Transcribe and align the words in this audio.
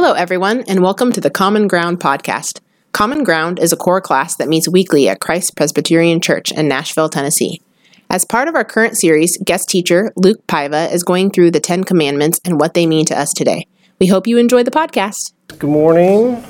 Hello, 0.00 0.12
everyone, 0.12 0.62
and 0.68 0.80
welcome 0.80 1.10
to 1.10 1.20
the 1.20 1.28
Common 1.28 1.66
Ground 1.66 1.98
podcast. 1.98 2.60
Common 2.92 3.24
Ground 3.24 3.58
is 3.58 3.72
a 3.72 3.76
core 3.76 4.00
class 4.00 4.36
that 4.36 4.46
meets 4.46 4.68
weekly 4.68 5.08
at 5.08 5.18
Christ 5.18 5.56
Presbyterian 5.56 6.20
Church 6.20 6.52
in 6.52 6.68
Nashville, 6.68 7.08
Tennessee. 7.08 7.60
As 8.08 8.24
part 8.24 8.46
of 8.46 8.54
our 8.54 8.62
current 8.62 8.96
series, 8.96 9.36
guest 9.38 9.68
teacher 9.68 10.12
Luke 10.14 10.46
Paiva 10.46 10.88
is 10.92 11.02
going 11.02 11.32
through 11.32 11.50
the 11.50 11.58
Ten 11.58 11.82
Commandments 11.82 12.40
and 12.44 12.60
what 12.60 12.74
they 12.74 12.86
mean 12.86 13.06
to 13.06 13.18
us 13.18 13.32
today. 13.32 13.66
We 13.98 14.06
hope 14.06 14.28
you 14.28 14.38
enjoy 14.38 14.62
the 14.62 14.70
podcast. 14.70 15.32
Good 15.58 15.68
morning. 15.68 16.44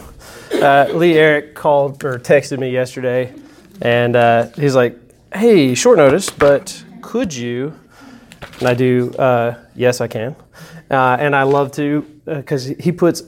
Uh, 0.53 0.91
Lee 0.93 1.15
Eric 1.15 1.55
called 1.55 2.05
or 2.05 2.19
texted 2.19 2.59
me 2.59 2.69
yesterday, 2.71 3.33
and 3.81 4.15
uh, 4.15 4.49
he's 4.57 4.75
like, 4.75 4.95
"Hey, 5.33 5.75
short 5.75 5.97
notice, 5.97 6.29
but 6.29 6.85
could 7.01 7.35
you?" 7.35 7.73
And 8.61 8.69
I 8.69 8.75
do, 8.75 9.11
uh, 9.15 9.55
"Yes, 9.75 10.03
I 10.03 10.07
can," 10.07 10.37
uh, 10.91 11.17
and 11.19 11.35
I 11.35 11.45
love 11.45 11.73
to 11.73 12.03
because 12.27 12.71
uh, 12.71 12.75
he 12.79 12.93
puts 12.93 13.23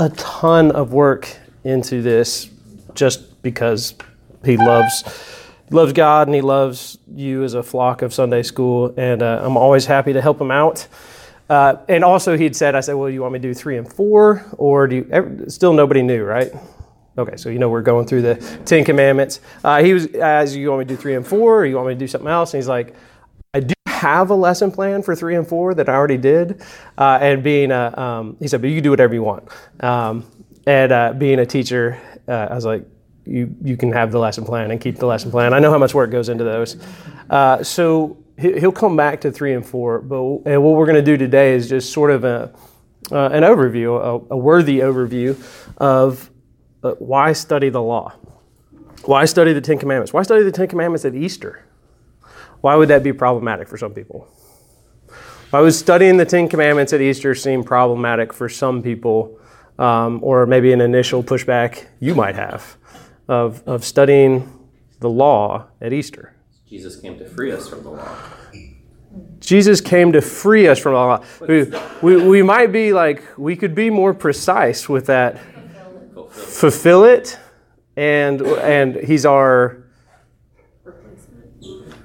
a 0.00 0.08
ton 0.16 0.72
of 0.72 0.94
work 0.94 1.36
into 1.62 2.00
this 2.00 2.48
just 2.94 3.42
because 3.42 3.94
he 4.44 4.56
loves 4.56 5.04
loves 5.70 5.92
God 5.92 6.26
and 6.26 6.34
he 6.34 6.40
loves 6.40 6.98
you 7.14 7.44
as 7.44 7.54
a 7.54 7.62
flock 7.62 8.02
of 8.02 8.12
Sunday 8.12 8.42
school, 8.42 8.92
and 8.96 9.22
uh, 9.22 9.40
I'm 9.44 9.56
always 9.56 9.86
happy 9.86 10.12
to 10.14 10.20
help 10.20 10.40
him 10.40 10.50
out. 10.50 10.88
Uh, 11.48 11.76
and 11.88 12.02
also, 12.02 12.36
he'd 12.36 12.56
said, 12.56 12.74
I 12.74 12.80
said, 12.80 12.94
well, 12.94 13.08
you 13.08 13.20
want 13.22 13.34
me 13.34 13.38
to 13.38 13.48
do 13.48 13.54
three 13.54 13.76
and 13.76 13.90
four, 13.92 14.44
or 14.56 14.88
do 14.88 14.96
you, 14.96 15.44
still 15.48 15.72
nobody 15.72 16.02
knew, 16.02 16.24
right? 16.24 16.50
Okay, 17.18 17.36
so 17.36 17.50
you 17.50 17.58
know 17.58 17.68
we're 17.68 17.82
going 17.82 18.06
through 18.06 18.22
the 18.22 18.60
Ten 18.64 18.84
Commandments. 18.84 19.40
Uh, 19.62 19.82
he 19.82 19.92
was, 19.92 20.06
as 20.06 20.56
you 20.56 20.70
want 20.70 20.80
me 20.80 20.84
to 20.86 20.94
do 20.94 20.96
three 20.96 21.14
and 21.14 21.26
four, 21.26 21.60
or 21.60 21.66
you 21.66 21.76
want 21.76 21.88
me 21.88 21.94
to 21.94 21.98
do 22.00 22.08
something 22.08 22.30
else? 22.30 22.54
And 22.54 22.58
he's 22.58 22.68
like, 22.68 22.96
have 24.00 24.30
a 24.30 24.34
lesson 24.34 24.72
plan 24.72 25.02
for 25.02 25.14
three 25.14 25.36
and 25.36 25.46
four 25.46 25.74
that 25.74 25.88
I 25.88 25.94
already 25.94 26.16
did. 26.16 26.62
Uh, 26.96 27.18
and 27.20 27.42
being 27.42 27.70
a, 27.70 27.98
um, 27.98 28.36
he 28.40 28.48
said, 28.48 28.62
but 28.62 28.68
you 28.68 28.76
can 28.76 28.84
do 28.84 28.90
whatever 28.90 29.12
you 29.12 29.22
want. 29.22 29.48
Um, 29.80 30.24
and 30.66 30.90
uh, 30.90 31.12
being 31.12 31.38
a 31.38 31.46
teacher, 31.46 32.00
uh, 32.26 32.48
I 32.50 32.54
was 32.54 32.64
like, 32.64 32.86
you, 33.26 33.54
you 33.62 33.76
can 33.76 33.92
have 33.92 34.10
the 34.10 34.18
lesson 34.18 34.44
plan 34.44 34.70
and 34.70 34.80
keep 34.80 34.96
the 34.96 35.06
lesson 35.06 35.30
plan. 35.30 35.52
I 35.52 35.58
know 35.58 35.70
how 35.70 35.78
much 35.78 35.94
work 35.94 36.10
goes 36.10 36.30
into 36.30 36.44
those. 36.44 36.76
Uh, 37.28 37.62
so 37.62 38.16
he'll 38.38 38.72
come 38.72 38.96
back 38.96 39.20
to 39.20 39.30
three 39.30 39.52
and 39.52 39.64
four. 39.64 40.00
But 40.00 40.22
and 40.46 40.62
what 40.64 40.74
we're 40.74 40.86
going 40.86 40.96
to 40.96 41.02
do 41.02 41.16
today 41.16 41.52
is 41.52 41.68
just 41.68 41.92
sort 41.92 42.10
of 42.10 42.24
a 42.24 42.52
uh, 43.12 43.28
an 43.32 43.42
overview, 43.42 43.98
a, 43.98 44.34
a, 44.34 44.36
worthy 44.36 44.78
overview 44.78 45.36
of 45.78 46.30
uh, 46.84 46.92
why 46.92 47.32
study 47.32 47.68
the 47.68 47.82
law, 47.82 48.12
why 49.04 49.24
study 49.24 49.52
the 49.52 49.60
Ten 49.60 49.78
Commandments, 49.78 50.12
why 50.12 50.22
study 50.22 50.44
the 50.44 50.52
Ten 50.52 50.68
Commandments 50.68 51.04
at 51.04 51.14
Easter. 51.14 51.64
Why 52.60 52.76
would 52.76 52.88
that 52.88 53.02
be 53.02 53.12
problematic 53.12 53.68
for 53.68 53.76
some 53.76 53.92
people? 53.94 54.28
Why 55.50 55.60
would 55.60 55.74
studying 55.74 56.16
the 56.16 56.24
Ten 56.24 56.48
Commandments 56.48 56.92
at 56.92 57.00
Easter 57.00 57.34
seem 57.34 57.64
problematic 57.64 58.32
for 58.32 58.48
some 58.48 58.82
people, 58.82 59.38
um, 59.78 60.20
or 60.22 60.46
maybe 60.46 60.72
an 60.72 60.80
initial 60.80 61.22
pushback 61.24 61.86
you 61.98 62.14
might 62.14 62.36
have 62.36 62.76
of, 63.28 63.62
of 63.66 63.84
studying 63.84 64.48
the 65.00 65.08
law 65.08 65.66
at 65.80 65.92
Easter? 65.92 66.34
Jesus 66.68 67.00
came 67.00 67.18
to 67.18 67.28
free 67.28 67.50
us 67.50 67.68
from 67.68 67.82
the 67.82 67.90
law. 67.90 68.16
Jesus 69.40 69.80
came 69.80 70.12
to 70.12 70.20
free 70.20 70.68
us 70.68 70.78
from 70.78 70.92
the 70.92 70.98
law. 70.98 71.24
We, 71.40 71.64
we, 72.02 72.28
we 72.28 72.42
might 72.42 72.70
be 72.70 72.92
like, 72.92 73.24
we 73.36 73.56
could 73.56 73.74
be 73.74 73.90
more 73.90 74.14
precise 74.14 74.88
with 74.88 75.06
that. 75.06 75.40
Fulfill 76.30 77.04
it. 77.04 77.38
And, 77.96 78.40
and 78.42 78.94
he's 78.94 79.26
our 79.26 79.89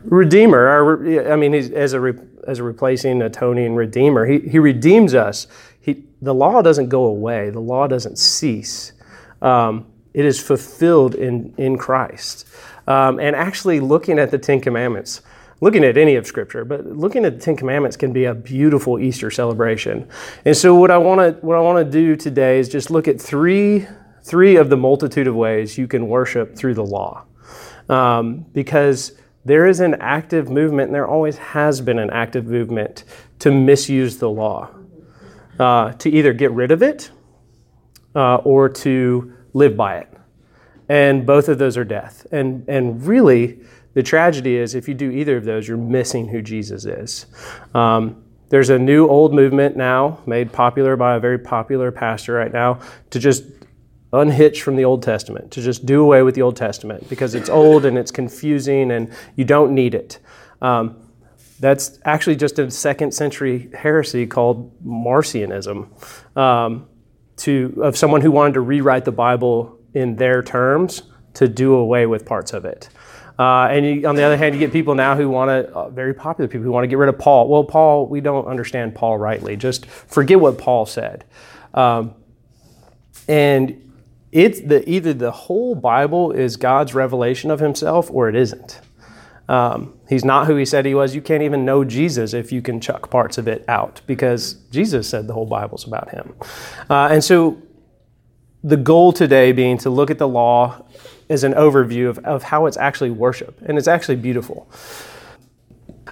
redeemer. 0.05 0.67
Our, 0.67 1.31
I 1.31 1.35
mean, 1.35 1.53
as 1.53 1.93
a, 1.93 2.15
as 2.47 2.59
a 2.59 2.63
replacing, 2.63 3.21
atoning 3.21 3.75
redeemer. 3.75 4.25
He, 4.25 4.39
he 4.39 4.59
redeems 4.59 5.13
us. 5.13 5.47
He, 5.79 6.03
the 6.21 6.33
law 6.33 6.61
doesn't 6.61 6.89
go 6.89 7.05
away, 7.05 7.49
the 7.49 7.59
law 7.59 7.87
doesn't 7.87 8.17
cease. 8.17 8.93
Um, 9.41 9.87
it 10.13 10.25
is 10.25 10.39
fulfilled 10.39 11.15
in, 11.15 11.53
in 11.57 11.77
Christ 11.77 12.47
um, 12.87 13.19
and 13.19 13.35
actually 13.35 13.79
looking 13.79 14.19
at 14.19 14.31
the 14.31 14.37
Ten 14.37 14.61
Commandments. 14.61 15.21
Looking 15.61 15.85
at 15.85 15.97
any 15.97 16.15
of 16.15 16.27
Scripture, 16.27 16.65
but 16.65 16.85
looking 16.85 17.23
at 17.23 17.39
the 17.39 17.39
Ten 17.39 17.55
Commandments 17.55 17.95
can 17.95 18.11
be 18.11 18.25
a 18.25 18.33
beautiful 18.33 18.99
Easter 18.99 19.31
celebration. 19.31 20.05
And 20.43 20.55
so, 20.55 20.75
what 20.75 20.91
I 20.91 20.97
want 20.97 21.19
to 21.19 21.45
what 21.45 21.55
I 21.55 21.61
want 21.61 21.83
to 21.83 21.89
do 21.89 22.17
today 22.17 22.59
is 22.59 22.67
just 22.67 22.91
look 22.91 23.07
at 23.07 23.21
three 23.21 23.87
three 24.21 24.57
of 24.57 24.69
the 24.69 24.75
multitude 24.75 25.27
of 25.27 25.35
ways 25.35 25.77
you 25.77 25.87
can 25.87 26.09
worship 26.09 26.57
through 26.57 26.73
the 26.73 26.83
law, 26.83 27.23
um, 27.87 28.45
because 28.51 29.13
there 29.45 29.67
is 29.67 29.79
an 29.79 29.95
active 30.01 30.49
movement, 30.49 30.87
and 30.87 30.95
there 30.95 31.07
always 31.07 31.37
has 31.37 31.79
been 31.79 31.99
an 31.99 32.09
active 32.09 32.45
movement 32.47 33.03
to 33.39 33.51
misuse 33.51 34.17
the 34.17 34.29
law, 34.29 34.69
uh, 35.59 35.93
to 35.93 36.09
either 36.09 36.33
get 36.33 36.51
rid 36.51 36.71
of 36.71 36.83
it 36.83 37.11
uh, 38.15 38.37
or 38.37 38.67
to 38.69 39.33
live 39.53 39.77
by 39.77 39.97
it 39.97 40.15
and 40.89 41.25
both 41.25 41.49
of 41.49 41.57
those 41.57 41.77
are 41.77 41.83
death. 41.83 42.25
And, 42.31 42.67
and 42.67 43.05
really, 43.05 43.59
the 43.93 44.03
tragedy 44.03 44.57
is 44.57 44.75
if 44.75 44.87
you 44.87 44.93
do 44.93 45.09
either 45.09 45.37
of 45.37 45.45
those, 45.45 45.67
you're 45.67 45.77
missing 45.77 46.27
who 46.27 46.41
Jesus 46.41 46.85
is. 46.85 47.25
Um, 47.73 48.23
there's 48.49 48.69
a 48.69 48.77
new 48.77 49.07
old 49.07 49.33
movement 49.33 49.75
now, 49.75 50.21
made 50.27 50.51
popular 50.51 50.95
by 50.95 51.15
a 51.15 51.19
very 51.19 51.39
popular 51.39 51.91
pastor 51.91 52.33
right 52.33 52.53
now, 52.53 52.79
to 53.09 53.19
just 53.19 53.43
unhitch 54.15 54.61
from 54.61 54.75
the 54.75 54.85
Old 54.85 55.03
Testament, 55.03 55.51
to 55.51 55.61
just 55.61 55.85
do 55.85 56.01
away 56.01 56.23
with 56.23 56.35
the 56.35 56.41
Old 56.41 56.55
Testament 56.55 57.09
because 57.09 57.35
it's 57.35 57.49
old 57.49 57.85
and 57.85 57.97
it's 57.97 58.11
confusing 58.11 58.91
and 58.91 59.11
you 59.35 59.45
don't 59.45 59.73
need 59.73 59.93
it. 59.93 60.19
Um, 60.61 60.97
that's 61.59 61.99
actually 62.03 62.35
just 62.35 62.59
a 62.59 62.69
second 62.69 63.13
century 63.13 63.69
heresy 63.73 64.27
called 64.27 64.71
Marcionism, 64.83 65.87
um, 66.37 66.87
to, 67.37 67.79
of 67.81 67.97
someone 67.97 68.21
who 68.21 68.31
wanted 68.31 68.53
to 68.53 68.61
rewrite 68.61 69.05
the 69.05 69.11
Bible 69.11 69.77
in 69.93 70.15
their 70.15 70.41
terms 70.41 71.03
to 71.33 71.47
do 71.47 71.73
away 71.75 72.05
with 72.05 72.25
parts 72.25 72.53
of 72.53 72.65
it. 72.65 72.89
Uh, 73.37 73.67
and 73.69 73.85
you, 73.85 74.07
on 74.07 74.15
the 74.15 74.23
other 74.23 74.37
hand, 74.37 74.55
you 74.55 74.59
get 74.59 74.71
people 74.71 74.95
now 74.95 75.15
who 75.15 75.29
want 75.29 75.49
to, 75.49 75.73
uh, 75.73 75.89
very 75.89 76.13
popular 76.13 76.47
people 76.47 76.63
who 76.63 76.71
want 76.71 76.83
to 76.83 76.87
get 76.87 76.97
rid 76.97 77.09
of 77.09 77.19
Paul. 77.19 77.49
Well, 77.49 77.63
Paul, 77.65 78.07
we 78.07 78.21
don't 78.21 78.47
understand 78.47 78.95
Paul 78.95 79.17
rightly. 79.17 79.57
Just 79.57 79.85
forget 79.85 80.39
what 80.39 80.57
Paul 80.57 80.85
said. 80.85 81.25
Um, 81.73 82.13
and 83.27 83.84
it's 84.35 84.59
the, 84.59 84.87
either 84.87 85.13
the 85.13 85.31
whole 85.31 85.75
Bible 85.75 86.33
is 86.33 86.57
God's 86.57 86.93
revelation 86.93 87.49
of 87.49 87.61
himself 87.61 88.11
or 88.11 88.27
it 88.27 88.35
isn't. 88.35 88.81
Um, 89.47 89.97
he's 90.09 90.25
not 90.25 90.47
who 90.47 90.57
he 90.57 90.65
said 90.65 90.85
he 90.85 90.93
was. 90.93 91.15
You 91.15 91.21
can't 91.21 91.41
even 91.41 91.63
know 91.63 91.85
Jesus 91.85 92.33
if 92.33 92.51
you 92.51 92.61
can 92.61 92.81
chuck 92.81 93.09
parts 93.09 93.37
of 93.37 93.47
it 93.47 93.63
out 93.69 94.01
because 94.07 94.55
Jesus 94.71 95.07
said 95.07 95.27
the 95.27 95.33
whole 95.33 95.45
Bible's 95.45 95.87
about 95.87 96.09
him. 96.09 96.35
Uh, 96.89 97.07
and 97.11 97.23
so 97.23 97.61
the 98.61 98.75
goal 98.75 99.13
today 99.13 99.53
being 99.53 99.77
to 99.77 99.89
look 99.89 100.11
at 100.11 100.17
the 100.17 100.27
law 100.27 100.83
as 101.29 101.45
an 101.45 101.53
overview 101.53 102.09
of, 102.09 102.19
of 102.19 102.43
how 102.43 102.65
it's 102.65 102.75
actually 102.75 103.11
worship, 103.11 103.61
and 103.65 103.77
it's 103.77 103.87
actually 103.87 104.17
beautiful. 104.17 104.67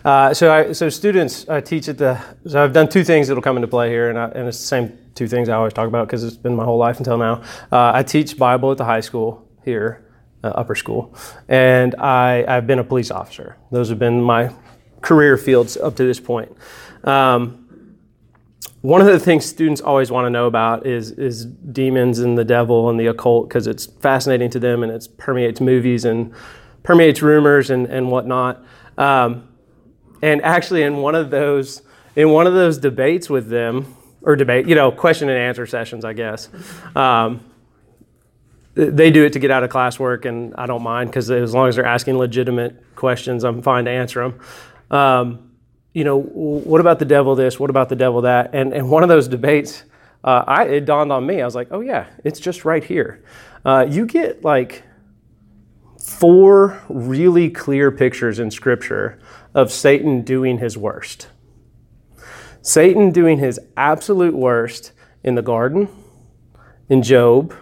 Uh, 0.04 0.34
so, 0.34 0.52
I, 0.52 0.72
so 0.74 0.90
students 0.90 1.48
I 1.48 1.62
teach 1.62 1.88
at 1.88 1.98
the. 1.98 2.22
So 2.46 2.62
I've 2.64 2.74
done 2.74 2.90
two 2.90 3.04
things 3.04 3.28
that'll 3.28 3.44
come 3.44 3.56
into 3.56 3.68
play 3.68 3.90
here, 3.90 4.10
and, 4.10 4.20
I, 4.20 4.26
and 4.30 4.48
it's 4.48 4.60
the 4.60 4.68
same 4.68 4.98
two 5.16 5.28
things 5.28 5.48
I 5.48 5.56
always 5.56 5.74
talk 5.74 5.88
about 5.88 6.08
because 6.08 6.24
it's 6.24 6.36
been 6.36 6.56
my 6.56 6.66
whole 6.66 6.78
life 6.78 6.98
until 6.98 7.18
now. 7.18 7.42
Uh, 7.72 7.92
I 7.94 8.04
teach 8.04 8.38
Bible 8.38 8.72
at 8.72 8.78
the 8.78 8.86
high 8.86 9.00
school 9.00 9.48
here, 9.64 10.06
uh, 10.44 10.48
upper 10.48 10.76
school, 10.76 11.16
and 11.48 11.96
I, 11.96 12.44
I've 12.48 12.68
been 12.68 12.80
a 12.80 12.84
police 12.84 13.12
officer. 13.12 13.58
Those 13.72 13.90
have 13.90 14.00
been 14.00 14.22
my 14.22 14.54
career 15.02 15.38
fields 15.38 15.78
up 15.78 15.96
to 15.98 16.04
this 16.04 16.20
point. 16.20 16.52
Um, 17.06 17.60
one 18.82 19.00
of 19.00 19.08
the 19.08 19.20
things 19.20 19.46
students 19.46 19.80
always 19.80 20.12
want 20.12 20.26
to 20.26 20.30
know 20.30 20.46
about 20.46 20.86
is 20.86 21.12
is 21.12 21.46
demons 21.46 22.20
and 22.20 22.38
the 22.38 22.44
devil 22.44 22.90
and 22.90 23.00
the 23.00 23.08
occult 23.08 23.48
because 23.48 23.68
it's 23.68 23.86
fascinating 23.86 24.50
to 24.50 24.60
them 24.60 24.84
and 24.84 24.92
it 24.92 25.08
permeates 25.18 25.62
movies 25.62 26.04
and 26.04 26.34
permeates 26.84 27.22
rumors 27.22 27.70
and 27.70 27.86
and 27.86 28.12
whatnot. 28.12 28.62
Um, 28.98 29.48
and 30.24 30.42
actually, 30.42 30.84
in 30.84 30.98
one 30.98 31.16
of 31.16 31.30
those 31.30 31.82
in 32.16 32.30
one 32.30 32.48
of 32.48 32.54
those 32.54 32.78
debates 32.78 33.30
with 33.30 33.50
them 33.50 33.96
or 34.22 34.38
debate, 34.38 34.68
you 34.68 34.76
know, 34.76 34.90
question 34.90 35.28
and 35.28 35.38
answer 35.38 35.66
sessions, 35.66 36.06
I 36.06 36.14
guess. 36.14 36.48
Um, 36.96 37.44
they 38.76 39.12
do 39.12 39.26
it 39.26 39.34
to 39.34 39.40
get 39.40 39.52
out 39.52 39.64
of 39.64 39.70
classwork, 39.70 40.26
and 40.26 40.56
I 40.56 40.66
don't 40.66 40.82
mind 40.82 41.10
because 41.10 41.30
as 41.30 41.54
long 41.54 41.68
as 41.68 41.76
they're 41.76 41.86
asking 41.86 42.18
legitimate 42.18 42.96
questions, 42.96 43.44
I'm 43.44 43.62
fine 43.62 43.86
to 43.86 43.92
answer 43.92 44.24
them. 44.24 44.98
Um, 44.98 45.52
you 45.94 46.06
know, 46.06 46.20
what 46.20 46.80
about 46.80 47.00
the 47.00 47.06
devil 47.06 47.36
this? 47.36 47.60
What 47.60 47.70
about 47.70 47.90
the 47.90 47.96
devil 47.96 48.22
that? 48.22 48.52
And, 48.54 48.74
and 48.74 48.90
one 48.90 49.04
of 49.04 49.10
those 49.10 49.28
debates, 49.28 49.84
uh, 50.24 50.44
I, 50.48 50.64
it 50.64 50.86
dawned 50.86 51.12
on 51.12 51.26
me. 51.26 51.42
I 51.42 51.46
was 51.46 51.54
like, 51.54 51.68
oh, 51.70 51.82
yeah, 51.82 52.08
it's 52.24 52.40
just 52.40 52.66
right 52.66 52.84
here. 52.84 53.24
Uh, 53.66 53.86
you 53.88 54.06
get 54.06 54.44
like 54.44 54.84
four 56.00 56.82
really 56.90 57.50
clear 57.50 57.92
pictures 57.92 58.40
in 58.40 58.50
Scripture 58.50 59.20
of 59.54 59.72
Satan 59.72 60.22
doing 60.22 60.58
his 60.58 60.78
worst. 60.78 61.28
Satan 62.62 63.12
doing 63.12 63.40
his 63.40 63.60
absolute 63.76 64.34
worst 64.34 64.94
in 65.24 65.36
the 65.36 65.42
garden, 65.42 65.90
in 66.90 67.04
Job, 67.04 67.54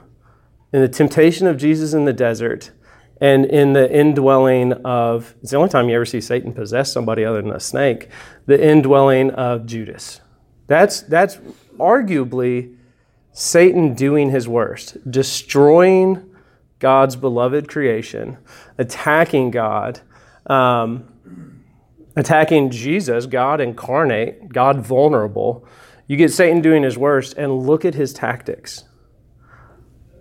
in 0.72 0.82
the 0.82 0.88
temptation 0.88 1.48
of 1.48 1.58
Jesus 1.58 1.94
in 1.94 2.06
the 2.06 2.14
desert, 2.14 2.72
and 3.20 3.46
in 3.46 3.74
the 3.74 3.92
indwelling 3.92 4.74
of, 4.86 5.36
it's 5.42 5.52
the 5.52 5.58
only 5.58 5.70
time 5.70 5.90
you 5.90 5.96
ever 5.96 6.06
see 6.06 6.22
Satan 6.22 6.54
possess 6.54 6.92
somebody 6.92 7.24
other 7.24 7.42
than 7.42 7.52
a 7.52 7.60
snake, 7.60 8.10
the 8.46 8.64
indwelling 8.64 9.32
of 9.32 9.66
Judas. 9.66 10.22
That's, 10.68 11.02
that's 11.02 11.38
arguably 11.78 12.78
Satan 13.32 13.94
doing 13.94 14.32
his 14.32 14.48
worst, 14.48 14.98
destroying 15.10 16.32
God's 16.80 17.16
beloved 17.16 17.70
creation, 17.70 18.38
attacking 18.78 19.52
God, 19.52 20.00
um, 20.48 21.11
attacking 22.16 22.72
Jesus, 22.72 23.26
God 23.26 23.62
incarnate, 23.62 24.50
God 24.50 24.86
vulnerable. 24.86 25.66
You 26.08 26.18
get 26.18 26.32
Satan 26.32 26.62
doing 26.62 26.84
his 26.84 26.98
worst, 26.98 27.34
and 27.38 27.60
look 27.60 27.86
at 27.86 27.96
his 27.96 28.14
tactics. 28.14 28.84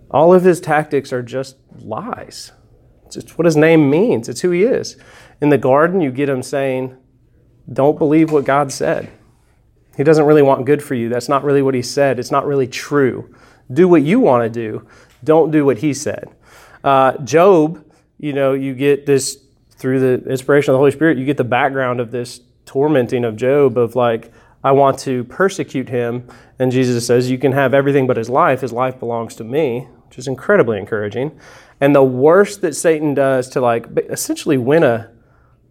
All 0.09 0.33
of 0.33 0.43
his 0.43 0.59
tactics 0.59 1.11
are 1.13 1.23
just 1.23 1.57
lies. 1.79 2.51
It's 3.15 3.37
what 3.37 3.45
his 3.45 3.57
name 3.57 3.89
means, 3.89 4.29
it's 4.29 4.41
who 4.41 4.51
he 4.51 4.63
is. 4.63 4.97
In 5.41 5.49
the 5.49 5.57
garden, 5.57 6.01
you 6.01 6.11
get 6.11 6.29
him 6.29 6.43
saying, 6.43 6.97
Don't 7.71 7.97
believe 7.97 8.31
what 8.31 8.45
God 8.45 8.71
said. 8.71 9.09
He 9.97 10.03
doesn't 10.03 10.25
really 10.25 10.41
want 10.41 10.65
good 10.65 10.81
for 10.81 10.95
you. 10.95 11.09
That's 11.09 11.27
not 11.27 11.43
really 11.43 11.61
what 11.61 11.73
he 11.73 11.81
said. 11.81 12.19
It's 12.19 12.31
not 12.31 12.45
really 12.45 12.67
true. 12.67 13.35
Do 13.71 13.87
what 13.87 14.03
you 14.03 14.19
want 14.19 14.43
to 14.43 14.49
do. 14.49 14.87
Don't 15.23 15.51
do 15.51 15.65
what 15.65 15.79
he 15.79 15.93
said. 15.93 16.29
Uh, 16.83 17.17
Job, 17.19 17.85
you 18.17 18.33
know, 18.33 18.53
you 18.53 18.73
get 18.73 19.05
this 19.05 19.37
through 19.81 19.99
the 19.99 20.29
inspiration 20.29 20.71
of 20.71 20.75
the 20.75 20.77
Holy 20.77 20.91
Spirit, 20.91 21.17
you 21.17 21.25
get 21.25 21.37
the 21.37 21.43
background 21.43 21.99
of 21.99 22.11
this 22.11 22.41
tormenting 22.65 23.25
of 23.25 23.35
Job 23.35 23.77
of 23.77 23.95
like, 23.95 24.31
I 24.63 24.71
want 24.73 24.99
to 24.99 25.23
persecute 25.23 25.89
him. 25.89 26.27
And 26.59 26.71
Jesus 26.71 27.05
says, 27.05 27.31
You 27.31 27.39
can 27.39 27.51
have 27.51 27.73
everything 27.73 28.05
but 28.05 28.15
his 28.15 28.29
life. 28.29 28.61
His 28.61 28.71
life 28.71 28.99
belongs 28.99 29.35
to 29.37 29.43
me, 29.43 29.87
which 30.07 30.19
is 30.19 30.27
incredibly 30.27 30.77
encouraging. 30.77 31.37
And 31.81 31.95
the 31.95 32.03
worst 32.03 32.61
that 32.61 32.75
Satan 32.75 33.15
does 33.15 33.49
to 33.49 33.61
like 33.61 33.87
essentially 34.09 34.59
win 34.59 34.83
a, 34.83 35.11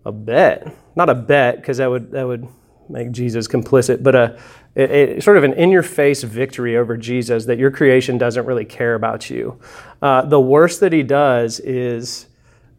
a 0.04 0.10
bet, 0.10 0.76
not 0.96 1.08
a 1.08 1.14
bet, 1.14 1.56
because 1.56 1.76
that 1.76 1.88
would, 1.88 2.10
that 2.10 2.26
would 2.26 2.48
make 2.88 3.12
Jesus 3.12 3.46
complicit, 3.46 4.02
but 4.02 4.16
a, 4.16 4.40
a, 4.74 5.18
a 5.18 5.22
sort 5.22 5.36
of 5.36 5.44
an 5.44 5.52
in 5.52 5.70
your 5.70 5.84
face 5.84 6.24
victory 6.24 6.76
over 6.76 6.96
Jesus 6.96 7.44
that 7.46 7.58
your 7.58 7.70
creation 7.70 8.18
doesn't 8.18 8.44
really 8.44 8.64
care 8.64 8.96
about 8.96 9.30
you. 9.30 9.60
Uh, 10.02 10.22
the 10.22 10.40
worst 10.40 10.80
that 10.80 10.92
he 10.92 11.04
does 11.04 11.60
is 11.60 12.26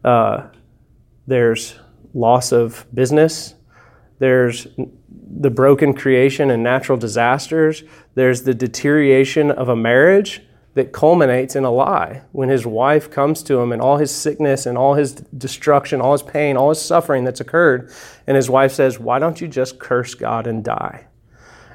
uh, 0.04 0.48
there's 1.26 1.74
loss 2.14 2.52
of 2.52 2.86
business, 2.92 3.54
there's 4.18 4.66
the 5.08 5.50
broken 5.50 5.94
creation 5.94 6.50
and 6.50 6.62
natural 6.62 6.98
disasters, 6.98 7.84
there's 8.14 8.42
the 8.42 8.54
deterioration 8.54 9.50
of 9.50 9.68
a 9.68 9.76
marriage 9.76 10.42
that 10.74 10.92
culminates 10.92 11.54
in 11.54 11.64
a 11.64 11.70
lie 11.70 12.22
when 12.32 12.48
his 12.48 12.64
wife 12.64 13.10
comes 13.10 13.42
to 13.42 13.60
him 13.60 13.72
and 13.72 13.82
all 13.82 13.98
his 13.98 14.10
sickness 14.10 14.64
and 14.64 14.78
all 14.78 14.94
his 14.94 15.12
destruction, 15.12 16.00
all 16.00 16.12
his 16.12 16.22
pain, 16.22 16.56
all 16.56 16.70
his 16.70 16.80
suffering 16.80 17.24
that's 17.24 17.40
occurred. 17.40 17.90
And 18.26 18.36
his 18.36 18.48
wife 18.48 18.72
says, 18.72 18.98
Why 18.98 19.18
don't 19.18 19.40
you 19.40 19.48
just 19.48 19.78
curse 19.78 20.14
God 20.14 20.46
and 20.46 20.64
die? 20.64 21.06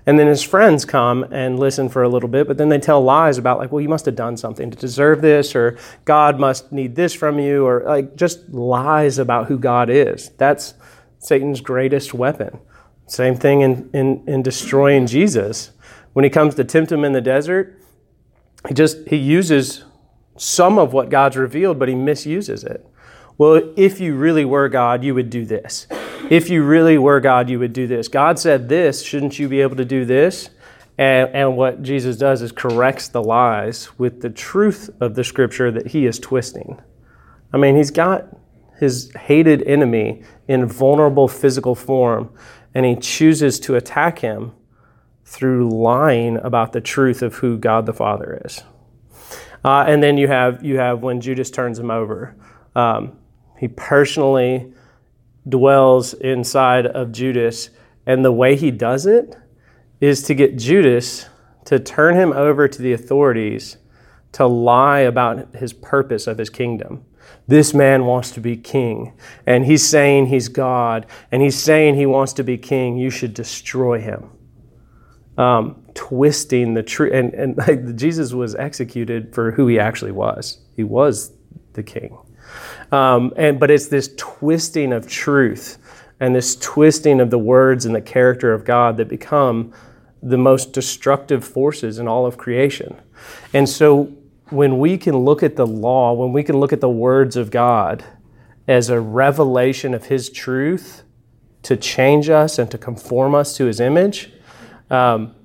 And 0.08 0.18
then 0.18 0.28
his 0.28 0.42
friends 0.42 0.86
come 0.86 1.26
and 1.32 1.60
listen 1.60 1.90
for 1.90 2.02
a 2.02 2.08
little 2.08 2.30
bit, 2.30 2.48
but 2.48 2.58
then 2.58 2.70
they 2.70 2.80
tell 2.80 3.04
lies 3.04 3.38
about, 3.38 3.60
like, 3.60 3.74
well, 3.74 3.82
you 3.82 3.90
must 3.90 4.06
have 4.06 4.16
done 4.16 4.38
something 4.38 4.72
to 4.72 4.78
deserve 4.78 5.22
this, 5.22 5.54
or 5.54 5.78
God 6.06 6.40
must 6.40 6.72
need 6.72 6.96
this 6.96 7.14
from 7.14 7.40
you, 7.40 7.66
or 7.66 7.84
like 7.84 8.16
just 8.16 8.50
lies 8.50 9.20
about 9.20 9.48
who 9.48 9.60
God 9.60 9.90
is. 9.90 10.30
That's 10.38 10.76
Satan's 11.20 11.60
greatest 11.60 12.14
weapon. 12.14 12.58
Same 13.06 13.36
thing 13.36 13.62
in, 13.62 13.90
in, 13.94 14.24
in 14.28 14.44
destroying 14.44 15.08
Jesus. 15.08 15.72
When 16.14 16.24
he 16.24 16.30
comes 16.30 16.56
to 16.56 16.64
tempt 16.64 16.92
him 16.92 17.04
in 17.04 17.12
the 17.12 17.22
desert, 17.22 17.78
he 18.68 18.74
just 18.74 19.08
he 19.10 19.18
uses 19.18 19.84
some 20.38 20.80
of 20.80 20.94
what 20.94 21.10
God's 21.10 21.36
revealed, 21.36 21.80
but 21.80 21.90
he 21.90 21.96
misuses 21.96 22.64
it. 22.64 22.88
Well, 23.38 23.74
if 23.76 24.00
you 24.00 24.16
really 24.16 24.46
were 24.46 24.70
God, 24.70 25.04
you 25.04 25.14
would 25.16 25.30
do 25.30 25.46
this. 25.46 25.86
If 26.30 26.50
you 26.50 26.64
really 26.64 26.98
were 26.98 27.20
God, 27.20 27.50
you 27.50 27.60
would 27.60 27.74
do 27.74 27.88
this. 27.88 28.08
God 28.08 28.38
said 28.40 28.70
this, 28.70 29.04
shouldn't 29.04 29.40
you 29.40 29.48
be 29.48 29.62
able 29.62 29.76
to 29.78 29.86
do 29.86 30.06
this? 30.06 30.50
And, 30.98 31.30
and 31.34 31.58
what 31.58 31.84
Jesus 31.84 32.18
does 32.18 32.42
is 32.42 32.52
corrects 32.52 33.08
the 33.08 33.22
lies 33.22 33.90
with 34.00 34.22
the 34.22 34.30
truth 34.30 34.90
of 35.00 35.16
the 35.16 35.24
scripture 35.24 35.72
that 35.72 35.88
he 35.88 36.06
is 36.06 36.20
twisting. 36.20 36.82
I 37.54 37.58
mean, 37.58 37.76
he's 37.76 37.92
got 37.92 38.26
his 38.80 39.12
hated 39.14 39.64
enemy 39.64 40.24
in 40.48 40.66
vulnerable 40.66 41.28
physical 41.28 41.76
form, 41.76 42.30
and 42.74 42.86
he 42.86 42.96
chooses 42.96 43.60
to 43.62 43.76
attack 43.76 44.20
him 44.20 44.54
through 45.24 45.70
lying 45.70 46.38
about 46.38 46.74
the 46.74 46.82
truth 46.82 47.22
of 47.22 47.36
who 47.36 47.58
God 47.58 47.86
the 47.86 47.94
Father 47.94 48.42
is. 48.46 48.64
Uh, 49.64 49.84
and 49.88 50.02
then 50.02 50.18
you 50.18 50.28
have 50.28 50.64
you 50.64 50.78
have 50.78 51.02
when 51.02 51.20
Judas 51.20 51.52
turns 51.52 51.80
him 51.80 51.92
over. 51.92 52.36
Um, 52.76 53.18
he 53.60 53.68
personally 53.68 54.74
dwells 55.48 56.14
inside 56.14 56.86
of 56.86 57.12
Judas, 57.12 57.70
and 58.06 58.24
the 58.24 58.32
way 58.32 58.56
he 58.56 58.72
does 58.72 59.06
it 59.06 59.36
is 60.00 60.24
to 60.24 60.36
get 60.36 60.58
Judas 60.58 61.28
to 61.66 61.80
turn 61.80 62.16
him 62.16 62.32
over 62.34 62.68
to 62.68 62.82
the 62.82 62.94
authorities 62.94 63.78
to 64.34 64.46
lie 64.46 65.00
about 65.00 65.56
his 65.56 65.74
purpose 65.74 66.28
of 66.28 66.38
his 66.38 66.50
kingdom. 66.50 67.04
This 67.48 67.74
man 67.74 68.06
wants 68.06 68.32
to 68.32 68.42
be 68.42 68.56
king, 68.58 69.14
and 69.46 69.66
he's 69.66 69.88
saying 69.88 70.28
he's 70.28 70.48
God, 70.48 71.06
and 71.32 71.42
he's 71.42 71.58
saying 71.58 71.96
he 71.96 72.06
wants 72.06 72.34
to 72.34 72.44
be 72.44 72.58
king. 72.58 72.98
You 72.98 73.10
should 73.10 73.34
destroy 73.34 74.00
him 74.00 74.30
um, 75.38 75.84
twisting 75.94 76.74
the 76.74 76.84
truth. 76.84 77.14
And, 77.14 77.34
and 77.34 77.58
like 77.68 77.96
Jesus 77.96 78.34
was 78.34 78.56
executed 78.56 79.34
for 79.34 79.52
who 79.52 79.68
he 79.68 79.80
actually 79.80 80.12
was. 80.12 80.60
He 80.76 80.84
was 80.84 81.32
the 81.74 81.84
king. 81.84 82.18
Um, 82.92 83.34
and 83.36 83.60
but 83.60 83.72
it's 83.72 83.88
this 83.88 84.14
twisting 84.18 84.94
of 84.94 85.08
truth 85.08 85.78
and 86.20 86.36
this 86.36 86.56
twisting 86.56 87.20
of 87.20 87.30
the 87.30 87.38
words 87.38 87.86
and 87.86 87.94
the 87.94 88.02
character 88.02 88.54
of 88.54 88.66
God 88.66 88.98
that 88.98 89.08
become 89.08 89.74
the 90.24 90.38
most 90.38 90.74
destructive 90.74 91.46
forces 91.46 92.00
in 92.00 92.08
all 92.08 92.26
of 92.26 92.38
creation. 92.38 93.00
And 93.54 93.70
so 93.70 94.14
when 94.50 94.80
we 94.80 94.98
can 94.98 95.18
look 95.18 95.44
at 95.44 95.56
the 95.56 95.68
law, 95.68 96.14
when 96.14 96.34
we 96.34 96.44
can 96.44 96.58
look 96.58 96.74
at 96.74 96.82
the 96.82 96.90
words 96.90 97.36
of 97.36 97.52
God 97.52 98.04
as 98.68 98.90
a 98.90 99.00
revelation 99.00 99.94
of 99.94 100.06
his 100.06 100.30
truth 100.30 101.04
to 101.64 101.78
change 101.78 102.30
us 102.30 102.58
and 102.58 102.72
to 102.72 102.78
conform 102.78 103.36
us 103.36 103.56
to 103.58 103.66
his 103.66 103.80
image, 103.80 104.32
um, 104.90 105.36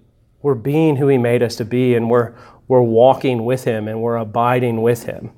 we're 0.42 0.54
being 0.54 0.96
who 0.96 1.08
He 1.08 1.18
made 1.18 1.42
us 1.42 1.56
to 1.56 1.64
be, 1.64 1.94
and 1.94 2.10
we're 2.10 2.34
we're 2.68 2.82
walking 2.82 3.44
with 3.44 3.64
Him 3.64 3.88
and 3.88 4.00
we're 4.00 4.16
abiding 4.16 4.82
with 4.82 5.04
Him. 5.04 5.32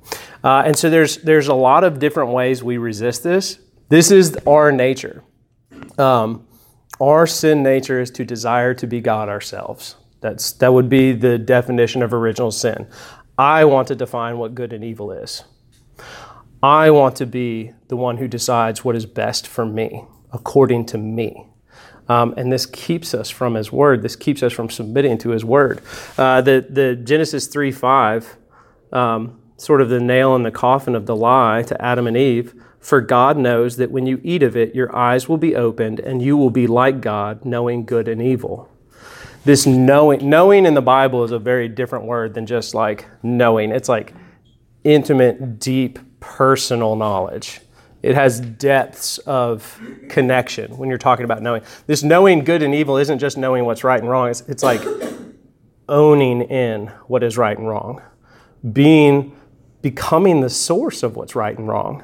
Uh, 0.45 0.61
and 0.63 0.77
so 0.77 0.91
there's 0.91 1.17
there's 1.17 1.47
a 1.47 1.55
lot 1.55 1.83
of 1.83 1.97
different 1.97 2.31
ways 2.31 2.63
we 2.63 2.77
resist 2.77 3.23
this. 3.23 3.57
This 3.89 4.11
is 4.11 4.37
our 4.45 4.71
nature. 4.71 5.23
Um, 5.97 6.47
our 7.01 7.25
sin 7.25 7.63
nature 7.63 7.99
is 7.99 8.11
to 8.11 8.23
desire 8.23 8.75
to 8.75 8.85
be 8.85 9.01
God 9.01 9.27
ourselves. 9.27 9.95
That's 10.21 10.51
that 10.53 10.71
would 10.71 10.87
be 10.87 11.13
the 11.13 11.39
definition 11.39 12.03
of 12.03 12.13
original 12.13 12.51
sin. 12.51 12.87
I 13.39 13.65
want 13.65 13.87
to 13.87 13.95
define 13.95 14.37
what 14.37 14.53
good 14.53 14.71
and 14.71 14.83
evil 14.83 15.11
is. 15.11 15.43
I 16.61 16.91
want 16.91 17.15
to 17.17 17.25
be 17.25 17.73
the 17.87 17.97
one 17.97 18.17
who 18.17 18.27
decides 18.27 18.85
what 18.85 18.95
is 18.95 19.07
best 19.07 19.47
for 19.47 19.65
me, 19.65 20.03
according 20.31 20.85
to 20.87 20.99
me. 20.99 21.47
Um, 22.07 22.35
and 22.37 22.51
this 22.53 22.67
keeps 22.67 23.15
us 23.15 23.31
from 23.31 23.55
His 23.55 23.71
Word. 23.71 24.03
This 24.03 24.15
keeps 24.15 24.43
us 24.43 24.53
from 24.53 24.69
submitting 24.69 25.17
to 25.19 25.29
His 25.29 25.43
Word. 25.43 25.81
Uh, 26.19 26.41
the, 26.41 26.65
the 26.69 26.95
Genesis 26.95 27.47
3 27.47 27.71
5, 27.71 28.37
um, 28.93 29.41
sort 29.57 29.81
of 29.81 29.89
the 29.89 29.99
nail 29.99 30.35
in 30.35 30.43
the 30.43 30.51
coffin 30.51 30.95
of 30.95 31.05
the 31.05 31.15
lie 31.15 31.63
to 31.63 31.81
Adam 31.81 32.07
and 32.07 32.17
Eve. 32.17 32.53
For 32.79 33.01
God 33.01 33.37
knows 33.37 33.77
that 33.77 33.91
when 33.91 34.05
you 34.05 34.21
eat 34.23 34.43
of 34.43 34.55
it, 34.55 34.75
your 34.75 34.95
eyes 34.95 35.27
will 35.27 35.37
be 35.37 35.55
opened, 35.55 35.99
and 35.99 36.21
you 36.21 36.37
will 36.37 36.51
be 36.51 36.67
like 36.67 37.01
God, 37.01 37.43
knowing 37.43 37.85
good 37.85 38.07
and 38.07 38.21
evil. 38.21 38.69
This 39.43 39.65
knowing, 39.65 40.29
knowing 40.29 40.65
in 40.65 40.73
the 40.73 40.81
Bible 40.81 41.23
is 41.23 41.31
a 41.31 41.39
very 41.39 41.67
different 41.67 42.05
word 42.05 42.33
than 42.33 42.45
just 42.45 42.73
like 42.73 43.05
knowing. 43.23 43.71
It's 43.71 43.89
like 43.89 44.13
intimate, 44.83 45.59
deep, 45.59 45.99
personal 46.19 46.95
knowledge. 46.95 47.61
It 48.01 48.13
has 48.13 48.39
depths 48.39 49.17
of 49.19 49.81
connection 50.09 50.77
when 50.77 50.89
you're 50.89 50.99
talking 50.99 51.25
about 51.25 51.41
knowing. 51.41 51.63
This 51.87 52.03
knowing 52.03 52.43
good 52.43 52.61
and 52.61 52.73
evil 52.73 52.97
isn't 52.97 53.17
just 53.17 53.37
knowing 53.37 53.65
what's 53.65 53.83
right 53.83 53.99
and 53.99 54.09
wrong, 54.09 54.29
it's, 54.29 54.41
it's 54.41 54.61
like 54.61 54.81
owning 55.89 56.43
in 56.43 56.87
what 57.07 57.23
is 57.23 57.37
right 57.37 57.57
and 57.57 57.67
wrong, 57.67 58.01
being, 58.73 59.35
becoming 59.85 60.41
the 60.41 60.49
source 60.49 61.03
of 61.03 61.15
what's 61.15 61.35
right 61.35 61.55
and 61.55 61.67
wrong. 61.67 62.03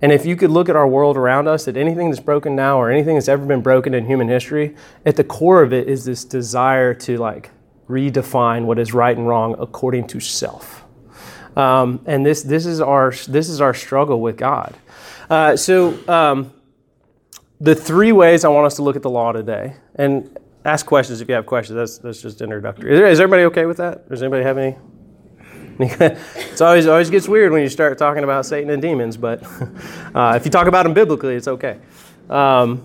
And 0.00 0.12
if 0.12 0.24
you 0.24 0.34
could 0.34 0.50
look 0.50 0.70
at 0.70 0.76
our 0.76 0.88
world 0.88 1.14
around 1.14 1.46
us, 1.46 1.68
at 1.68 1.76
anything 1.76 2.08
that's 2.08 2.22
broken 2.22 2.56
now 2.56 2.80
or 2.80 2.90
anything 2.90 3.16
that's 3.16 3.28
ever 3.28 3.44
been 3.44 3.60
broken 3.60 3.92
in 3.92 4.06
human 4.06 4.28
history, 4.28 4.74
at 5.04 5.16
the 5.16 5.24
core 5.24 5.62
of 5.62 5.74
it 5.74 5.88
is 5.88 6.06
this 6.06 6.24
desire 6.24 6.94
to 6.94 7.18
like 7.18 7.50
redefine 7.86 8.64
what 8.64 8.78
is 8.78 8.94
right 8.94 9.14
and 9.14 9.28
wrong 9.28 9.54
according 9.58 10.06
to 10.06 10.20
self. 10.20 10.86
Um, 11.54 12.00
and 12.06 12.24
this, 12.24 12.42
this, 12.42 12.64
is 12.64 12.80
our, 12.80 13.12
this 13.28 13.50
is 13.50 13.60
our 13.60 13.74
struggle 13.74 14.22
with 14.22 14.38
God. 14.38 14.74
Uh, 15.28 15.54
so, 15.54 15.98
um, 16.08 16.50
the 17.60 17.74
three 17.74 18.12
ways 18.12 18.42
I 18.42 18.48
want 18.48 18.64
us 18.64 18.76
to 18.76 18.82
look 18.82 18.96
at 18.96 19.02
the 19.02 19.10
law 19.10 19.32
today, 19.32 19.74
and 19.96 20.34
ask 20.64 20.86
questions 20.86 21.20
if 21.20 21.28
you 21.28 21.34
have 21.34 21.44
questions. 21.44 21.76
That's, 21.76 21.98
that's 21.98 22.22
just 22.22 22.40
introductory. 22.40 22.92
Is, 22.94 22.98
there, 22.98 23.08
is 23.08 23.20
everybody 23.20 23.42
okay 23.44 23.66
with 23.66 23.76
that? 23.76 24.08
Does 24.08 24.22
anybody 24.22 24.44
have 24.44 24.56
any? 24.56 24.76
it's 25.80 26.60
always 26.60 26.88
always 26.88 27.08
gets 27.08 27.28
weird 27.28 27.52
when 27.52 27.62
you 27.62 27.68
start 27.68 27.98
talking 27.98 28.24
about 28.24 28.44
Satan 28.44 28.70
and 28.70 28.82
demons, 28.82 29.16
but 29.16 29.42
uh, 30.14 30.34
if 30.34 30.44
you 30.44 30.50
talk 30.50 30.66
about 30.66 30.82
them 30.82 30.92
biblically, 30.92 31.36
it's 31.36 31.46
okay. 31.46 31.78
Um, 32.28 32.84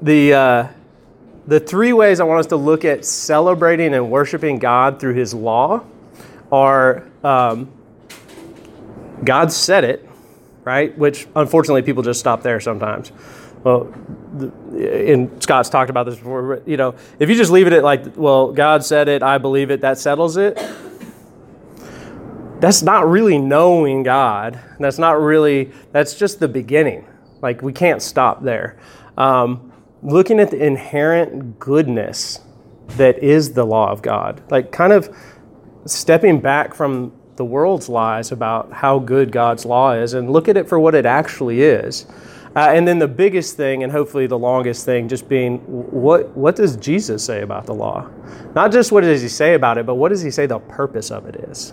the 0.00 0.32
uh, 0.32 0.68
the 1.46 1.60
three 1.60 1.92
ways 1.92 2.18
I 2.18 2.24
want 2.24 2.40
us 2.40 2.46
to 2.46 2.56
look 2.56 2.86
at 2.86 3.04
celebrating 3.04 3.92
and 3.92 4.10
worshiping 4.10 4.58
God 4.58 4.98
through 4.98 5.12
His 5.12 5.34
law 5.34 5.84
are 6.50 7.06
um, 7.22 7.70
God 9.22 9.52
said 9.52 9.84
it, 9.84 10.08
right? 10.64 10.96
Which 10.96 11.26
unfortunately 11.36 11.82
people 11.82 12.02
just 12.02 12.18
stop 12.18 12.42
there 12.42 12.60
sometimes. 12.60 13.12
Well, 13.62 13.92
and 14.72 15.42
Scott's 15.42 15.68
talked 15.68 15.90
about 15.90 16.04
this 16.04 16.16
before. 16.16 16.62
You 16.66 16.76
know, 16.78 16.94
if 17.18 17.28
you 17.28 17.34
just 17.34 17.50
leave 17.50 17.66
it 17.66 17.72
at 17.74 17.82
like, 17.82 18.16
well, 18.16 18.52
God 18.52 18.84
said 18.84 19.08
it, 19.08 19.22
I 19.22 19.38
believe 19.38 19.70
it, 19.70 19.82
that 19.82 19.98
settles 19.98 20.36
it. 20.36 20.58
That's 22.66 22.82
not 22.82 23.08
really 23.08 23.38
knowing 23.38 24.02
God. 24.02 24.58
That's 24.80 24.98
not 24.98 25.20
really. 25.20 25.70
That's 25.92 26.18
just 26.18 26.40
the 26.40 26.48
beginning. 26.48 27.06
Like 27.40 27.62
we 27.62 27.72
can't 27.72 28.02
stop 28.02 28.42
there. 28.42 28.76
Um, 29.16 29.72
looking 30.02 30.40
at 30.40 30.50
the 30.50 30.60
inherent 30.60 31.60
goodness 31.60 32.40
that 32.96 33.22
is 33.22 33.52
the 33.52 33.64
law 33.64 33.92
of 33.92 34.02
God, 34.02 34.42
like 34.50 34.72
kind 34.72 34.92
of 34.92 35.16
stepping 35.84 36.40
back 36.40 36.74
from 36.74 37.12
the 37.36 37.44
world's 37.44 37.88
lies 37.88 38.32
about 38.32 38.72
how 38.72 38.98
good 38.98 39.30
God's 39.30 39.64
law 39.64 39.92
is 39.92 40.14
and 40.14 40.28
look 40.28 40.48
at 40.48 40.56
it 40.56 40.68
for 40.68 40.80
what 40.80 40.96
it 40.96 41.06
actually 41.06 41.62
is. 41.62 42.06
Uh, 42.56 42.72
and 42.74 42.88
then 42.88 42.98
the 42.98 43.06
biggest 43.06 43.56
thing, 43.56 43.84
and 43.84 43.92
hopefully 43.92 44.26
the 44.26 44.36
longest 44.36 44.84
thing, 44.84 45.06
just 45.06 45.28
being 45.28 45.58
what, 45.58 46.36
what 46.36 46.56
does 46.56 46.76
Jesus 46.76 47.24
say 47.24 47.42
about 47.42 47.64
the 47.64 47.74
law? 47.74 48.10
Not 48.56 48.72
just 48.72 48.90
what 48.90 49.02
does 49.02 49.22
he 49.22 49.28
say 49.28 49.54
about 49.54 49.78
it, 49.78 49.86
but 49.86 49.94
what 49.94 50.08
does 50.08 50.22
he 50.22 50.32
say 50.32 50.46
the 50.46 50.58
purpose 50.58 51.12
of 51.12 51.26
it 51.26 51.36
is? 51.48 51.72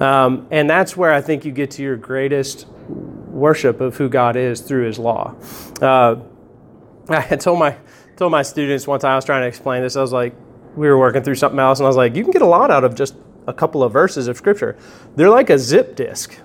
Um, 0.00 0.46
and 0.50 0.68
that's 0.68 0.96
where 0.96 1.12
I 1.12 1.20
think 1.20 1.44
you 1.44 1.52
get 1.52 1.70
to 1.72 1.82
your 1.82 1.96
greatest 1.96 2.66
worship 2.88 3.80
of 3.80 3.96
who 3.96 4.08
God 4.08 4.36
is 4.36 4.60
through 4.60 4.86
his 4.86 4.98
law. 4.98 5.34
Uh, 5.80 6.16
I 7.08 7.36
told 7.36 7.58
my, 7.58 7.76
told 8.16 8.32
my 8.32 8.42
students 8.42 8.84
time 8.84 8.98
I 9.04 9.16
was 9.16 9.24
trying 9.24 9.42
to 9.42 9.48
explain 9.48 9.82
this, 9.82 9.96
I 9.96 10.00
was 10.00 10.12
like, 10.12 10.34
we 10.76 10.88
were 10.88 10.98
working 10.98 11.22
through 11.22 11.36
something 11.36 11.58
else, 11.58 11.78
and 11.78 11.86
I 11.86 11.88
was 11.88 11.96
like, 11.96 12.16
you 12.16 12.22
can 12.22 12.32
get 12.32 12.42
a 12.42 12.46
lot 12.46 12.70
out 12.70 12.84
of 12.84 12.94
just 12.94 13.14
a 13.46 13.52
couple 13.52 13.82
of 13.82 13.92
verses 13.92 14.26
of 14.26 14.36
scripture. 14.36 14.76
They're 15.16 15.30
like 15.30 15.50
a 15.50 15.58
zip 15.58 15.96
disk. 15.96 16.36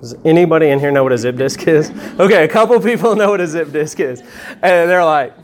Does 0.00 0.16
anybody 0.24 0.68
in 0.68 0.80
here 0.80 0.90
know 0.90 1.02
what 1.02 1.12
a 1.12 1.18
zip 1.18 1.36
disk 1.36 1.66
is? 1.68 1.90
Okay, 2.20 2.44
a 2.44 2.48
couple 2.48 2.78
people 2.80 3.14
know 3.16 3.30
what 3.30 3.40
a 3.40 3.46
zip 3.46 3.70
disk 3.72 4.00
is. 4.00 4.20
And 4.20 4.90
they're 4.90 5.04
like, 5.04 5.34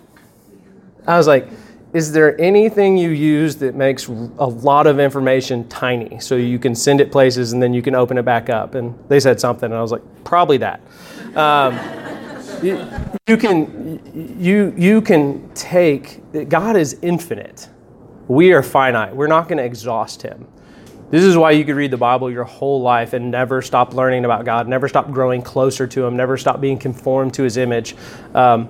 I 1.07 1.17
was 1.17 1.26
like, 1.26 1.49
is 1.97 2.12
there 2.12 2.38
anything 2.38 2.99
you 2.99 3.09
use 3.09 3.57
that 3.57 3.75
makes 3.75 4.07
a 4.07 4.12
lot 4.12 4.87
of 4.87 5.00
information 5.00 5.67
tiny 5.69 6.21
so 6.21 6.37
you 6.37 6.59
can 6.59 6.75
send 6.75 7.00
it 7.00 7.11
places 7.11 7.55
and 7.55 7.62
then 7.62 7.73
you 7.73 7.81
can 7.81 7.95
open 7.95 8.19
it 8.19 8.25
back 8.26 8.50
up? 8.50 8.75
And 8.75 8.95
they 9.09 9.19
said 9.19 9.41
something, 9.41 9.65
and 9.65 9.75
I 9.75 9.81
was 9.81 9.93
like, 9.93 10.03
probably 10.23 10.59
that. 10.59 10.83
Um, 11.35 11.73
you, 12.62 12.87
you, 13.26 13.38
can 13.38 14.29
you 14.38 14.75
you 14.76 15.00
can 15.00 15.49
take 15.55 16.21
God 16.50 16.76
is 16.76 16.99
infinite. 17.00 17.71
We 18.29 18.53
are 18.53 18.62
finite. 18.62 19.17
We're 19.17 19.26
not 19.26 19.49
going 19.49 19.57
to 19.57 19.65
exhaust 19.65 20.21
Him. 20.21 20.47
This 21.11 21.25
is 21.25 21.35
why 21.35 21.53
you 21.53 21.65
could 21.65 21.76
read 21.76 21.93
the 21.93 21.97
Bible 21.97 22.31
your 22.31 22.45
whole 22.45 22.83
life 22.83 23.15
and 23.15 23.31
never 23.31 23.62
stop 23.62 23.95
learning 23.95 24.26
about 24.26 24.45
God, 24.45 24.69
never 24.69 24.87
stop 24.87 25.11
growing 25.11 25.41
closer 25.41 25.87
to 25.87 26.05
Him, 26.05 26.15
never 26.15 26.37
stop 26.37 26.61
being 26.61 26.76
conformed 26.76 27.33
to 27.35 27.43
His 27.43 27.57
image. 27.57 27.97
Um, 28.35 28.69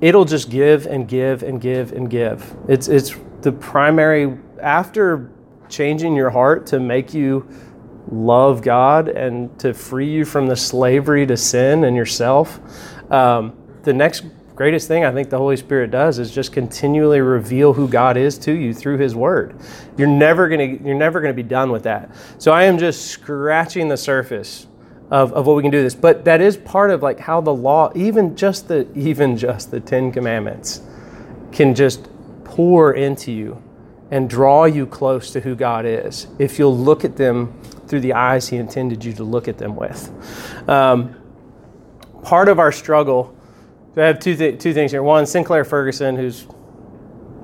it'll 0.00 0.24
just 0.24 0.50
give 0.50 0.86
and 0.86 1.08
give 1.08 1.42
and 1.42 1.60
give 1.60 1.92
and 1.92 2.10
give. 2.10 2.56
It's, 2.68 2.88
it's 2.88 3.14
the 3.42 3.52
primary, 3.52 4.38
after 4.60 5.30
changing 5.68 6.14
your 6.14 6.30
heart 6.30 6.66
to 6.66 6.80
make 6.80 7.14
you 7.14 7.48
love 8.10 8.62
God 8.62 9.08
and 9.08 9.56
to 9.58 9.72
free 9.74 10.10
you 10.10 10.24
from 10.24 10.46
the 10.46 10.56
slavery 10.56 11.26
to 11.26 11.36
sin 11.36 11.84
and 11.84 11.96
yourself, 11.96 12.60
um, 13.10 13.56
the 13.82 13.92
next 13.92 14.24
greatest 14.54 14.86
thing 14.88 15.04
I 15.04 15.12
think 15.12 15.30
the 15.30 15.38
Holy 15.38 15.56
Spirit 15.56 15.90
does 15.90 16.18
is 16.18 16.30
just 16.30 16.52
continually 16.52 17.20
reveal 17.20 17.72
who 17.72 17.88
God 17.88 18.16
is 18.16 18.38
to 18.38 18.52
you 18.52 18.72
through 18.72 18.98
His 18.98 19.14
Word. 19.14 19.56
You're 19.96 20.08
never 20.08 20.48
gonna 20.48 20.64
you're 20.64 20.94
never 20.94 21.20
gonna 21.20 21.34
be 21.34 21.42
done 21.42 21.70
with 21.70 21.82
that. 21.84 22.14
So 22.38 22.52
I 22.52 22.64
am 22.64 22.78
just 22.78 23.06
scratching 23.06 23.88
the 23.88 23.96
surface 23.96 24.66
of, 25.10 25.32
of 25.32 25.46
what 25.46 25.56
we 25.56 25.62
can 25.62 25.70
do 25.70 25.82
this. 25.82 25.94
But 25.94 26.24
that 26.24 26.40
is 26.40 26.56
part 26.56 26.90
of 26.90 27.02
like 27.02 27.20
how 27.20 27.40
the 27.40 27.54
law, 27.54 27.92
even 27.94 28.36
just 28.36 28.68
the 28.68 28.86
even 28.94 29.36
just 29.36 29.70
the 29.70 29.80
Ten 29.80 30.12
Commandments, 30.12 30.80
can 31.52 31.74
just 31.74 32.08
pour 32.44 32.92
into 32.92 33.32
you 33.32 33.62
and 34.10 34.28
draw 34.28 34.64
you 34.64 34.86
close 34.86 35.30
to 35.32 35.40
who 35.40 35.54
God 35.54 35.86
is 35.86 36.26
if 36.38 36.58
you'll 36.58 36.76
look 36.76 37.04
at 37.04 37.16
them 37.16 37.58
through 37.86 38.00
the 38.00 38.12
eyes 38.12 38.48
He 38.48 38.56
intended 38.56 39.04
you 39.04 39.12
to 39.14 39.24
look 39.24 39.48
at 39.48 39.58
them 39.58 39.76
with. 39.76 40.10
Um, 40.68 41.16
part 42.22 42.48
of 42.48 42.58
our 42.58 42.72
struggle 42.72 43.34
I 43.96 44.06
have 44.06 44.18
two, 44.18 44.34
th- 44.34 44.60
two 44.60 44.74
things 44.74 44.90
here. 44.90 45.02
One, 45.02 45.24
Sinclair 45.24 45.64
Ferguson, 45.64 46.16
who's 46.16 46.42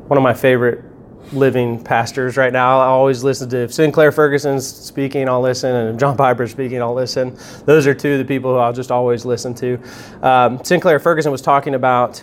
one 0.09 0.17
of 0.17 0.23
my 0.23 0.35
favorite 0.35 0.85
living 1.33 1.83
pastors 1.83 2.37
right 2.37 2.53
now. 2.53 2.81
I 2.81 2.87
always 2.87 3.23
listen 3.23 3.49
to 3.51 3.59
if 3.59 3.73
Sinclair 3.73 4.13
Ferguson's 4.13 4.67
speaking, 4.67 5.29
I'll 5.29 5.41
listen, 5.41 5.75
and 5.75 5.99
John 5.99 6.17
Piper's 6.17 6.51
speaking, 6.51 6.83
I'll 6.83 6.95
listen. 6.95 7.37
Those 7.65 7.87
are 7.87 7.95
two 7.95 8.13
of 8.13 8.19
the 8.19 8.25
people 8.25 8.53
who 8.53 8.59
I'll 8.59 8.73
just 8.73 8.91
always 8.91 9.25
listen 9.25 9.55
to. 9.55 9.79
Um, 10.23 10.63
Sinclair 10.65 10.99
Ferguson 10.99 11.33
was 11.33 11.43
talking 11.43 11.75
about 11.75 12.23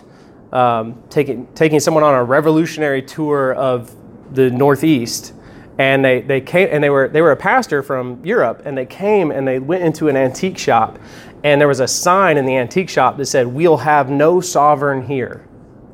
um, 0.52 1.02
taking 1.10 1.46
taking 1.54 1.80
someone 1.80 2.04
on 2.04 2.14
a 2.14 2.24
revolutionary 2.24 3.02
tour 3.02 3.54
of 3.54 3.94
the 4.34 4.50
Northeast, 4.50 5.34
and 5.78 6.04
they, 6.04 6.20
they 6.20 6.40
came 6.40 6.68
and 6.70 6.82
they 6.82 6.90
were 6.90 7.08
they 7.08 7.20
were 7.22 7.32
a 7.32 7.36
pastor 7.36 7.82
from 7.82 8.24
Europe, 8.24 8.62
and 8.64 8.76
they 8.76 8.86
came 8.86 9.30
and 9.30 9.46
they 9.46 9.58
went 9.58 9.82
into 9.82 10.08
an 10.08 10.16
antique 10.16 10.58
shop, 10.58 10.98
and 11.44 11.60
there 11.60 11.68
was 11.68 11.80
a 11.80 11.88
sign 11.88 12.36
in 12.36 12.46
the 12.46 12.56
antique 12.56 12.88
shop 12.88 13.16
that 13.16 13.26
said, 13.26 13.46
We'll 13.46 13.76
have 13.78 14.10
no 14.10 14.40
sovereign 14.40 15.02
here, 15.06 15.46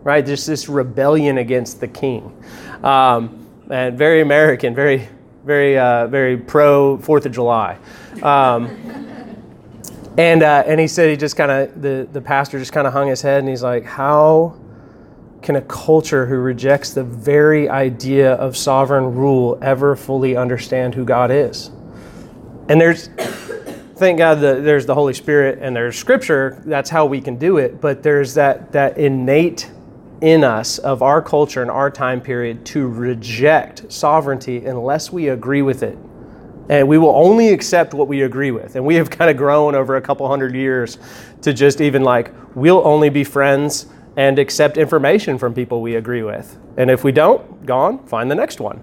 right? 0.03 0.25
Just 0.25 0.47
this 0.47 0.69
rebellion 0.69 1.39
against 1.39 1.81
the 1.81 1.89
king. 1.89 2.43
Um, 2.85 3.47
and 3.71 3.97
very 3.97 4.21
American, 4.21 4.75
very, 4.75 5.09
very, 5.45 5.79
uh, 5.79 6.07
very 6.07 6.37
pro 6.37 6.99
Fourth 6.99 7.25
of 7.25 7.33
July. 7.33 7.79
Um, 8.23 8.69
and, 10.19 10.43
uh, 10.43 10.65
and 10.67 10.79
he 10.79 10.87
said 10.87 11.09
he 11.09 11.17
just 11.17 11.35
kind 11.35 11.51
of, 11.51 11.81
the, 11.81 12.07
the 12.13 12.21
pastor 12.21 12.59
just 12.59 12.75
kind 12.75 12.87
of 12.87 12.93
hung 12.93 13.09
his 13.09 13.23
head 13.23 13.41
and 13.41 13.49
he's 13.49 13.63
like, 13.63 13.85
How 13.85 14.57
can 15.41 15.57
a 15.57 15.63
culture 15.63 16.27
who 16.27 16.37
rejects 16.37 16.93
the 16.93 17.05
very 17.05 17.71
idea 17.71 18.35
of 18.35 18.55
sovereign 18.55 19.15
rule 19.15 19.59
ever 19.63 19.97
fully 19.97 20.37
understand 20.37 20.95
who 20.95 21.07
God 21.07 21.31
is? 21.31 21.71
And 22.69 22.79
there's, 22.79 23.09
thank 23.97 24.19
God 24.19 24.37
that 24.37 24.63
there's 24.63 24.85
the 24.85 24.95
Holy 24.95 25.15
Spirit 25.15 25.59
and 25.63 25.75
there's 25.75 25.97
Scripture. 25.97 26.63
That's 26.67 26.91
how 26.91 27.07
we 27.07 27.23
can 27.23 27.37
do 27.37 27.57
it. 27.57 27.81
But 27.81 28.03
there's 28.03 28.35
that 28.35 28.73
that 28.73 28.99
innate 28.99 29.71
in 30.21 30.45
us 30.45 30.79
of 30.79 31.03
our 31.03 31.21
culture 31.21 31.63
and 31.63 31.71
our 31.71 31.91
time 31.91 32.21
period 32.21 32.65
to 32.67 32.89
reject 32.89 33.93
sovereignty 33.93 34.65
unless 34.65 35.13
we 35.13 35.29
agree 35.29 35.63
with 35.63 35.83
it. 35.83 35.99
And 36.69 36.89
we 36.89 36.97
will 36.97 37.15
only 37.15 37.51
accept 37.51 37.93
what 37.93 38.09
we 38.09 38.23
agree 38.23 38.51
with. 38.51 38.77
And 38.77 38.87
we 38.87 38.95
have 38.95 39.11
kind 39.11 39.31
of 39.31 39.37
grown 39.37 39.75
over 39.75 39.97
a 39.97 40.01
couple 40.01 40.27
hundred 40.29 40.55
years 40.55 40.99
to 41.43 41.53
just 41.53 41.81
even 41.81 42.03
like, 42.03 42.33
we'll 42.55 42.87
only 42.87 43.11
be 43.11 43.23
friends 43.23 43.87
and 44.17 44.39
accept 44.39 44.79
information 44.79 45.37
from 45.37 45.53
people 45.53 45.83
we 45.83 45.97
agree 45.97 46.23
with. 46.23 46.59
And 46.77 46.91
if 46.91 47.05
we 47.05 47.13
don't, 47.13 47.67
gone, 47.67 48.07
find 48.07 48.31
the 48.31 48.35
next 48.35 48.61
one. 48.61 48.83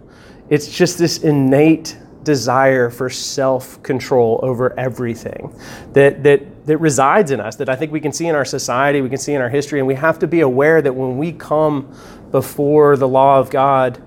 It's 0.50 0.72
just 0.72 0.98
this 0.98 1.24
innate 1.24 1.98
desire 2.24 2.90
for 2.90 3.10
self 3.10 3.82
control 3.84 4.40
over 4.44 4.78
everything 4.80 5.54
that, 5.94 6.24
that, 6.24 6.66
that 6.66 6.78
resides 6.78 7.32
in 7.32 7.40
us, 7.40 7.56
that 7.56 7.70
I 7.70 7.76
think 7.76 7.92
we 7.92 8.00
can 8.00 8.12
see 8.12 8.28
in 8.28 8.36
our 8.36 8.46
society, 8.46 9.02
we 9.02 9.10
can 9.10 9.18
see 9.18 9.34
in 9.34 9.42
our 9.42 9.50
history, 9.50 9.80
and 9.80 9.88
we 9.88 9.96
have 9.96 10.20
to 10.20 10.28
be 10.28 10.42
aware 10.42 10.82
that 10.82 10.94
when 10.94 11.18
we 11.18 11.32
come 11.32 11.94
before 12.32 12.98
the 12.98 13.08
law 13.08 13.40
of 13.40 13.50
God, 13.50 14.02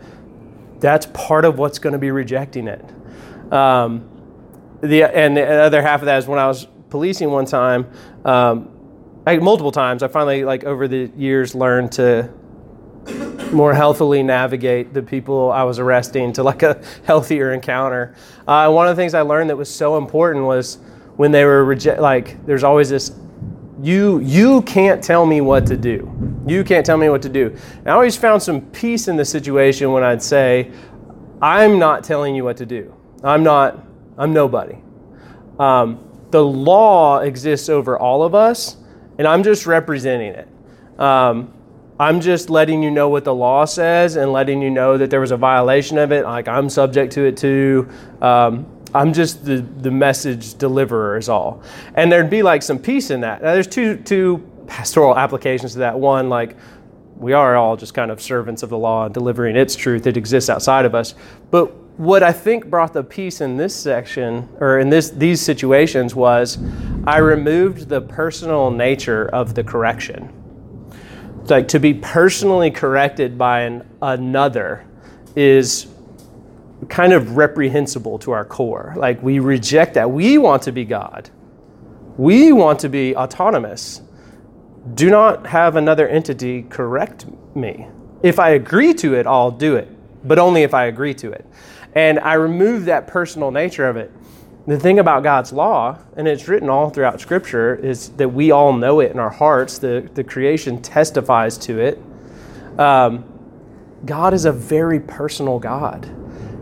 that's 0.81 1.07
part 1.07 1.45
of 1.45 1.59
what's 1.59 1.79
going 1.79 1.93
to 1.93 1.99
be 1.99 2.11
rejecting 2.11 2.69
it. 2.69 2.85
Um, 3.53 4.09
the, 4.81 5.05
and 5.05 5.37
the 5.37 5.47
other 5.47 5.83
half 5.83 6.01
of 6.01 6.07
that 6.07 6.19
is 6.19 6.27
when 6.27 6.39
I 6.39 6.47
was 6.47 6.67
policing 6.91 7.31
one 7.31 7.47
time, 7.47 7.91
um, 8.25 8.71
I, 9.27 9.39
multiple 9.39 9.73
times, 9.73 10.03
I 10.03 10.09
finally, 10.09 10.45
like 10.45 10.65
over 10.65 10.87
the 10.87 11.11
years, 11.17 11.55
learned 11.55 11.93
to 11.93 12.31
more 13.53 13.75
healthily 13.75 14.23
navigate 14.23 14.95
the 14.95 15.03
people 15.03 15.53
I 15.53 15.63
was 15.63 15.79
arresting 15.79 16.33
to 16.35 16.43
like 16.43 16.63
a 16.63 16.83
healthier 17.05 17.53
encounter. 17.53 18.15
Uh, 18.47 18.71
one 18.71 18.89
of 18.89 18.97
the 18.97 19.01
things 19.01 19.15
I 19.15 19.23
learned 19.23 19.51
that 19.51 19.57
was 19.57 19.73
so 19.73 19.97
important 19.97 20.45
was 20.45 20.79
when 21.17 21.31
they 21.31 21.45
were 21.45 21.65
reject 21.65 22.01
like 22.01 22.45
there's 22.47 22.65
always 22.65 22.91
this 22.91 23.13
you 23.81 24.21
you 24.21 24.63
can't 24.63 25.03
tell 25.03 25.27
me 25.27 25.41
what 25.41 25.67
to 25.67 25.77
do. 25.77 26.11
You 26.47 26.65
can't 26.65 26.85
tell 26.85 26.97
me 26.97 27.09
what 27.09 27.23
to 27.23 27.29
do. 27.29 27.55
And 27.79 27.89
I 27.89 27.93
always 27.93 28.17
found 28.17 28.43
some 28.43 28.61
peace 28.71 29.09
in 29.09 29.17
the 29.17 29.25
situation 29.25 29.93
when 29.93 30.03
I'd 30.03 30.23
say, 30.23 30.71
I'm 31.41 31.79
not 31.79 32.05
telling 32.05 32.35
you 32.35 32.45
what 32.45 32.57
to 32.59 32.67
do. 32.67 32.95
I'm 33.23 33.43
not. 33.43 33.87
I'm 34.19 34.33
nobody. 34.33 34.77
Um, 35.59 36.11
the 36.31 36.45
law 36.45 37.21
exists 37.21 37.69
over 37.69 37.99
all 37.99 38.23
of 38.23 38.35
us, 38.35 38.77
and 39.19 39.27
I'm 39.27 39.43
just 39.43 39.67
representing 39.67 40.33
it. 40.33 40.49
Um, 40.99 41.54
I'm 41.99 42.21
just 42.21 42.51
letting 42.51 42.83
you 42.83 42.91
know 42.91 43.09
what 43.09 43.25
the 43.25 43.35
law 43.35 43.65
says 43.65 44.17
and 44.17 44.33
letting 44.33 44.61
you 44.61 44.71
know 44.71 44.99
that 44.99 45.11
there 45.11 45.21
was 45.21 45.31
a 45.31 45.37
violation 45.37 45.97
of 45.99 46.11
it. 46.11 46.25
Like 46.25 46.49
I'm 46.49 46.69
subject 46.69 47.13
to 47.15 47.25
it 47.25 47.37
too. 47.37 47.89
Um, 48.21 48.67
I'm 48.95 49.13
just 49.13 49.45
the, 49.45 49.57
the 49.57 49.91
message 49.91 50.55
deliverer, 50.55 51.17
is 51.17 51.29
all. 51.29 51.63
And 51.95 52.11
there'd 52.11 52.31
be 52.31 52.43
like 52.43 52.63
some 52.63 52.79
peace 52.79 53.11
in 53.11 53.21
that. 53.21 53.43
Now, 53.43 53.53
there's 53.53 53.67
two, 53.67 53.97
two 53.99 54.39
pastoral 54.67 55.17
applications 55.17 55.73
to 55.73 55.81
that. 55.81 55.99
One, 55.99 56.29
like 56.29 56.57
we 57.17 57.33
are 57.33 57.57
all 57.57 57.77
just 57.77 57.95
kind 57.95 58.11
of 58.11 58.21
servants 58.21 58.63
of 58.63 58.71
the 58.71 58.79
law 58.79 59.07
and 59.07 59.15
delivering 59.15 59.57
its 59.57 59.77
truth 59.77 60.03
that 60.05 60.17
exists 60.17 60.51
outside 60.51 60.85
of 60.85 60.95
us. 60.95 61.15
But 61.51 61.75
what 61.97 62.25
I 62.25 62.33
think 62.33 62.67
brought 62.67 62.93
the 62.93 63.05
peace 63.05 63.41
in 63.41 63.57
this 63.57 63.75
section 63.75 64.49
or 64.59 64.81
in 64.81 64.91
this 64.91 65.11
these 65.11 65.41
situations 65.41 66.15
was 66.15 66.59
I 67.07 67.19
removed 67.19 67.89
the 67.89 68.01
personal 68.01 68.71
nature 68.73 69.29
of 69.29 69.55
the 69.55 69.63
correction. 69.63 70.34
Like 71.49 71.69
to 71.69 71.79
be 71.79 71.95
personally 71.95 72.71
corrected 72.71 73.37
by 73.37 73.61
an, 73.63 73.89
another 74.01 74.87
is 75.37 75.87
kind 76.89 77.13
of 77.13 77.37
reprehensible 77.37 78.19
to 78.21 78.33
our 78.33 78.45
core. 78.45 78.95
Like 78.97 79.23
we 79.23 79.39
reject 79.39 79.95
that. 79.95 80.11
We 80.11 80.39
want 80.39 80.63
to 80.63 80.73
be 80.73 80.85
God. 80.85 81.31
We 82.17 82.53
want 82.53 82.81
to 82.81 82.89
be 82.89 83.17
autonomous. 83.17 84.01
Do 84.95 85.11
not 85.11 85.47
have 85.47 85.77
another 85.77 86.07
entity 86.09 86.63
correct 86.63 87.27
me. 87.55 87.89
If 88.23 88.39
I 88.39 88.51
agree 88.51 88.95
to 88.95 89.15
it, 89.15 89.27
I'll 89.27 89.51
do 89.51 89.77
it, 89.77 89.89
but 90.27 90.39
only 90.39 90.63
if 90.63 90.75
I 90.75 90.87
agree 90.87 91.15
to 91.15 91.33
it. 91.33 91.45
And 91.95 92.19
I 92.21 92.35
remove 92.35 92.87
that 92.87 93.07
personal 93.07 93.51
nature 93.51 93.89
of 93.89 93.97
it. 93.97 94.11
The 94.67 94.81
thing 94.81 94.99
about 94.99 95.23
God's 95.23 95.53
law, 95.53 95.99
and 96.17 96.27
it's 96.27 96.49
written 96.49 96.71
all 96.71 96.89
throughout 96.89 97.21
Scripture, 97.21 97.75
is 97.75 98.09
that 98.11 98.31
we 98.31 98.51
all 98.51 98.73
know 98.73 99.01
it 99.01 99.11
in 99.11 99.19
our 99.19 99.31
hearts. 99.31 99.79
The, 99.79 100.09
the 100.15 100.25
creation 100.25 100.81
testifies 100.81 101.59
to 101.59 101.81
it. 101.81 102.01
Um, 102.79 103.25
God 104.07 104.33
is 104.33 104.47
a 104.47 104.53
very 104.53 105.01
personal 105.01 105.59
God. 105.59 106.07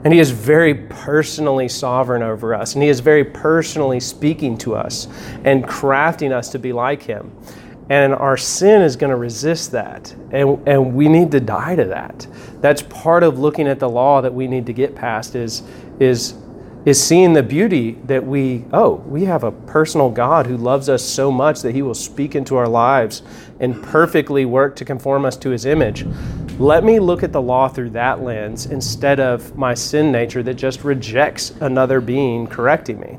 And 0.05 0.13
He 0.13 0.19
is 0.19 0.33
very 0.33 0.75
personally 0.75 1.69
sovereign 1.69 2.23
over 2.23 2.55
us. 2.55 2.75
And 2.75 2.83
He 2.83 2.89
is 2.89 2.99
very 2.99 3.25
personally 3.25 4.01
speaking 4.01 4.59
to 4.59 4.75
us 4.75 5.07
and 5.45 5.63
crafting 5.63 6.33
us 6.33 6.49
to 6.51 6.59
be 6.59 6.73
like 6.73 7.03
Him. 7.03 7.31
And 7.89 8.15
our 8.15 8.37
sin 8.37 8.83
is 8.83 8.97
going 8.97 9.11
to 9.11 9.17
resist 9.17 9.71
that. 9.73 10.13
And, 10.33 10.67
and 10.67 10.95
we 10.95 11.07
need 11.09 11.31
to 11.33 11.41
die 11.41 11.77
to 11.77 11.85
that. 11.85 12.27
That's 12.61 12.83
part 12.83 13.23
of 13.23 13.39
looking 13.39 13.69
at 13.69 13.79
the 13.79 13.89
law 13.89 14.21
that 14.21 14.35
we 14.35 14.49
need 14.49 14.67
to 14.67 14.73
get 14.73 14.97
past 14.97 15.37
is, 15.37 15.63
is, 16.01 16.35
is 16.85 17.03
seeing 17.03 17.33
the 17.33 17.43
beauty 17.43 17.93
that 18.05 18.27
we, 18.27 18.65
oh, 18.73 18.95
we 19.07 19.25
have 19.25 19.45
a 19.45 19.53
personal 19.53 20.11
God 20.11 20.47
who 20.47 20.57
loves 20.57 20.89
us 20.89 21.03
so 21.03 21.31
much 21.31 21.63
that 21.63 21.75
he 21.75 21.83
will 21.83 21.95
speak 21.95 22.35
into 22.35 22.57
our 22.57 22.69
lives 22.69 23.23
and 23.61 23.81
perfectly 23.85 24.45
work 24.45 24.75
to 24.77 24.85
conform 24.85 25.25
us 25.25 25.37
to 25.37 25.51
his 25.51 25.65
image. 25.65 26.05
Let 26.59 26.83
me 26.83 26.99
look 26.99 27.23
at 27.23 27.33
the 27.33 27.41
law 27.41 27.69
through 27.69 27.91
that 27.91 28.23
lens 28.23 28.67
instead 28.67 29.21
of 29.21 29.57
my 29.57 29.75
sin 29.75 30.11
nature 30.11 30.43
that 30.43 30.55
just 30.55 30.83
rejects 30.83 31.51
another 31.61 32.01
being 32.01 32.49
correcting 32.49 32.99
me. 32.99 33.19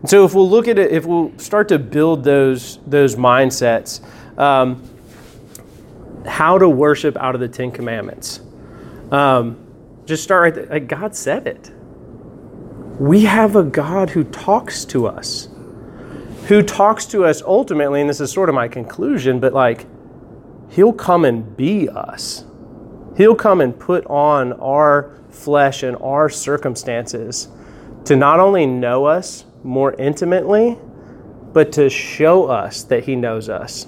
And 0.00 0.08
so 0.08 0.24
if 0.24 0.34
we'll 0.34 0.48
look 0.48 0.68
at 0.68 0.78
it, 0.78 0.92
if 0.92 1.06
we'll 1.06 1.36
start 1.38 1.68
to 1.68 1.78
build 1.78 2.24
those 2.24 2.78
those 2.86 3.16
mindsets, 3.16 4.00
um, 4.38 4.82
how 6.26 6.58
to 6.58 6.68
worship 6.68 7.16
out 7.16 7.34
of 7.34 7.40
the 7.40 7.48
Ten 7.48 7.70
Commandments. 7.70 8.40
Um, 9.10 9.66
just 10.06 10.22
start 10.22 10.42
right 10.42 10.54
there. 10.54 10.66
Like 10.66 10.88
God 10.88 11.14
said 11.14 11.46
it. 11.46 11.70
We 13.00 13.22
have 13.22 13.56
a 13.56 13.62
God 13.62 14.10
who 14.10 14.24
talks 14.24 14.84
to 14.84 15.06
us, 15.06 15.48
who 16.48 16.62
talks 16.62 17.06
to 17.06 17.24
us 17.24 17.40
ultimately, 17.40 18.02
and 18.02 18.10
this 18.10 18.20
is 18.20 18.30
sort 18.30 18.50
of 18.50 18.54
my 18.54 18.68
conclusion, 18.68 19.40
but 19.40 19.54
like, 19.54 19.86
He'll 20.68 20.92
come 20.92 21.24
and 21.24 21.56
be 21.56 21.88
us. 21.88 22.44
He'll 23.16 23.34
come 23.34 23.62
and 23.62 23.76
put 23.76 24.04
on 24.04 24.52
our 24.52 25.18
flesh 25.30 25.82
and 25.82 25.96
our 26.02 26.28
circumstances 26.28 27.48
to 28.04 28.16
not 28.16 28.38
only 28.38 28.66
know 28.66 29.06
us, 29.06 29.46
more 29.64 29.94
intimately, 29.94 30.76
but 31.54 31.72
to 31.72 31.88
show 31.88 32.48
us 32.48 32.82
that 32.82 33.04
He 33.04 33.16
knows 33.16 33.48
us. 33.48 33.86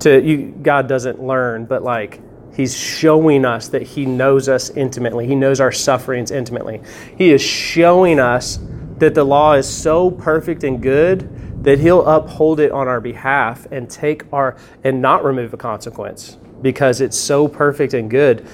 To 0.00 0.22
you, 0.22 0.54
God 0.62 0.88
doesn't 0.88 1.22
learn, 1.22 1.64
but 1.64 1.82
like 1.82 2.20
He's 2.54 2.76
showing 2.76 3.44
us 3.44 3.68
that 3.68 3.82
He 3.82 4.06
knows 4.06 4.48
us 4.48 4.70
intimately. 4.70 5.26
He 5.26 5.34
knows 5.34 5.60
our 5.60 5.72
sufferings 5.72 6.30
intimately. 6.30 6.82
He 7.16 7.32
is 7.32 7.40
showing 7.42 8.20
us 8.20 8.58
that 8.98 9.14
the 9.14 9.24
law 9.24 9.54
is 9.54 9.68
so 9.68 10.10
perfect 10.10 10.64
and 10.64 10.82
good 10.82 11.64
that 11.64 11.78
He'll 11.78 12.04
uphold 12.06 12.60
it 12.60 12.72
on 12.72 12.88
our 12.88 13.00
behalf 13.00 13.66
and 13.70 13.88
take 13.88 14.24
our 14.32 14.56
and 14.84 15.00
not 15.00 15.24
remove 15.24 15.54
a 15.54 15.56
consequence 15.56 16.36
because 16.60 17.00
it's 17.00 17.18
so 17.18 17.48
perfect 17.48 17.94
and 17.94 18.10
good. 18.10 18.46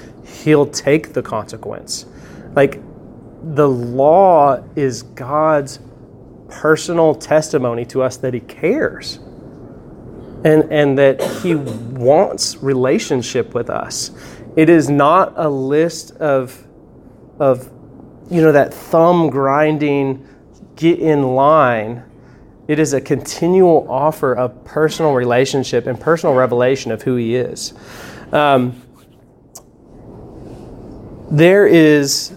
He'll 0.43 0.65
take 0.65 1.13
the 1.13 1.21
consequence. 1.21 2.05
Like 2.55 2.81
the 3.41 3.67
law 3.67 4.63
is 4.75 5.03
God's 5.03 5.79
personal 6.49 7.15
testimony 7.15 7.85
to 7.85 8.01
us 8.01 8.17
that 8.17 8.33
he 8.33 8.39
cares 8.39 9.19
and, 10.43 10.71
and 10.71 10.97
that 10.97 11.21
he 11.41 11.55
wants 11.55 12.57
relationship 12.57 13.53
with 13.53 13.69
us. 13.69 14.11
It 14.55 14.69
is 14.69 14.89
not 14.89 15.33
a 15.35 15.49
list 15.49 16.11
of, 16.17 16.65
of 17.39 17.69
you 18.29 18.41
know, 18.41 18.51
that 18.51 18.73
thumb 18.73 19.29
grinding, 19.29 20.27
get 20.75 20.99
in 20.99 21.35
line. 21.35 22.03
It 22.67 22.79
is 22.79 22.93
a 22.93 23.01
continual 23.01 23.89
offer 23.89 24.33
of 24.33 24.63
personal 24.63 25.13
relationship 25.13 25.87
and 25.87 25.99
personal 25.99 26.35
revelation 26.35 26.91
of 26.91 27.01
who 27.01 27.15
he 27.15 27.35
is. 27.35 27.73
Um, 28.31 28.81
there 31.31 31.67
is 31.67 32.35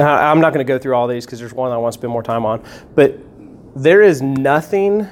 I'm 0.00 0.40
not 0.40 0.54
going 0.54 0.64
to 0.64 0.68
go 0.70 0.78
through 0.78 0.94
all 0.94 1.06
these 1.06 1.26
because 1.26 1.38
there's 1.38 1.52
one 1.52 1.72
I 1.72 1.76
want 1.76 1.92
to 1.92 1.98
spend 1.98 2.10
more 2.12 2.22
time 2.22 2.46
on. 2.46 2.64
But 2.94 3.18
there 3.76 4.02
is 4.02 4.22
nothing 4.22 5.06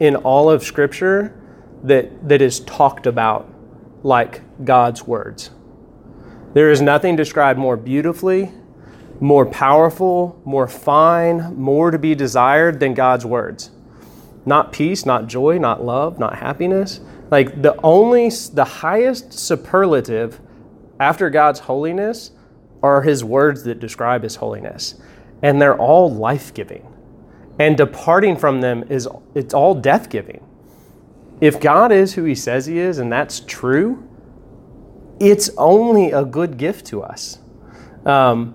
in 0.00 0.16
all 0.16 0.50
of 0.50 0.64
Scripture 0.64 1.38
that, 1.84 2.28
that 2.28 2.42
is 2.42 2.60
talked 2.60 3.06
about 3.06 3.48
like 4.02 4.42
God's 4.64 5.06
words. 5.06 5.50
There 6.54 6.70
is 6.70 6.80
nothing 6.80 7.14
described 7.14 7.58
more 7.58 7.76
beautifully, 7.76 8.50
more 9.20 9.46
powerful, 9.46 10.40
more 10.44 10.66
fine, 10.66 11.54
more 11.54 11.90
to 11.90 11.98
be 11.98 12.14
desired 12.14 12.80
than 12.80 12.94
God's 12.94 13.24
words. 13.24 13.70
Not 14.46 14.72
peace, 14.72 15.04
not 15.04 15.26
joy, 15.26 15.58
not 15.58 15.84
love, 15.84 16.18
not 16.18 16.38
happiness. 16.38 17.00
Like 17.30 17.62
the 17.62 17.78
only, 17.82 18.30
the 18.30 18.64
highest 18.64 19.34
superlative 19.34 20.40
after 20.98 21.30
God's 21.30 21.60
holiness 21.60 22.32
are 22.82 23.02
his 23.02 23.22
words 23.22 23.62
that 23.64 23.78
describe 23.78 24.22
his 24.22 24.36
holiness. 24.36 24.94
And 25.42 25.60
they're 25.60 25.78
all 25.78 26.12
life 26.12 26.52
giving. 26.54 26.89
And 27.60 27.76
departing 27.76 28.38
from 28.38 28.62
them 28.62 28.84
is 28.88 29.06
it's 29.34 29.52
all 29.52 29.74
death 29.74 30.08
giving. 30.08 30.42
If 31.42 31.60
God 31.60 31.92
is 31.92 32.14
who 32.14 32.24
he 32.24 32.34
says 32.34 32.64
he 32.64 32.78
is, 32.78 32.96
and 32.96 33.12
that's 33.12 33.40
true, 33.40 34.08
it's 35.20 35.50
only 35.58 36.10
a 36.10 36.24
good 36.24 36.56
gift 36.56 36.86
to 36.86 37.02
us. 37.02 37.38
Um, 38.06 38.54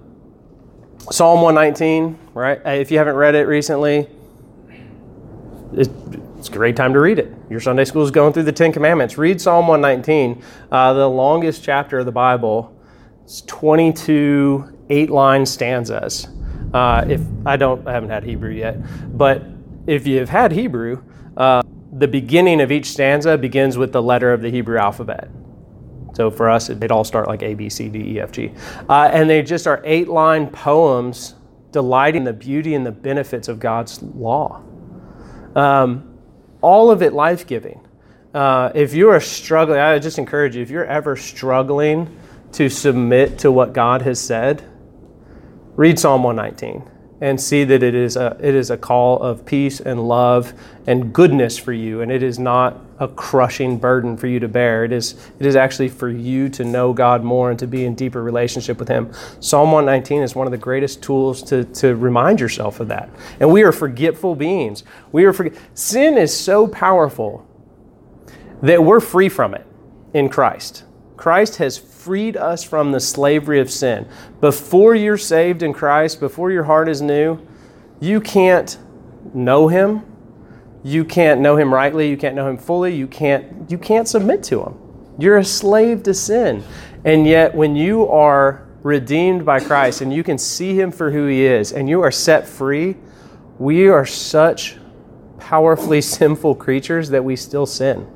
Psalm 1.12 1.44
119, 1.44 2.18
right? 2.34 2.60
If 2.66 2.90
you 2.90 2.98
haven't 2.98 3.16
read 3.16 3.36
it 3.36 3.44
recently, 3.44 4.10
it's 5.74 6.50
a 6.50 6.52
great 6.52 6.76
time 6.76 6.94
to 6.94 7.00
read 7.00 7.20
it. 7.20 7.32
Your 7.48 7.60
Sunday 7.60 7.86
school 7.86 8.02
is 8.02 8.10
going 8.10 8.34
through 8.34 8.44
the 8.44 8.52
Ten 8.52 8.74
Commandments. 8.74 9.20
Read 9.20 9.40
Psalm 9.40 9.68
119, 9.68 10.44
uh, 10.72 10.94
the 10.94 11.08
longest 11.08 11.64
chapter 11.64 12.00
of 12.00 12.08
the 12.08 12.12
Bible. 12.12 12.76
It's 13.24 13.42
22 13.42 14.76
eight 14.90 15.10
line 15.12 15.46
stanzas. 15.46 16.28
Uh, 16.76 17.06
if 17.08 17.22
I 17.46 17.56
don't, 17.56 17.88
I 17.88 17.94
haven't 17.94 18.10
had 18.10 18.26
Hebrew 18.26 18.52
yet, 18.52 18.76
but 19.18 19.44
if 19.88 20.06
you've 20.06 20.28
had 20.28 20.52
Hebrew, 20.52 21.02
uh, 21.38 21.62
the 21.94 22.08
beginning 22.08 22.60
of 22.60 22.70
each 22.70 22.88
stanza 22.88 23.38
begins 23.38 23.78
with 23.78 23.94
the 23.94 24.02
letter 24.02 24.34
of 24.34 24.42
the 24.42 24.50
Hebrew 24.50 24.78
alphabet. 24.78 25.30
So 26.16 26.30
for 26.30 26.50
us, 26.50 26.68
they'd 26.68 26.92
all 26.92 27.06
start 27.06 27.30
like 27.30 27.44
A, 27.44 27.54
B, 27.54 27.70
C, 27.70 27.88
D, 27.88 28.00
E, 28.00 28.20
F, 28.20 28.34
G. 28.34 28.52
Uh, 28.90 29.10
and 29.14 29.30
they 29.30 29.42
just 29.42 29.68
are 29.68 29.82
eight 29.86 30.10
line 30.10 30.48
poems 30.48 31.36
delighting 31.72 32.26
the 32.26 32.34
beauty 32.34 32.76
and 32.76 32.86
the 32.86 32.92
benefits 32.92 33.48
of 33.48 33.58
God's 33.58 34.04
law. 34.04 34.62
Um, 35.56 36.18
all 36.60 36.92
of 36.92 37.02
it 37.02 37.14
life 37.14 37.48
giving. 37.48 37.88
Uh, 38.34 38.74
if 38.76 38.94
you 38.94 39.10
are 39.12 39.22
struggling, 39.22 39.80
I 39.80 39.98
just 40.00 40.20
encourage 40.20 40.58
you, 40.58 40.62
if 40.62 40.70
you're 40.70 40.84
ever 40.84 41.16
struggling 41.16 42.20
to 42.52 42.68
submit 42.68 43.40
to 43.40 43.52
what 43.52 43.72
God 43.72 44.02
has 44.02 44.20
said, 44.20 44.62
read 45.76 46.00
Psalm 46.00 46.24
119 46.24 46.90
and 47.22 47.40
see 47.40 47.64
that 47.64 47.82
it 47.82 47.96
is 47.96 48.18
a, 48.18 48.38
it 48.42 48.56
is 48.56 48.70
a 48.70 48.78
call 48.78 49.22
of 49.22 49.46
peace 49.46 49.80
and 49.80 50.08
love 50.08 50.54
and 50.86 51.14
goodness 51.14 51.58
for 51.58 51.74
you 51.74 52.02
and 52.02 52.12
it 52.12 52.22
is 52.22 52.38
not 52.38 52.82
a 53.00 53.08
crushing 53.08 53.78
burden 53.78 54.16
for 54.16 54.28
you 54.28 54.40
to 54.40 54.48
bear. 54.48 54.86
It 54.86 54.94
is 54.94 55.16
it 55.40 55.46
is 55.46 55.56
actually 55.56 55.90
for 55.90 56.10
you 56.10 56.48
to 56.50 56.64
know 56.64 56.94
god 56.94 57.24
more 57.24 57.50
and 57.50 57.60
to 57.60 57.68
be 57.68 57.86
in 57.86 57.96
deeper 57.96 58.24
relationship 58.24 58.80
with 58.80 58.88
him. 58.88 59.12
Psalm 59.42 59.72
119 59.72 60.24
is 60.24 60.36
one 60.36 60.48
of 60.48 60.52
the 60.52 60.58
greatest 60.58 61.04
tools 61.04 61.44
to, 61.44 61.66
to 61.66 61.96
remind 61.96 62.40
yourself 62.40 62.80
of 62.80 62.88
that. 62.90 63.10
And 63.40 63.52
we 63.52 63.64
are 63.64 63.74
forgetful 63.74 64.36
beings. 64.36 64.84
We 65.12 65.26
are 65.26 65.34
forget- 65.34 65.60
sin 65.74 66.18
is 66.18 66.38
so 66.38 66.68
powerful 66.68 67.46
that 68.62 68.82
we're 68.82 69.02
free 69.02 69.28
from 69.28 69.54
it 69.54 69.66
in 70.14 70.30
christ 70.30 70.85
christ 71.18 71.58
has 71.58 71.78
freed 71.78 72.38
us 72.38 72.64
from 72.64 72.92
the 72.92 73.00
slavery 73.00 73.60
of 73.60 73.72
sin. 73.72 74.08
Before 74.42 74.94
you're 74.94 75.18
saved 75.18 75.64
in 75.64 75.74
Christ, 75.74 76.20
before 76.20 76.52
your 76.52 76.64
heart 76.64 76.88
is 76.88 77.02
new, 77.02 77.40
you 78.00 78.22
can't 78.22 78.78
know 79.34 79.68
him. 79.68 80.04
You 80.84 81.04
can't 81.04 81.42
know 81.42 81.58
him 81.58 81.74
rightly, 81.74 82.10
you 82.10 82.18
can't 82.18 82.36
know 82.36 82.48
him 82.48 82.58
fully, 82.58 82.96
you 82.96 83.08
can't 83.08 83.72
you 83.72 83.78
can't 83.78 84.08
submit 84.08 84.44
to 84.44 84.62
him. 84.62 84.80
You're 85.18 85.38
a 85.38 85.46
slave 85.46 86.04
to 86.04 86.14
sin. 86.14 86.64
And 87.06 87.26
yet, 87.28 87.54
when 87.56 87.76
you 87.76 88.08
are 88.08 88.66
redeemed 88.84 89.46
by 89.46 89.60
Christ 89.60 90.02
and 90.02 90.14
you 90.14 90.24
can 90.24 90.38
see 90.38 90.80
Him 90.80 90.92
for 90.92 91.12
who 91.12 91.28
He 91.28 91.46
is 91.46 91.72
and 91.72 91.90
you 91.90 92.02
are 92.02 92.12
set 92.12 92.48
free, 92.48 92.98
we 93.58 93.88
are 93.88 94.06
such 94.06 94.78
powerfully 95.40 96.02
sinful 96.18 96.56
creatures 96.56 97.10
that 97.10 97.24
we 97.24 97.36
still 97.36 97.66
sin, 97.66 98.08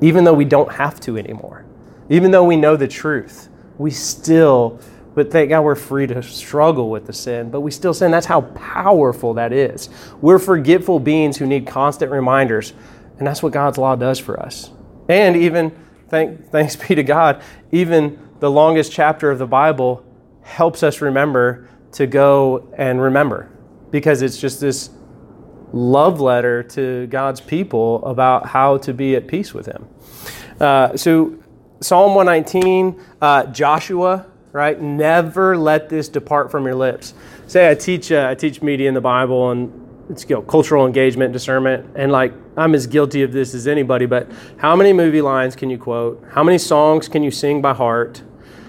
even 0.00 0.24
though 0.24 0.34
we 0.34 0.44
don't 0.44 0.72
have 0.72 1.00
to 1.00 1.18
anymore. 1.18 1.63
Even 2.08 2.30
though 2.30 2.44
we 2.44 2.56
know 2.56 2.76
the 2.76 2.88
truth, 2.88 3.48
we 3.78 3.90
still, 3.90 4.78
but 5.14 5.30
thank 5.30 5.50
God 5.50 5.62
we're 5.62 5.74
free 5.74 6.06
to 6.06 6.22
struggle 6.22 6.90
with 6.90 7.06
the 7.06 7.12
sin, 7.12 7.50
but 7.50 7.60
we 7.60 7.70
still 7.70 7.94
sin. 7.94 8.10
That's 8.10 8.26
how 8.26 8.42
powerful 8.42 9.34
that 9.34 9.52
is. 9.52 9.88
We're 10.20 10.38
forgetful 10.38 11.00
beings 11.00 11.36
who 11.36 11.46
need 11.46 11.66
constant 11.66 12.10
reminders, 12.10 12.72
and 13.18 13.26
that's 13.26 13.42
what 13.42 13.52
God's 13.52 13.78
law 13.78 13.96
does 13.96 14.18
for 14.18 14.38
us. 14.40 14.70
And 15.08 15.36
even, 15.36 15.72
thank, 16.08 16.46
thanks 16.50 16.76
be 16.76 16.94
to 16.94 17.02
God, 17.02 17.42
even 17.72 18.18
the 18.40 18.50
longest 18.50 18.92
chapter 18.92 19.30
of 19.30 19.38
the 19.38 19.46
Bible 19.46 20.04
helps 20.42 20.82
us 20.82 21.00
remember 21.00 21.68
to 21.92 22.06
go 22.06 22.72
and 22.76 23.00
remember 23.00 23.50
because 23.90 24.20
it's 24.20 24.38
just 24.38 24.60
this 24.60 24.90
love 25.72 26.20
letter 26.20 26.62
to 26.62 27.06
God's 27.06 27.40
people 27.40 28.04
about 28.04 28.46
how 28.46 28.78
to 28.78 28.92
be 28.92 29.16
at 29.16 29.26
peace 29.26 29.54
with 29.54 29.66
Him. 29.66 29.88
Uh, 30.60 30.96
so, 30.96 31.36
Psalm 31.84 32.14
119, 32.14 32.98
uh, 33.20 33.44
Joshua, 33.48 34.24
right? 34.52 34.80
Never 34.80 35.54
let 35.54 35.90
this 35.90 36.08
depart 36.08 36.50
from 36.50 36.64
your 36.64 36.74
lips. 36.74 37.12
Say 37.46 37.70
I 37.70 37.74
teach, 37.74 38.10
uh, 38.10 38.26
I 38.30 38.34
teach 38.34 38.62
media 38.62 38.88
in 38.88 38.94
the 38.94 39.02
Bible 39.02 39.50
and 39.50 39.70
it's 40.08 40.24
you 40.26 40.36
know, 40.36 40.40
cultural 40.40 40.86
engagement, 40.86 41.34
discernment, 41.34 41.94
and 41.94 42.10
like 42.10 42.32
I'm 42.56 42.74
as 42.74 42.86
guilty 42.86 43.22
of 43.22 43.32
this 43.32 43.52
as 43.52 43.66
anybody. 43.66 44.06
But 44.06 44.30
how 44.56 44.74
many 44.74 44.94
movie 44.94 45.20
lines 45.20 45.54
can 45.54 45.68
you 45.68 45.76
quote? 45.76 46.24
How 46.30 46.42
many 46.42 46.56
songs 46.56 47.06
can 47.06 47.22
you 47.22 47.30
sing 47.30 47.60
by 47.60 47.74
heart? 47.74 48.22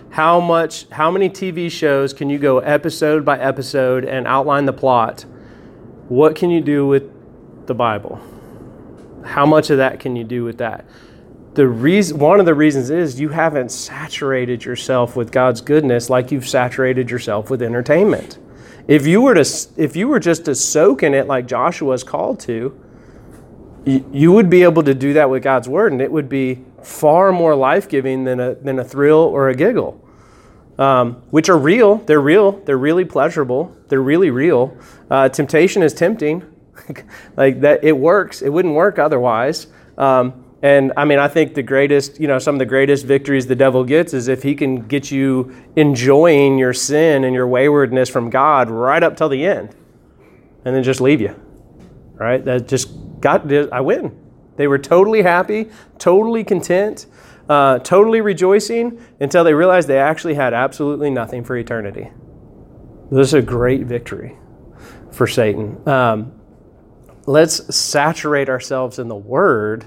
How 0.10 0.42
much? 0.42 0.90
How 0.90 1.10
many 1.10 1.30
TV 1.30 1.72
shows 1.72 2.12
can 2.12 2.30
you 2.30 2.38
go 2.38 2.60
episode 2.60 3.24
by 3.24 3.40
episode 3.40 4.04
and 4.04 4.28
outline 4.28 4.66
the 4.66 4.74
plot? 4.74 5.22
What 6.10 6.36
can 6.36 6.50
you 6.50 6.60
do 6.60 6.86
with 6.86 7.10
the 7.66 7.76
Bible? 7.76 8.20
How 9.24 9.46
much 9.46 9.70
of 9.70 9.78
that 9.78 10.02
can 10.02 10.18
you 10.18 10.26
do 10.26 10.44
with 10.44 10.58
that? 10.58 10.86
The 11.56 11.68
reason, 11.68 12.20
one 12.20 12.40
of 12.40 12.46
the 12.46 12.54
reasons 12.54 12.90
is 12.90 13.20
you 13.20 13.30
haven't 13.30 13.72
saturated 13.72 14.64
yourself 14.64 15.16
with 15.16 15.32
God's 15.32 15.62
goodness 15.62 16.10
like 16.10 16.32
you've 16.32 16.48
saturated 16.48 17.10
yourself 17.10 17.50
with 17.50 17.62
entertainment. 17.62 18.38
If 18.88 19.08
you 19.08 19.22
were 19.22 19.34
to, 19.34 19.68
if 19.78 19.96
you 19.96 20.08
were 20.08 20.20
just 20.20 20.46
to 20.46 20.56
soak 20.56 21.02
in 21.02 21.14
it 21.14 21.28
like 21.28 21.48
Joshua 21.48 21.94
is 21.94 22.04
called 22.04 22.40
to, 22.42 22.80
you, 23.86 24.06
you 24.12 24.32
would 24.32 24.50
be 24.50 24.64
able 24.64 24.84
to 24.84 24.94
do 24.94 25.14
that 25.14 25.30
with 25.30 25.44
God's 25.44 25.68
word, 25.68 25.92
and 25.92 26.02
it 26.02 26.12
would 26.12 26.30
be 26.30 26.64
far 26.84 27.32
more 27.32 27.56
life 27.56 27.90
giving 27.90 28.26
than 28.26 28.40
a 28.40 28.56
than 28.56 28.78
a 28.78 28.84
thrill 28.84 29.18
or 29.18 29.50
a 29.50 29.56
giggle 29.56 30.06
um, 30.78 31.16
which 31.30 31.50
are 31.50 31.58
real. 31.58 31.98
They're 31.98 32.22
real. 32.22 32.52
They're 32.52 32.78
really 32.78 33.06
pleasurable. 33.06 33.76
They're 33.88 34.02
really 34.02 34.30
real. 34.30 34.78
Uh, 35.10 35.30
temptation 35.30 35.84
is 35.84 35.94
tempting. 35.94 36.44
like 37.38 37.62
that, 37.62 37.84
it 37.84 37.98
works. 37.98 38.42
It 38.42 38.50
wouldn't 38.50 38.74
work 38.74 39.00
otherwise. 39.00 39.68
Um, 39.98 40.45
and 40.66 40.94
I 40.98 41.06
mean, 41.06 41.20
I 41.20 41.28
think 41.28 41.54
the 41.54 41.64
greatest, 41.64 42.20
you 42.20 42.28
know, 42.28 42.40
some 42.40 42.56
of 42.56 42.60
the 42.60 42.66
greatest 42.66 43.06
victories 43.06 43.48
the 43.48 43.56
devil 43.56 43.84
gets 43.84 44.14
is 44.14 44.28
if 44.28 44.44
he 44.44 44.56
can 44.56 44.88
get 44.88 45.12
you 45.12 45.56
enjoying 45.76 46.58
your 46.58 46.74
sin 46.74 47.24
and 47.24 47.34
your 47.34 47.48
waywardness 47.48 48.10
from 48.10 48.30
God 48.30 48.70
right 48.70 49.04
up 49.04 49.16
till 49.18 49.30
the 49.30 49.46
end, 49.46 49.76
and 50.66 50.76
then 50.76 50.84
just 50.84 51.02
leave 51.02 51.22
you. 51.22 51.36
Right? 52.16 52.44
That 52.44 52.68
just 52.68 52.90
got. 53.20 53.52
I 53.72 53.82
win. 53.82 54.18
They 54.56 54.68
were 54.68 54.80
totally 54.80 55.22
happy, 55.22 55.70
totally 55.98 56.44
content 56.44 57.08
uh, 57.50 57.80
totally 57.80 58.22
rejoicing 58.22 59.00
until 59.20 59.44
they 59.44 59.54
realized 59.54 59.88
they 59.88 60.00
actually 60.00 60.34
had 60.34 60.54
absolutely 60.54 61.10
nothing 61.10 61.44
for 61.44 61.56
eternity. 61.58 62.10
This 63.12 63.28
is 63.28 63.34
a 63.36 63.42
great 63.42 63.82
victory 63.82 64.36
for 65.12 65.28
Satan. 65.28 65.88
Um, 65.88 66.34
let's 67.28 67.76
saturate 67.76 68.50
ourselves 68.50 69.00
in 69.00 69.08
the 69.08 69.16
Word 69.16 69.86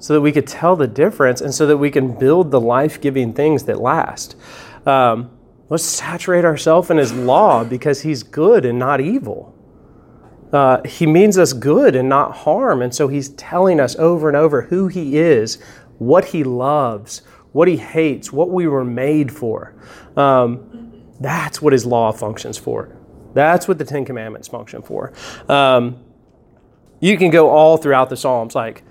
so 0.00 0.14
that 0.14 0.20
we 0.20 0.32
could 0.32 0.46
tell 0.46 0.74
the 0.74 0.88
difference 0.88 1.40
and 1.40 1.54
so 1.54 1.66
that 1.66 1.76
we 1.76 1.90
can 1.90 2.18
build 2.18 2.50
the 2.50 2.60
life 2.60 3.00
giving 3.00 3.32
things 3.32 3.64
that 3.64 3.80
last. 3.80 4.34
Um, 4.86 5.30
let's 5.68 5.84
saturate 5.84 6.44
ourselves 6.44 6.90
in 6.90 6.96
His 6.96 7.12
law 7.12 7.62
because 7.62 8.02
He's 8.02 8.24
good 8.24 8.64
and 8.64 8.78
not 8.78 9.00
evil. 9.00 9.54
Uh, 10.52 10.82
he 10.84 11.06
means 11.06 11.38
us 11.38 11.52
good 11.52 11.94
and 11.94 12.08
not 12.08 12.38
harm. 12.38 12.82
And 12.82 12.94
so 12.94 13.08
he's 13.08 13.28
telling 13.30 13.78
us 13.78 13.94
over 13.96 14.28
and 14.28 14.36
over 14.36 14.62
who 14.62 14.88
he 14.88 15.16
is, 15.16 15.62
what 15.98 16.24
he 16.26 16.42
loves, 16.42 17.22
what 17.52 17.68
he 17.68 17.76
hates, 17.76 18.32
what 18.32 18.50
we 18.50 18.66
were 18.66 18.84
made 18.84 19.30
for. 19.30 19.74
Um, 20.16 21.04
that's 21.20 21.62
what 21.62 21.72
his 21.72 21.86
law 21.86 22.10
functions 22.12 22.58
for. 22.58 22.96
That's 23.32 23.68
what 23.68 23.78
the 23.78 23.84
Ten 23.84 24.04
Commandments 24.04 24.48
function 24.48 24.82
for. 24.82 25.12
Um, 25.48 26.02
you 26.98 27.16
can 27.16 27.30
go 27.30 27.48
all 27.50 27.76
throughout 27.76 28.10
the 28.10 28.16
Psalms, 28.16 28.54
like 28.54 28.82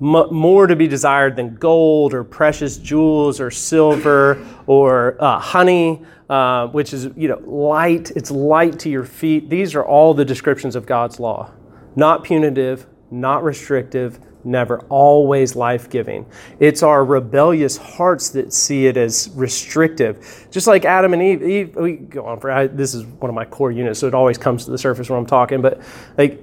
m- 0.00 0.28
more 0.30 0.66
to 0.66 0.76
be 0.76 0.88
desired 0.88 1.36
than 1.36 1.54
gold 1.54 2.14
or 2.14 2.24
precious 2.24 2.76
jewels 2.76 3.40
or 3.40 3.50
silver 3.50 4.44
or 4.66 5.16
uh, 5.22 5.38
honey, 5.38 6.02
uh, 6.28 6.68
which 6.68 6.92
is 6.92 7.08
you 7.16 7.28
know 7.28 7.38
light. 7.44 8.10
It's 8.12 8.30
light 8.30 8.78
to 8.80 8.88
your 8.88 9.04
feet. 9.04 9.50
These 9.50 9.74
are 9.74 9.84
all 9.84 10.14
the 10.14 10.24
descriptions 10.24 10.76
of 10.76 10.86
God's 10.86 11.20
law. 11.20 11.50
Not 11.94 12.24
punitive, 12.24 12.86
not 13.10 13.42
restrictive, 13.42 14.20
never, 14.44 14.80
always 14.88 15.56
life 15.56 15.90
giving. 15.90 16.26
It's 16.60 16.82
our 16.82 17.04
rebellious 17.04 17.76
hearts 17.76 18.30
that 18.30 18.52
see 18.52 18.86
it 18.86 18.96
as 18.96 19.30
restrictive. 19.34 20.46
Just 20.50 20.66
like 20.66 20.84
Adam 20.84 21.12
and 21.12 21.22
Eve, 21.22 21.42
Eve 21.42 21.76
we 21.76 21.92
go 21.96 22.26
on 22.26 22.40
for 22.40 22.50
I, 22.50 22.66
this 22.66 22.94
is 22.94 23.04
one 23.04 23.28
of 23.28 23.34
my 23.34 23.44
core 23.44 23.72
units, 23.72 23.98
so 23.98 24.06
it 24.06 24.14
always 24.14 24.38
comes 24.38 24.64
to 24.66 24.70
the 24.70 24.78
surface 24.78 25.10
when 25.10 25.18
I'm 25.18 25.26
talking. 25.26 25.60
But 25.60 25.80
like 26.16 26.40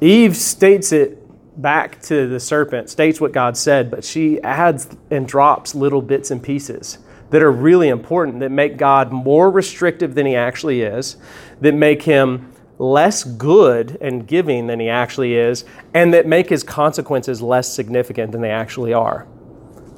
Eve 0.00 0.36
states 0.36 0.92
it 0.92 1.19
back 1.60 2.00
to 2.02 2.28
the 2.28 2.40
serpent, 2.40 2.90
states 2.90 3.20
what 3.20 3.32
God 3.32 3.56
said, 3.56 3.90
but 3.90 4.04
she 4.04 4.40
adds 4.42 4.88
and 5.10 5.26
drops 5.26 5.74
little 5.74 6.02
bits 6.02 6.30
and 6.30 6.42
pieces 6.42 6.98
that 7.30 7.42
are 7.42 7.52
really 7.52 7.88
important 7.88 8.40
that 8.40 8.50
make 8.50 8.76
God 8.76 9.12
more 9.12 9.50
restrictive 9.50 10.14
than 10.14 10.26
he 10.26 10.34
actually 10.34 10.82
is, 10.82 11.16
that 11.60 11.74
make 11.74 12.02
him 12.02 12.52
less 12.78 13.24
good 13.24 13.98
and 14.00 14.26
giving 14.26 14.66
than 14.66 14.80
he 14.80 14.88
actually 14.88 15.34
is, 15.34 15.64
and 15.94 16.12
that 16.14 16.26
make 16.26 16.48
his 16.48 16.62
consequences 16.62 17.40
less 17.40 17.72
significant 17.72 18.32
than 18.32 18.40
they 18.40 18.50
actually 18.50 18.92
are. 18.92 19.26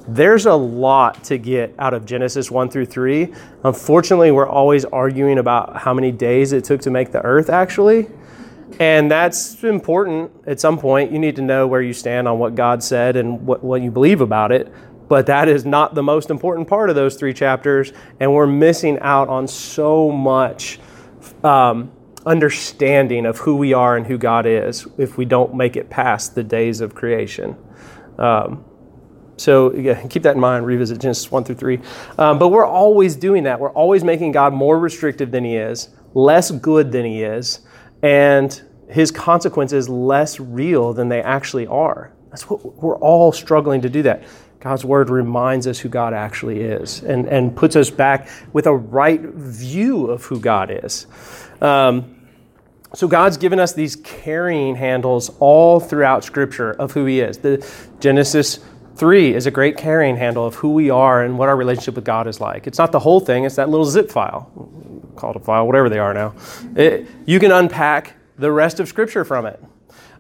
There's 0.09 0.47
a 0.47 0.55
lot 0.55 1.23
to 1.25 1.39
get 1.39 1.75
out 1.79 1.95
of 1.95 2.05
Genesis 2.05 2.51
1 2.51 2.71
through 2.71 2.87
3. 2.87 3.33
Unfortunately, 3.63 4.33
we're 4.33 4.49
always 4.49 4.85
arguing 4.85 5.39
about 5.39 5.77
how 5.77 5.95
many 5.95 6.11
days 6.11 6.53
it 6.53 6.65
took 6.65 6.81
to 6.83 6.91
make 6.91 7.13
the 7.13 7.23
earth, 7.25 7.49
actually. 7.49 8.09
And 8.79 9.11
that's 9.11 9.63
important 9.65 10.31
at 10.47 10.61
some 10.61 10.79
point. 10.79 11.13
You 11.13 11.19
need 11.19 11.37
to 11.37 11.43
know 11.43 11.67
where 11.67 11.83
you 11.83 11.93
stand 11.93 12.27
on 12.27 12.39
what 12.39 12.55
God 12.55 12.83
said 12.83 13.17
and 13.17 13.47
what, 13.47 13.63
what 13.63 13.83
you 13.83 13.91
believe 13.91 14.21
about 14.21 14.53
it. 14.53 14.73
But 15.09 15.27
that 15.27 15.49
is 15.49 15.65
not 15.65 15.95
the 15.95 16.03
most 16.03 16.31
important 16.31 16.69
part 16.69 16.89
of 16.89 16.97
those 16.97 17.17
three 17.17 17.35
chapters. 17.35 17.93
And 18.19 18.33
we're 18.33 18.47
missing 18.47 18.99
out 19.01 19.29
on 19.29 19.47
so 19.47 20.11
much 20.11 20.81
um, 21.45 21.93
understanding 22.25 23.27
of 23.27 23.39
who 23.39 23.57
we 23.57 23.73
are 23.73 23.97
and 23.97 24.07
who 24.07 24.17
God 24.17 24.47
is 24.47 24.87
if 24.97 25.19
we 25.19 25.25
don't 25.25 25.55
make 25.55 25.77
it 25.77 25.91
past 25.91 26.35
the 26.35 26.43
days 26.43 26.81
of 26.81 26.95
creation. 26.95 27.57
Um, 28.19 28.65
so 29.37 29.73
yeah, 29.75 30.07
keep 30.07 30.23
that 30.23 30.35
in 30.35 30.41
mind. 30.41 30.67
Revisit 30.67 31.01
Genesis 31.01 31.31
one 31.31 31.45
through 31.45 31.57
three. 31.57 31.81
Um, 32.19 32.39
but 32.39 32.49
we're 32.49 32.67
always 32.67 33.17
doing 33.17 33.43
that. 33.45 33.59
We're 33.59 33.73
always 33.73 34.05
making 34.05 34.33
God 34.33 34.53
more 34.53 34.79
restrictive 34.79 35.31
than 35.31 35.45
He 35.45 35.57
is, 35.57 35.89
less 36.15 36.51
good 36.51 36.93
than 36.93 37.05
He 37.05 37.23
is, 37.23 37.61
and 38.03 38.61
His 38.89 39.11
consequences 39.11 39.89
less 39.89 40.39
real 40.41 40.93
than 40.93 41.09
they 41.09 41.23
actually 41.23 41.67
are. 41.67 42.13
That's 42.31 42.49
what 42.49 42.83
we're 42.83 42.99
all 42.99 43.33
struggling 43.33 43.83
to 43.83 43.89
do. 43.89 44.03
That 44.03 44.25
God's 44.61 44.85
word 44.85 45.11
reminds 45.11 45.67
us 45.67 45.79
who 45.79 45.89
God 45.89 46.15
actually 46.15 46.61
is, 46.61 47.03
and 47.03 47.27
and 47.29 47.55
puts 47.55 47.77
us 47.77 47.91
back 47.91 48.29
with 48.53 48.67
a 48.67 48.75
right 48.75 49.21
view 49.21 50.07
of 50.07 50.25
who 50.25 50.41
God 50.41 50.71
is. 50.85 51.07
Um, 51.61 52.19
so 52.95 53.09
God's 53.09 53.39
given 53.39 53.59
us 53.59 53.73
these 53.73 53.97
carrying 53.97 54.75
handles 54.77 55.31
all 55.39 55.81
throughout 55.81 56.25
Scripture 56.25 56.73
of 56.73 56.93
who 56.93 57.07
He 57.07 57.21
is. 57.21 57.39
The 57.39 57.67
Genesis 58.01 58.61
3 58.97 59.35
is 59.35 59.47
a 59.47 59.51
great 59.51 59.77
carrying 59.77 60.17
handle 60.17 60.47
of 60.47 60.57
who 60.57 60.73
we 60.73 60.91
are 60.91 61.23
and 61.23 61.39
what 61.39 61.49
our 61.49 61.57
relationship 61.57 61.95
with 61.95 62.05
God 62.05 62.27
is 62.27 62.41
like. 62.41 62.67
It's 62.67 62.79
not 62.79 62.93
the 62.93 63.01
whole 63.01 63.21
thing, 63.21 63.45
it's 63.45 63.57
that 63.57 63.69
little 63.69 63.87
zip 63.87 64.11
file, 64.11 64.51
called 65.17 65.37
a 65.37 65.41
file, 65.41 65.67
whatever 65.67 65.89
they 65.89 65.99
are 65.99 66.15
now. 66.15 66.35
It, 66.77 67.09
you 67.27 67.39
can 67.41 67.53
unpack 67.53 68.15
the 68.39 68.53
rest 68.53 68.81
of 68.81 68.89
Scripture 68.89 69.25
from 69.25 69.47
it. 69.47 69.63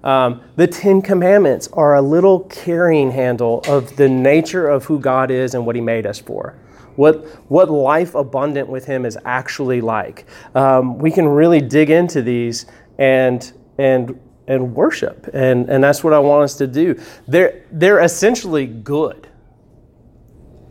Um, 0.04 0.42
the 0.56 0.66
Ten 0.66 1.00
Commandments 1.00 1.68
are 1.72 1.94
a 1.94 2.02
little 2.02 2.40
carrying 2.40 3.12
handle 3.12 3.62
of 3.68 3.96
the 3.96 4.08
nature 4.08 4.68
of 4.68 4.84
who 4.86 4.98
God 4.98 5.30
is 5.30 5.54
and 5.54 5.64
what 5.64 5.76
He 5.76 5.82
made 5.82 6.06
us 6.06 6.18
for 6.18 6.56
what, 6.96 7.24
what 7.50 7.70
life 7.70 8.14
abundant 8.14 8.68
with 8.68 8.84
Him 8.84 9.04
is 9.04 9.18
actually 9.24 9.80
like. 9.80 10.26
Um, 10.54 10.98
we 10.98 11.10
can 11.10 11.26
really 11.26 11.60
dig 11.60 11.90
into 11.90 12.22
these 12.22 12.66
and, 12.98 13.52
and, 13.78 14.20
and 14.46 14.74
worship. 14.74 15.28
And, 15.32 15.68
and 15.68 15.82
that's 15.84 16.02
what 16.04 16.12
I 16.12 16.18
want 16.18 16.44
us 16.44 16.54
to 16.56 16.66
do. 16.66 17.00
They're, 17.28 17.64
they're 17.72 18.00
essentially 18.00 18.66
good. 18.66 19.28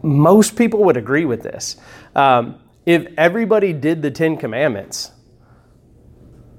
most 0.03 0.55
people 0.55 0.83
would 0.85 0.97
agree 0.97 1.25
with 1.25 1.43
this. 1.43 1.77
Um, 2.15 2.59
if 2.85 3.07
everybody 3.17 3.73
did 3.73 4.01
the 4.01 4.11
Ten 4.11 4.37
Commandments, 4.37 5.11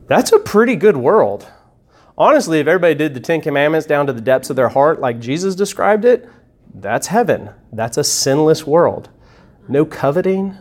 that's 0.06 0.32
a 0.32 0.38
pretty 0.38 0.76
good 0.76 0.96
world. 0.96 1.50
Honestly, 2.16 2.60
if 2.60 2.66
everybody 2.66 2.94
did 2.94 3.14
the 3.14 3.20
Ten 3.20 3.40
Commandments 3.40 3.86
down 3.86 4.06
to 4.06 4.12
the 4.12 4.20
depths 4.20 4.50
of 4.50 4.56
their 4.56 4.68
heart, 4.68 5.00
like 5.00 5.18
Jesus 5.20 5.54
described 5.54 6.04
it, 6.04 6.28
that's 6.74 7.08
heaven. 7.08 7.50
That's 7.72 7.96
a 7.96 8.04
sinless 8.04 8.66
world. 8.66 9.10
No 9.68 9.84
coveting, 9.84 10.56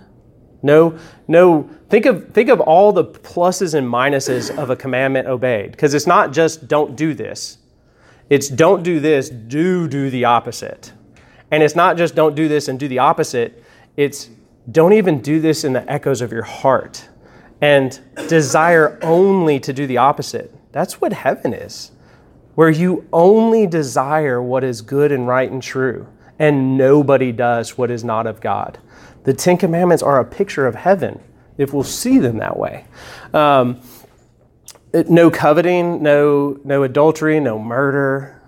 no, 0.63 0.97
no. 1.28 1.69
Think 1.89 2.06
of 2.06 2.30
think 2.34 2.50
of 2.50 2.60
all 2.60 2.91
the 2.91 3.04
pluses 3.04 3.74
and 3.74 3.88
minuses 3.88 4.56
of 4.58 4.69
a 4.69 4.76
commandment 4.76 5.28
obeyed, 5.28 5.71
because 5.71 5.93
it's 5.93 6.08
not 6.08 6.32
just 6.32 6.67
don't 6.67 6.95
do 6.95 7.13
this. 7.13 7.58
It's 8.30 8.47
don't 8.47 8.84
do 8.84 9.00
this, 9.00 9.30
do 9.30 9.88
do 9.88 10.10
the 10.10 10.26
opposite. 10.26 10.93
And 11.52 11.62
it's 11.62 11.76
not 11.76 11.97
just 11.97 12.15
don't 12.15 12.34
do 12.34 12.47
this 12.47 12.69
and 12.69 12.80
do 12.80 12.88
the 12.88 13.00
opposite. 13.00 13.62
It's 13.97 14.30
don't 14.71 14.93
even 14.93 15.21
do 15.21 15.41
this 15.41 15.63
in 15.63 15.74
the 15.74 15.89
echoes 15.91 16.21
of 16.21 16.32
your 16.32 16.43
heart 16.43 17.10
and 17.60 18.00
desire 18.28 18.97
only 19.02 19.60
to 19.60 19.74
do 19.74 19.86
the 19.86 19.97
opposite. 19.97 20.54
That's 20.71 21.02
what 21.02 21.12
heaven 21.12 21.54
is, 21.54 21.91
where 22.56 22.69
you 22.69 23.06
only 23.12 23.67
desire 23.67 24.41
what 24.41 24.63
is 24.63 24.82
good 24.82 25.12
and 25.12 25.28
right 25.28 25.52
and 25.52 25.62
true, 25.62 26.08
and 26.39 26.78
nobody 26.78 27.32
does 27.32 27.78
what 27.78 27.91
is 27.91 28.04
not 28.04 28.28
of 28.28 28.39
God. 28.39 28.80
The 29.23 29.34
Ten 29.34 29.57
Commandments 29.57 30.01
are 30.01 30.19
a 30.19 30.25
picture 30.25 30.65
of 30.65 30.75
heaven, 30.75 31.19
if 31.57 31.73
we'll 31.73 31.84
see 31.84 32.17
them 32.17 32.38
that 32.38 32.57
way. 32.57 32.86
Um, 33.34 33.81
no 34.93 35.29
coveting, 35.29 36.01
no, 36.03 36.60
no 36.63 36.84
adultery, 36.84 37.39
no 37.39 37.60
murder, 37.60 38.41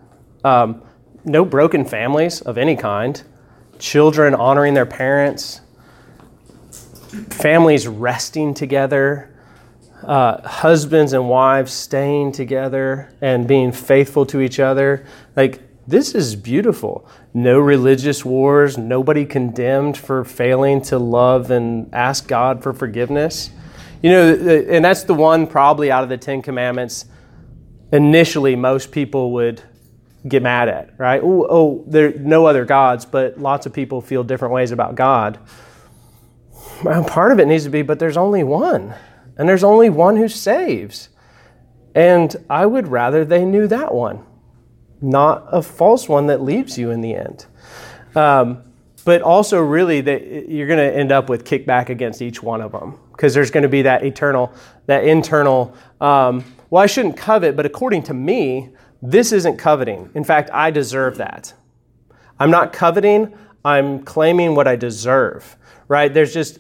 um, 0.44 0.82
no 1.24 1.46
broken 1.46 1.86
families 1.86 2.42
of 2.42 2.58
any 2.58 2.76
kind, 2.76 3.22
children 3.80 4.34
honoring 4.34 4.74
their 4.74 4.86
parents, 4.86 5.62
families 7.30 7.88
resting 7.88 8.54
together, 8.54 9.30
uh, 10.04 10.42
husbands 10.48 11.14
and 11.14 11.30
wives 11.30 11.72
staying 11.72 12.32
together 12.32 13.14
and 13.22 13.48
being 13.48 13.72
faithful 13.72 14.26
to 14.26 14.42
each 14.42 14.60
other. 14.60 15.06
Like, 15.36 15.62
this 15.86 16.16
is 16.16 16.36
beautiful. 16.36 17.08
No 17.34 17.60
religious 17.60 18.24
wars, 18.24 18.78
nobody 18.78 19.26
condemned 19.26 19.98
for 19.98 20.24
failing 20.24 20.82
to 20.84 20.98
love 20.98 21.52
and 21.52 21.94
ask 21.94 22.28
God 22.28 22.64
for 22.64 22.74
forgiveness. 22.74 23.50
You 24.02 24.12
know, 24.12 24.34
uh, 24.34 24.64
and 24.70 24.84
that's 24.84 25.04
the 25.04 25.14
one 25.14 25.48
probably 25.48 25.92
out 25.92 26.04
of 26.04 26.10
the 26.10 26.18
Ten 26.18 26.42
Commandments, 26.42 27.06
initially, 27.92 28.56
most 28.56 28.92
people 28.92 29.32
would 29.34 29.62
get 30.28 30.42
mad 30.42 30.70
at, 30.70 30.98
right? 30.98 31.22
Oh, 31.24 31.48
oh 31.50 31.84
there 31.88 32.08
are 32.08 32.20
no 32.20 32.46
other 32.46 32.66
gods, 32.66 33.06
but 33.06 33.40
lots 33.40 33.66
of 33.66 33.74
people 33.74 34.02
feel 34.02 34.24
different 34.24 34.54
ways 34.54 34.72
about 34.72 34.96
God. 34.96 35.40
Part 36.84 37.32
of 37.32 37.40
it 37.40 37.48
needs 37.48 37.64
to 37.66 37.70
be, 37.70 37.82
but 37.82 38.00
there's 38.00 38.18
only 38.18 38.44
one, 38.44 38.94
and 39.38 39.48
there's 39.48 39.64
only 39.64 39.90
one 39.90 40.18
who 40.18 40.28
saves. 40.28 41.10
And 41.96 42.36
I 42.50 42.66
would 42.66 42.88
rather 42.88 43.24
they 43.24 43.46
knew 43.46 43.68
that 43.68 43.94
one, 43.94 44.26
not 45.04 45.46
a 45.52 45.62
false 45.62 46.08
one 46.08 46.28
that 46.28 46.42
leaves 46.42 46.78
you 46.78 46.90
in 46.90 47.02
the 47.02 47.14
end. 47.16 47.46
Um, 48.16 48.64
but 49.06 49.22
also, 49.22 49.60
really, 49.60 50.00
that 50.02 50.50
you're 50.50 50.68
going 50.68 50.80
to 50.80 50.98
end 50.98 51.12
up 51.12 51.28
with 51.28 51.44
kickback 51.44 51.90
against 51.90 52.22
each 52.22 52.42
one 52.42 52.62
of 52.62 52.72
them 52.72 52.98
because 53.12 53.34
there's 53.34 53.52
going 53.52 53.64
to 53.64 53.70
be 53.70 53.82
that 53.82 54.06
eternal, 54.06 54.54
that 54.86 55.04
internal. 55.04 55.76
Um, 56.00 56.46
well, 56.70 56.82
I 56.82 56.86
shouldn't 56.86 57.18
covet, 57.18 57.56
but 57.58 57.66
according 57.66 58.04
to 58.04 58.14
me, 58.14 58.70
this 59.02 59.34
isn't 59.34 59.58
coveting. 59.58 60.10
In 60.16 60.24
fact, 60.24 60.50
I 60.54 60.72
deserve 60.72 61.18
that. 61.18 61.54
I'm 62.40 62.50
not 62.50 62.72
coveting, 62.72 63.34
I'm 63.66 64.04
claiming 64.04 64.56
what 64.56 64.68
I 64.68 64.78
deserve, 64.78 65.58
right? 65.88 66.14
There's 66.14 66.34
just, 66.34 66.60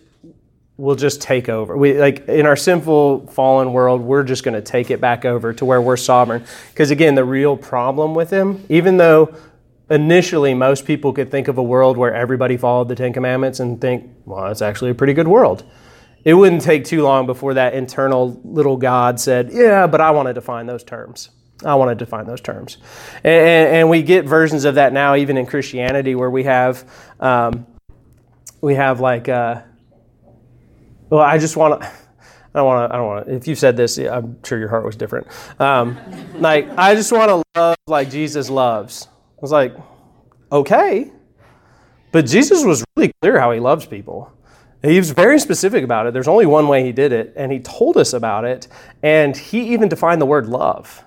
we'll 0.78 0.96
just 0.96 1.22
take 1.22 1.50
over. 1.50 1.78
We, 1.78 2.00
like 2.00 2.28
in 2.28 2.46
our 2.46 2.56
sinful, 2.56 3.28
fallen 3.28 3.74
world, 3.74 4.02
we're 4.02 4.24
just 4.24 4.44
going 4.44 4.56
to 4.56 4.62
take 4.62 4.90
it 4.92 5.00
back 5.00 5.26
over 5.26 5.54
to 5.54 5.66
where 5.66 5.82
we're 5.82 5.98
sovereign. 5.98 6.44
Because 6.70 6.92
again, 6.92 7.16
the 7.16 7.24
real 7.24 7.56
problem 7.56 8.16
with 8.16 8.32
Him, 8.32 8.66
even 8.70 8.98
though 8.98 9.36
initially 9.90 10.54
most 10.54 10.86
people 10.86 11.14
could 11.14 11.30
think 11.30 11.48
of 11.48 11.58
a 11.58 11.64
world 11.64 11.98
where 11.98 12.14
everybody 12.14 12.58
followed 12.58 12.88
the 12.88 12.96
Ten 12.96 13.14
Commandments 13.14 13.60
and 13.60 13.80
think, 13.80 14.10
well, 14.26 14.48
it's 14.48 14.62
actually 14.62 14.92
a 14.92 14.96
pretty 14.96 15.14
good 15.14 15.28
world. 15.28 15.64
It 16.24 16.34
wouldn't 16.36 16.62
take 16.62 16.86
too 16.86 17.04
long 17.04 17.26
before 17.26 17.54
that 17.56 17.74
internal 17.74 18.40
little 18.46 18.78
God 18.78 19.20
said, 19.20 19.52
yeah, 19.52 19.88
but 19.88 20.00
I 20.00 20.12
want 20.12 20.28
to 20.28 20.34
define 20.34 20.68
those 20.68 20.84
terms. 20.84 21.30
I 21.66 21.76
want 21.76 21.92
to 21.92 21.96
define 21.96 22.26
those 22.26 22.42
terms. 22.42 22.78
And, 23.24 23.76
and, 23.76 23.90
we 23.90 24.02
get 24.02 24.26
versions 24.26 24.66
of 24.66 24.76
that 24.76 24.92
now, 24.92 25.16
even 25.16 25.38
in 25.38 25.46
Christianity, 25.46 26.16
where 26.16 26.30
we 26.30 26.44
have, 26.44 26.90
um, 27.20 27.68
we 28.62 28.76
have 28.76 29.00
like, 29.00 29.30
uh, 29.30 29.62
well, 31.14 31.22
I 31.22 31.38
just 31.38 31.56
want 31.56 31.80
to. 31.80 31.88
I 31.88 32.60
don't 32.60 32.66
want 32.66 32.90
to. 32.90 32.96
I 32.96 32.98
don't 32.98 33.08
want 33.08 33.28
to. 33.28 33.36
If 33.36 33.48
you 33.48 33.54
said 33.54 33.78
this, 33.78 34.00
I'm 34.00 34.44
sure 34.44 34.58
your 34.58 34.68
heart 34.68 34.84
was 34.84 34.96
different. 34.96 35.28
Um, 35.60 36.00
like, 36.34 36.68
I 36.76 36.96
just 36.96 37.12
want 37.12 37.30
to 37.30 37.44
love 37.56 37.78
like 37.86 38.10
Jesus 38.10 38.50
loves. 38.50 39.08
I 39.12 39.40
was 39.40 39.52
like, 39.52 39.76
okay, 40.52 41.12
but 42.12 42.26
Jesus 42.26 42.66
was 42.66 42.84
really 42.96 43.14
clear 43.22 43.40
how 43.40 43.52
he 43.52 43.60
loves 43.60 43.86
people. 43.86 44.32
He 44.82 44.98
was 44.98 45.12
very 45.12 45.40
specific 45.40 45.84
about 45.84 46.08
it. 46.08 46.14
There's 46.14 46.28
only 46.28 46.48
one 46.48 46.68
way 46.68 46.84
he 46.84 46.92
did 46.92 47.12
it, 47.12 47.34
and 47.36 47.52
he 47.52 47.60
told 47.60 47.96
us 47.96 48.14
about 48.14 48.44
it, 48.44 48.68
and 49.04 49.38
he 49.38 49.72
even 49.72 49.90
defined 49.90 50.20
the 50.20 50.26
word 50.26 50.48
love. 50.48 51.04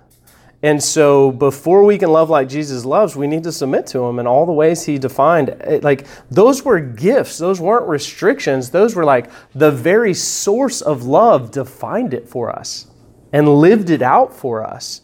And 0.66 0.82
so, 0.82 1.30
before 1.30 1.84
we 1.84 1.96
can 1.96 2.10
love 2.10 2.28
like 2.28 2.48
Jesus 2.48 2.84
loves, 2.84 3.14
we 3.14 3.28
need 3.28 3.44
to 3.44 3.52
submit 3.52 3.86
to 3.88 4.04
Him 4.04 4.18
in 4.18 4.26
all 4.26 4.46
the 4.46 4.52
ways 4.52 4.82
He 4.82 4.98
defined. 4.98 5.54
Like, 5.84 6.08
those 6.28 6.64
were 6.64 6.80
gifts, 6.80 7.38
those 7.38 7.60
weren't 7.60 7.86
restrictions. 7.86 8.70
Those 8.70 8.96
were 8.96 9.04
like 9.04 9.30
the 9.54 9.70
very 9.70 10.12
source 10.12 10.82
of 10.82 11.04
love 11.04 11.52
defined 11.52 12.12
it 12.12 12.28
for 12.28 12.50
us 12.50 12.88
and 13.32 13.48
lived 13.48 13.90
it 13.90 14.02
out 14.02 14.34
for 14.34 14.64
us. 14.64 15.02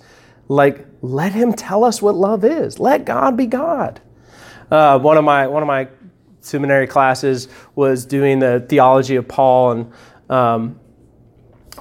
Like, 0.48 0.85
let 1.01 1.31
Him 1.31 1.53
tell 1.53 1.85
us 1.85 2.03
what 2.03 2.16
love 2.16 2.44
is. 2.44 2.81
Let 2.81 3.05
God 3.05 3.37
be 3.37 3.46
God. 3.46 4.01
Uh, 4.68 4.98
one 4.98 5.16
of 5.16 5.22
my 5.22 5.46
one 5.46 5.62
of 5.62 5.68
my 5.68 5.87
seminary 6.40 6.88
classes 6.88 7.46
was 7.77 8.05
doing 8.05 8.40
the 8.40 8.66
theology 8.68 9.14
of 9.14 9.29
Paul, 9.29 9.70
and 9.70 9.92
um, 10.29 10.81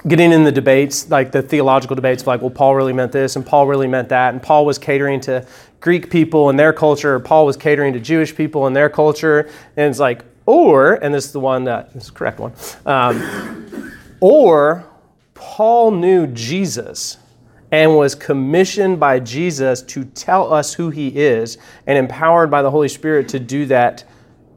getting 0.08 0.32
in 0.32 0.44
the 0.44 0.52
debates, 0.52 1.10
like 1.10 1.32
the 1.32 1.42
theological 1.42 1.94
debates, 1.94 2.26
like, 2.26 2.40
well, 2.40 2.50
Paul 2.50 2.74
really 2.74 2.92
meant 2.92 3.12
this 3.12 3.36
and 3.36 3.46
Paul 3.46 3.66
really 3.66 3.86
meant 3.86 4.08
that, 4.08 4.32
and 4.32 4.42
Paul 4.42 4.66
was 4.66 4.78
catering 4.78 5.20
to 5.22 5.46
Greek 5.80 6.10
people 6.10 6.48
and 6.48 6.58
their 6.58 6.72
culture, 6.72 7.18
Paul 7.20 7.46
was 7.46 7.56
catering 7.56 7.92
to 7.92 8.00
Jewish 8.00 8.34
people 8.34 8.66
and 8.66 8.74
their 8.74 8.88
culture, 8.88 9.48
and 9.76 9.90
it's 9.90 9.98
like, 9.98 10.24
or, 10.46 10.94
and 10.94 11.14
this 11.14 11.26
is 11.26 11.32
the 11.32 11.40
one 11.40 11.64
that 11.64 11.90
is 11.94 12.06
the 12.06 12.12
correct 12.12 12.40
one, 12.40 12.52
um, 12.86 13.92
or 14.20 14.84
Paul 15.34 15.92
knew 15.92 16.26
Jesus 16.28 17.18
and 17.70 17.96
was 17.96 18.14
commissioned 18.14 19.00
by 19.00 19.18
Jesus 19.18 19.82
to 19.82 20.04
tell 20.04 20.52
us 20.52 20.74
who 20.74 20.90
he 20.90 21.08
is 21.08 21.58
and 21.86 21.96
empowered 21.96 22.50
by 22.50 22.60
the 22.62 22.70
Holy 22.70 22.88
Spirit 22.88 23.28
to 23.30 23.40
do 23.40 23.64
that 23.66 24.04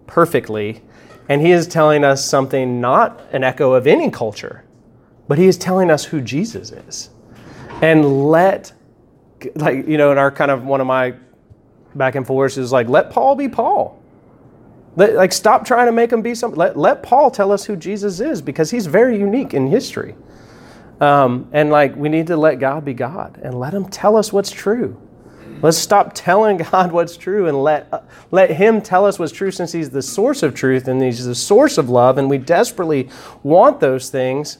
perfectly. 0.06 0.82
And 1.30 1.41
he 1.41 1.52
is 1.52 1.65
telling 1.65 2.04
us 2.04 2.24
something 2.24 2.82
not 2.82 3.21
an 3.32 3.43
echo 3.43 3.74
of 3.74 3.88
any 3.88 4.12
culture 4.12 4.64
but 5.28 5.38
he 5.38 5.46
is 5.46 5.58
telling 5.58 5.90
us 5.90 6.06
who 6.06 6.22
Jesus 6.22 6.72
is. 6.72 7.10
And 7.82 8.30
let, 8.30 8.74
like, 9.56 9.88
you 9.88 9.98
know, 9.98 10.12
in 10.12 10.18
our 10.18 10.32
kind 10.32 10.52
of 10.52 10.64
one 10.64 10.82
of 10.82 10.88
my 10.88 11.16
back 11.96 12.16
and 12.16 12.26
forths 12.26 12.58
is 12.58 12.72
like, 12.72 12.88
let 12.88 13.10
Paul 13.10 13.36
be 13.36 13.50
Paul. 13.50 14.02
Let, 14.96 15.14
like, 15.16 15.34
stop 15.34 15.66
trying 15.66 15.88
to 15.88 15.92
make 15.92 16.12
him 16.12 16.22
be 16.22 16.36
something. 16.36 16.58
Let, 16.58 16.78
let 16.78 17.04
Paul 17.04 17.32
tell 17.32 17.52
us 17.52 17.66
who 17.66 17.76
Jesus 17.76 18.20
is 18.20 18.42
because 18.42 18.72
he's 18.72 18.86
very 18.86 19.18
unique 19.20 19.54
in 19.54 19.68
history. 19.68 20.16
Um, 21.02 21.50
and 21.52 21.70
like, 21.70 21.96
we 21.96 22.08
need 22.08 22.28
to 22.28 22.38
let 22.38 22.60
God 22.60 22.86
be 22.86 22.94
God 22.94 23.40
and 23.44 23.60
let 23.60 23.74
him 23.74 23.86
tell 23.86 24.16
us 24.16 24.32
what's 24.32 24.52
true. 24.52 24.98
Let's 25.62 25.78
stop 25.78 26.14
telling 26.14 26.58
God 26.72 26.92
what's 26.92 27.18
true 27.18 27.48
and 27.48 27.62
let, 27.64 27.88
uh, 27.92 28.02
let 28.32 28.52
Him 28.52 28.82
tell 28.82 29.06
us 29.06 29.18
what's 29.18 29.32
true 29.32 29.52
since 29.52 29.72
He's 29.72 29.90
the 29.90 30.02
source 30.02 30.44
of 30.44 30.54
truth 30.54 30.88
and 30.88 31.02
He's 31.02 31.26
the 31.26 31.36
source 31.36 31.78
of 31.78 31.90
love, 31.90 32.18
and 32.18 32.30
we 32.30 32.38
desperately 32.38 33.10
want 33.44 33.80
those 33.80 34.10
things 34.10 34.60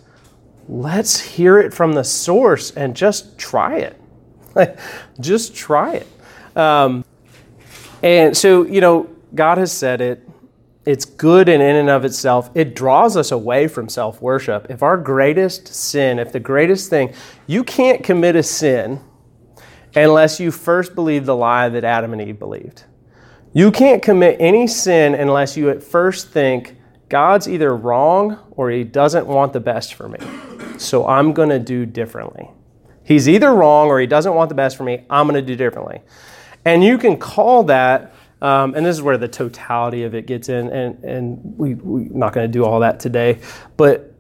let's 0.68 1.20
hear 1.20 1.60
it 1.60 1.74
from 1.74 1.94
the 1.94 2.04
source 2.04 2.72
and 2.72 2.96
just 2.96 3.38
try 3.38 3.78
it. 3.78 4.00
just 5.20 5.56
try 5.56 5.96
it. 5.96 6.08
Um, 6.58 7.06
and 8.02 8.36
so, 8.36 8.66
you 8.66 8.82
know, 8.82 9.10
God 9.34 9.58
has 9.58 9.72
said 9.72 10.02
it. 10.02 10.28
It's 10.86 11.04
good 11.04 11.50
and 11.50 11.64
in 11.64 11.76
and 11.76 11.90
of 11.90 12.06
itself. 12.06 12.52
It 12.54 12.76
draws 12.76 13.18
us 13.18 13.32
away 13.32 13.68
from 13.68 13.90
self 13.90 14.22
worship. 14.22 14.68
If 14.70 14.84
our 14.84 14.98
greatest 14.98 15.68
sin, 15.68 16.20
if 16.20 16.32
the 16.32 16.40
greatest 16.40 16.90
thing, 16.90 17.14
you 17.48 17.64
can't 17.64 18.04
commit 18.04 18.36
a 18.36 18.44
sin 18.44 19.02
unless 19.96 20.40
you 20.40 20.52
first 20.52 20.94
believe 20.94 21.26
the 21.26 21.36
lie 21.36 21.70
that 21.70 21.84
Adam 21.84 22.14
and 22.14 22.22
Eve 22.22 22.38
believed. 22.38 22.84
You 23.54 23.72
can't 23.72 24.04
commit 24.04 24.38
any 24.40 24.68
sin 24.68 25.16
unless 25.16 25.58
you 25.58 25.70
at 25.70 25.82
first 25.82 26.30
think, 26.30 26.78
God's 27.08 27.48
either 27.48 27.76
wrong 27.76 28.40
or 28.52 28.70
he 28.70 28.84
doesn't 28.84 29.26
want 29.28 29.54
the 29.54 29.60
best 29.60 29.94
for 29.94 30.10
me. 30.10 30.20
So 30.80 31.08
I'm 31.08 31.34
going 31.34 31.50
to 31.50 31.60
do 31.60 31.86
differently. 31.86 32.50
He's 33.04 33.28
either 33.30 33.54
wrong 33.54 33.88
or 33.88 34.00
he 34.00 34.08
doesn't 34.08 34.34
want 34.34 34.50
the 34.50 34.56
best 34.56 34.78
for 34.78 34.84
me. 34.84 35.06
I'm 35.10 35.28
going 35.28 35.40
to 35.40 35.46
do 35.46 35.56
differently. 35.56 36.02
And 36.64 36.84
you 36.84 36.98
can 36.98 37.18
call 37.18 37.64
that 37.66 38.14
Um, 38.42 38.76
and 38.76 38.86
this 38.86 38.96
is 38.96 39.02
where 39.02 39.18
the 39.18 39.30
totality 39.30 40.04
of 40.04 40.14
it 40.14 40.28
gets 40.28 40.50
in, 40.50 40.70
and, 40.70 41.04
and 41.04 41.40
we, 41.58 41.74
we're 41.76 42.10
not 42.12 42.34
going 42.34 42.46
to 42.46 42.52
do 42.52 42.66
all 42.66 42.82
that 42.82 43.00
today. 43.00 43.40
But 43.78 44.14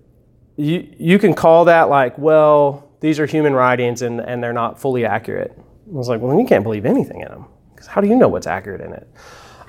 you, 0.56 0.88
you 0.98 1.20
can 1.20 1.34
call 1.34 1.66
that 1.66 1.90
like, 1.90 2.18
well, 2.18 2.90
these 3.02 3.20
are 3.20 3.26
human 3.28 3.54
writings 3.54 4.02
and, 4.02 4.22
and 4.22 4.42
they're 4.42 4.54
not 4.54 4.80
fully 4.80 5.06
accurate. 5.06 5.52
I 5.58 5.62
was 5.92 6.08
like, 6.08 6.22
well, 6.22 6.30
then 6.30 6.40
you 6.40 6.48
can't 6.48 6.64
believe 6.64 6.86
anything 6.86 7.22
in 7.22 7.28
them, 7.28 7.46
because 7.72 7.88
how 7.88 8.02
do 8.02 8.08
you 8.08 8.16
know 8.16 8.30
what's 8.30 8.48
accurate 8.48 8.82
in 8.82 8.94
it? 8.94 9.08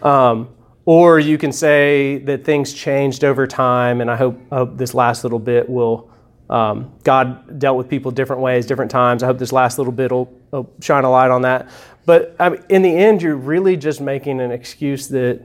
Um, 0.03 0.49
or 0.85 1.19
you 1.19 1.39
can 1.39 1.53
say 1.53 2.19
that 2.19 2.45
things 2.45 2.73
changed 2.73 3.25
over 3.25 3.47
time, 3.49 4.01
and 4.01 4.09
I 4.09 4.17
hope, 4.17 4.39
I 4.53 4.57
hope 4.59 4.79
this 4.79 4.95
last 4.95 5.25
little 5.25 5.41
bit 5.41 5.69
will. 5.69 6.09
Um, 6.49 6.93
God 7.03 7.59
dealt 7.59 7.77
with 7.77 7.89
people 7.89 8.11
different 8.11 8.43
ways, 8.43 8.67
different 8.67 8.91
times. 8.91 9.23
I 9.23 9.27
hope 9.27 9.39
this 9.39 9.53
last 9.53 9.79
little 9.79 9.93
bit 9.93 10.13
will, 10.13 10.33
will 10.51 10.71
shine 10.81 11.05
a 11.05 11.11
light 11.11 11.31
on 11.31 11.43
that. 11.43 11.69
But 12.05 12.37
I 12.39 12.51
mean, 12.51 12.63
in 12.69 12.83
the 12.83 12.97
end, 12.97 13.21
you're 13.21 13.37
really 13.37 13.77
just 13.77 14.01
making 14.01 14.41
an 14.41 14.53
excuse 14.53 15.09
that 15.09 15.45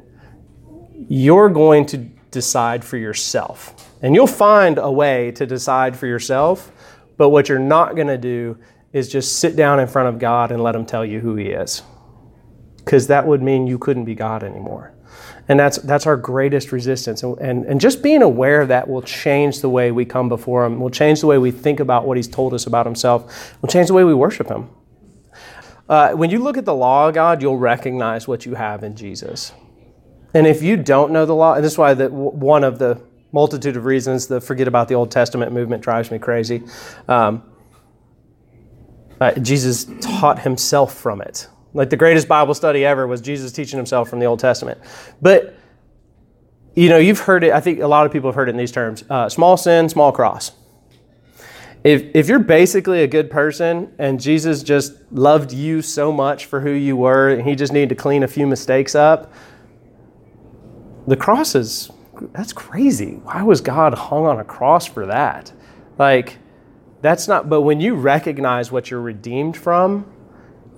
you're 1.09 1.49
going 1.49 1.87
to 1.87 1.97
decide 2.29 2.85
for 2.85 2.97
yourself. 2.97 3.89
And 4.01 4.15
you'll 4.15 4.27
find 4.27 4.77
a 4.77 4.91
way 4.91 5.31
to 5.31 5.45
decide 5.45 5.97
for 5.97 6.07
yourself. 6.07 6.71
But 7.17 7.29
what 7.29 7.49
you're 7.49 7.59
not 7.59 7.95
going 7.95 8.07
to 8.07 8.17
do 8.17 8.57
is 8.93 9.09
just 9.09 9.39
sit 9.39 9.55
down 9.55 9.79
in 9.79 9.87
front 9.87 10.09
of 10.09 10.19
God 10.19 10.51
and 10.51 10.61
let 10.61 10.75
Him 10.75 10.85
tell 10.85 11.05
you 11.05 11.19
who 11.19 11.35
He 11.35 11.47
is. 11.47 11.81
Because 12.77 13.07
that 13.07 13.27
would 13.27 13.41
mean 13.41 13.67
you 13.67 13.77
couldn't 13.77 14.05
be 14.05 14.15
God 14.15 14.43
anymore. 14.43 14.90
And 15.51 15.59
that's, 15.59 15.79
that's 15.79 16.07
our 16.07 16.15
greatest 16.15 16.71
resistance. 16.71 17.23
And, 17.23 17.37
and, 17.39 17.65
and 17.65 17.81
just 17.81 18.01
being 18.01 18.21
aware 18.21 18.61
of 18.61 18.69
that 18.69 18.87
will 18.87 19.01
change 19.01 19.59
the 19.59 19.67
way 19.67 19.91
we 19.91 20.05
come 20.05 20.29
before 20.29 20.63
Him, 20.63 20.79
will 20.79 20.89
change 20.89 21.19
the 21.19 21.27
way 21.27 21.37
we 21.37 21.51
think 21.51 21.81
about 21.81 22.05
what 22.07 22.15
He's 22.15 22.29
told 22.29 22.53
us 22.53 22.67
about 22.67 22.85
Himself, 22.85 23.61
will 23.61 23.67
change 23.67 23.89
the 23.89 23.93
way 23.93 24.05
we 24.05 24.13
worship 24.13 24.47
Him. 24.47 24.69
Uh, 25.89 26.13
when 26.13 26.29
you 26.29 26.39
look 26.39 26.55
at 26.55 26.63
the 26.63 26.73
law 26.73 27.09
of 27.09 27.15
God, 27.15 27.41
you'll 27.41 27.57
recognize 27.57 28.29
what 28.29 28.45
you 28.45 28.55
have 28.55 28.81
in 28.85 28.95
Jesus. 28.95 29.51
And 30.33 30.47
if 30.47 30.63
you 30.63 30.77
don't 30.77 31.11
know 31.11 31.25
the 31.25 31.35
law, 31.35 31.55
and 31.55 31.65
this 31.65 31.73
is 31.73 31.77
why 31.77 31.95
one 31.95 32.63
of 32.63 32.79
the 32.79 33.01
multitude 33.33 33.75
of 33.75 33.83
reasons 33.83 34.27
the 34.27 34.39
forget 34.39 34.69
about 34.69 34.87
the 34.87 34.95
Old 34.95 35.11
Testament 35.11 35.51
movement 35.51 35.83
drives 35.83 36.11
me 36.11 36.17
crazy. 36.17 36.63
Um, 37.09 37.43
uh, 39.19 39.33
Jesus 39.33 39.85
taught 39.99 40.39
himself 40.39 40.95
from 40.95 41.21
it. 41.21 41.49
Like 41.73 41.89
the 41.89 41.97
greatest 41.97 42.27
Bible 42.27 42.53
study 42.53 42.85
ever 42.85 43.07
was 43.07 43.21
Jesus 43.21 43.51
teaching 43.51 43.77
himself 43.77 44.09
from 44.09 44.19
the 44.19 44.25
Old 44.25 44.39
Testament. 44.39 44.79
But, 45.21 45.55
you 46.75 46.89
know, 46.89 46.97
you've 46.97 47.19
heard 47.19 47.43
it, 47.43 47.53
I 47.53 47.59
think 47.61 47.79
a 47.79 47.87
lot 47.87 48.05
of 48.05 48.11
people 48.11 48.29
have 48.29 48.35
heard 48.35 48.49
it 48.49 48.51
in 48.51 48.57
these 48.57 48.71
terms 48.71 49.03
uh, 49.09 49.29
small 49.29 49.57
sin, 49.57 49.87
small 49.89 50.11
cross. 50.11 50.51
If, 51.83 52.03
if 52.13 52.27
you're 52.27 52.39
basically 52.39 53.01
a 53.01 53.07
good 53.07 53.31
person 53.31 53.93
and 53.97 54.21
Jesus 54.21 54.61
just 54.61 54.93
loved 55.11 55.51
you 55.51 55.81
so 55.81 56.11
much 56.11 56.45
for 56.45 56.59
who 56.59 56.71
you 56.71 56.95
were 56.95 57.29
and 57.29 57.47
he 57.47 57.55
just 57.55 57.73
needed 57.73 57.89
to 57.89 57.95
clean 57.95 58.23
a 58.23 58.27
few 58.27 58.45
mistakes 58.45 58.93
up, 58.93 59.33
the 61.07 61.15
cross 61.15 61.55
is 61.55 61.89
that's 62.33 62.53
crazy. 62.53 63.13
Why 63.23 63.41
was 63.41 63.61
God 63.61 63.95
hung 63.95 64.25
on 64.27 64.39
a 64.39 64.43
cross 64.43 64.85
for 64.85 65.07
that? 65.07 65.51
Like, 65.97 66.37
that's 67.01 67.27
not, 67.27 67.49
but 67.49 67.61
when 67.61 67.81
you 67.81 67.95
recognize 67.95 68.71
what 68.71 68.91
you're 68.91 69.01
redeemed 69.01 69.57
from, 69.57 70.05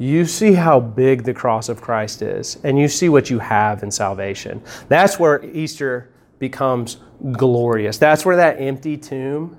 you 0.04 0.26
see 0.26 0.54
how 0.54 0.80
big 0.80 1.24
the 1.24 1.34
cross 1.34 1.70
of 1.70 1.82
Christ 1.82 2.22
is, 2.22 2.58
and 2.63 2.78
you 2.78 2.88
see 2.88 3.10
what 3.10 3.30
you 3.30 3.39
have 3.39 3.84
in 3.84 3.92
salvation. 3.92 4.62
That's 4.89 5.18
where 5.18 5.44
Easter 5.46 6.12
becomes 6.39 6.98
glorious. 7.32 7.98
That's 7.98 8.26
where 8.26 8.36
that 8.36 8.60
empty 8.60 8.98
tomb, 8.98 9.58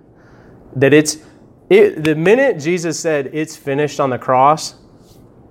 that 0.77 0.93
it's, 0.93 1.19
it, 1.71 2.05
the 2.05 2.15
minute 2.15 2.59
Jesus 2.59 3.01
said 3.01 3.31
it's 3.33 3.57
finished 3.57 4.01
on 4.01 4.11
the 4.11 4.19
cross, 4.19 4.75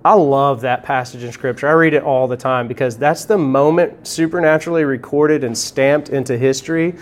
I 0.04 0.12
love 0.12 0.60
that 0.60 0.84
passage 0.84 1.24
in 1.24 1.32
Scripture. 1.32 1.66
I 1.66 1.72
read 1.72 1.94
it 1.94 2.02
all 2.02 2.28
the 2.28 2.36
time 2.36 2.68
because 2.68 2.96
that's 2.96 3.24
the 3.24 3.38
moment 3.38 4.06
supernaturally 4.06 4.84
recorded 4.84 5.42
and 5.44 5.56
stamped 5.56 6.10
into 6.10 6.36
history 6.36 6.94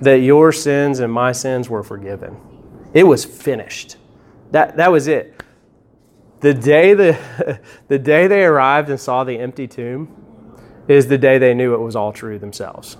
that 0.00 0.18
your 0.18 0.52
sins 0.52 0.98
and 0.98 1.10
my 1.12 1.32
sins 1.32 1.70
were 1.70 1.84
forgiven. 1.84 2.36
It 2.92 3.04
was 3.04 3.24
finished. 3.24 3.96
That, 4.50 4.76
that 4.76 4.92
was 4.92 5.08
it. 5.08 5.31
The 6.42 6.52
day, 6.52 6.92
the, 6.94 7.60
the 7.88 7.98
day 7.98 8.26
they 8.26 8.44
arrived 8.44 8.90
and 8.90 9.00
saw 9.00 9.24
the 9.24 9.38
empty 9.38 9.66
tomb 9.66 10.14
is 10.88 11.06
the 11.06 11.18
day 11.18 11.38
they 11.38 11.54
knew 11.54 11.74
it 11.74 11.80
was 11.80 11.96
all 11.96 12.12
true 12.12 12.38
themselves. 12.38 12.96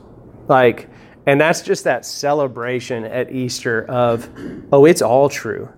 Like, 0.48 0.88
and 1.26 1.40
that's 1.40 1.62
just 1.62 1.84
that 1.84 2.04
celebration 2.04 3.04
at 3.04 3.30
Easter 3.30 3.84
of, 3.84 4.28
oh, 4.72 4.84
it's 4.84 5.02
all 5.02 5.28
true. 5.28 5.68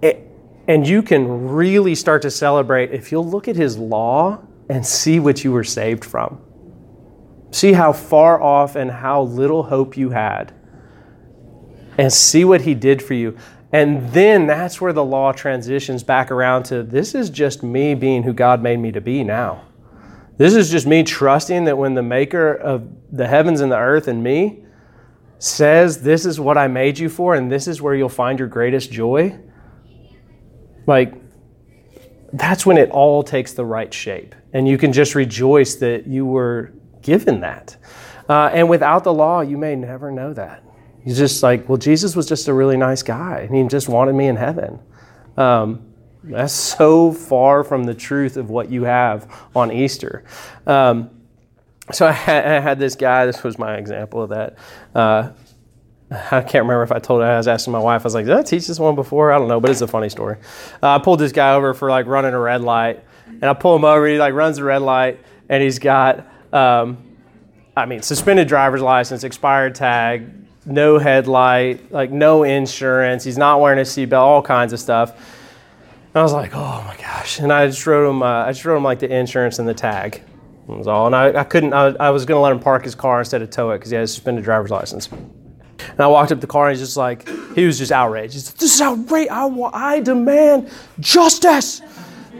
It, 0.00 0.28
and 0.68 0.86
you 0.86 1.02
can 1.02 1.48
really 1.48 1.94
start 1.94 2.22
to 2.22 2.30
celebrate 2.30 2.92
if 2.92 3.12
you'll 3.12 3.28
look 3.28 3.48
at 3.48 3.56
his 3.56 3.78
law 3.78 4.40
and 4.68 4.84
see 4.84 5.20
what 5.20 5.44
you 5.44 5.52
were 5.52 5.64
saved 5.64 6.04
from. 6.04 6.40
See 7.52 7.72
how 7.72 7.92
far 7.92 8.42
off 8.42 8.74
and 8.76 8.90
how 8.90 9.22
little 9.22 9.62
hope 9.64 9.96
you 9.96 10.10
had. 10.10 10.52
And 11.98 12.12
see 12.12 12.44
what 12.44 12.62
he 12.62 12.74
did 12.74 13.02
for 13.02 13.14
you. 13.14 13.36
And 13.76 14.08
then 14.08 14.46
that's 14.46 14.80
where 14.80 14.94
the 14.94 15.04
law 15.04 15.32
transitions 15.32 16.02
back 16.02 16.30
around 16.30 16.62
to 16.64 16.82
this 16.82 17.14
is 17.14 17.28
just 17.28 17.62
me 17.62 17.94
being 17.94 18.22
who 18.22 18.32
God 18.32 18.62
made 18.62 18.78
me 18.78 18.90
to 18.92 19.02
be 19.02 19.22
now. 19.22 19.66
This 20.38 20.54
is 20.54 20.70
just 20.70 20.86
me 20.86 21.02
trusting 21.02 21.66
that 21.66 21.76
when 21.76 21.92
the 21.92 22.02
maker 22.02 22.54
of 22.54 22.88
the 23.12 23.28
heavens 23.28 23.60
and 23.60 23.70
the 23.70 23.76
earth 23.76 24.08
and 24.08 24.24
me 24.24 24.64
says, 25.38 26.00
This 26.00 26.24
is 26.24 26.40
what 26.40 26.56
I 26.56 26.68
made 26.68 26.98
you 26.98 27.10
for, 27.10 27.34
and 27.34 27.52
this 27.52 27.68
is 27.68 27.82
where 27.82 27.94
you'll 27.94 28.08
find 28.08 28.38
your 28.38 28.48
greatest 28.48 28.90
joy, 28.90 29.38
like, 30.86 31.12
that's 32.32 32.64
when 32.64 32.78
it 32.78 32.90
all 32.90 33.22
takes 33.22 33.52
the 33.52 33.66
right 33.66 33.92
shape. 33.92 34.34
And 34.54 34.66
you 34.66 34.78
can 34.78 34.90
just 34.90 35.14
rejoice 35.14 35.74
that 35.76 36.06
you 36.06 36.24
were 36.24 36.72
given 37.02 37.40
that. 37.40 37.76
Uh, 38.26 38.48
and 38.54 38.70
without 38.70 39.04
the 39.04 39.12
law, 39.12 39.42
you 39.42 39.58
may 39.58 39.76
never 39.76 40.10
know 40.10 40.32
that. 40.32 40.62
He's 41.06 41.16
just 41.16 41.40
like, 41.40 41.68
well, 41.68 41.78
Jesus 41.78 42.16
was 42.16 42.26
just 42.26 42.48
a 42.48 42.52
really 42.52 42.76
nice 42.76 43.04
guy, 43.04 43.46
and 43.48 43.54
he 43.54 43.62
just 43.68 43.88
wanted 43.88 44.16
me 44.16 44.26
in 44.26 44.34
heaven. 44.34 44.80
Um, 45.36 45.86
that's 46.24 46.52
so 46.76 47.12
far 47.12 47.62
from 47.62 47.84
the 47.84 47.94
truth 47.94 48.36
of 48.36 48.50
what 48.50 48.70
you 48.72 48.82
have 48.82 49.32
on 49.54 49.70
Easter. 49.70 50.24
Um, 50.66 51.10
so 51.92 52.08
I 52.08 52.12
had, 52.12 52.44
I 52.44 52.58
had, 52.58 52.80
this 52.80 52.96
guy, 52.96 53.24
this 53.24 53.44
was 53.44 53.56
my 53.56 53.76
example 53.76 54.24
of 54.24 54.30
that. 54.30 54.58
Uh, 54.96 55.30
I 56.10 56.40
can't 56.40 56.64
remember 56.64 56.82
if 56.82 56.90
I 56.90 56.98
told 56.98 57.22
it. 57.22 57.26
I 57.26 57.36
was 57.36 57.46
asking 57.46 57.72
my 57.72 57.78
wife. 57.78 58.02
I 58.02 58.04
was 58.04 58.14
like, 58.14 58.26
"Did 58.26 58.34
I 58.34 58.42
teach 58.42 58.66
this 58.66 58.80
one 58.80 58.96
before?" 58.96 59.30
I 59.30 59.38
don't 59.38 59.46
know, 59.46 59.60
but 59.60 59.70
it's 59.70 59.82
a 59.82 59.86
funny 59.86 60.08
story. 60.08 60.38
Uh, 60.82 60.96
I 60.96 60.98
pulled 60.98 61.20
this 61.20 61.30
guy 61.30 61.54
over 61.54 61.72
for 61.72 61.88
like 61.88 62.06
running 62.06 62.34
a 62.34 62.38
red 62.38 62.62
light, 62.62 63.04
and 63.26 63.44
I 63.44 63.54
pull 63.54 63.76
him 63.76 63.84
over. 63.84 64.08
He 64.08 64.18
like 64.18 64.34
runs 64.34 64.56
the 64.56 64.64
red 64.64 64.82
light, 64.82 65.20
and 65.48 65.62
he's 65.62 65.78
got, 65.78 66.26
um, 66.52 66.98
I 67.76 67.86
mean, 67.86 68.02
suspended 68.02 68.48
driver's 68.48 68.82
license, 68.82 69.22
expired 69.22 69.76
tag, 69.76 70.45
no 70.66 70.98
headlight, 70.98 71.90
like 71.92 72.10
no 72.10 72.42
insurance. 72.42 73.24
He's 73.24 73.38
not 73.38 73.60
wearing 73.60 73.78
a 73.78 73.82
seatbelt, 73.82 74.18
all 74.18 74.42
kinds 74.42 74.72
of 74.72 74.80
stuff. 74.80 75.12
And 75.12 76.20
I 76.20 76.22
was 76.22 76.32
like, 76.32 76.54
"Oh 76.54 76.84
my 76.86 76.96
gosh!" 76.96 77.38
And 77.38 77.52
I 77.52 77.66
just 77.66 77.86
wrote 77.86 78.08
him. 78.08 78.22
Uh, 78.22 78.44
I 78.44 78.52
just 78.52 78.64
wrote 78.64 78.76
him 78.76 78.84
like 78.84 78.98
the 78.98 79.10
insurance 79.14 79.58
and 79.58 79.68
the 79.68 79.74
tag. 79.74 80.22
That 80.68 80.76
was 80.76 80.86
all. 80.86 81.06
And 81.06 81.14
I, 81.14 81.40
I 81.40 81.44
couldn't. 81.44 81.72
I, 81.72 81.94
I 82.00 82.10
was 82.10 82.24
going 82.24 82.38
to 82.38 82.42
let 82.42 82.52
him 82.52 82.60
park 82.60 82.84
his 82.84 82.94
car 82.94 83.20
instead 83.20 83.42
of 83.42 83.50
tow 83.50 83.70
it 83.70 83.78
because 83.78 83.90
he 83.90 83.94
had 83.94 84.04
a 84.04 84.08
suspended 84.08 84.44
driver's 84.44 84.70
license. 84.70 85.08
And 85.90 86.00
I 86.00 86.06
walked 86.06 86.32
up 86.32 86.40
the 86.40 86.46
car 86.46 86.68
and 86.68 86.76
he's 86.76 86.86
just 86.86 86.96
like, 86.96 87.28
he 87.54 87.64
was 87.64 87.78
just 87.78 87.92
outraged. 87.92 88.34
He's 88.34 88.48
like, 88.48 88.58
this 88.58 88.74
is 88.74 88.80
outrageous. 88.80 89.30
I, 89.30 89.46
I 89.72 90.00
demand 90.00 90.70
justice. 91.00 91.82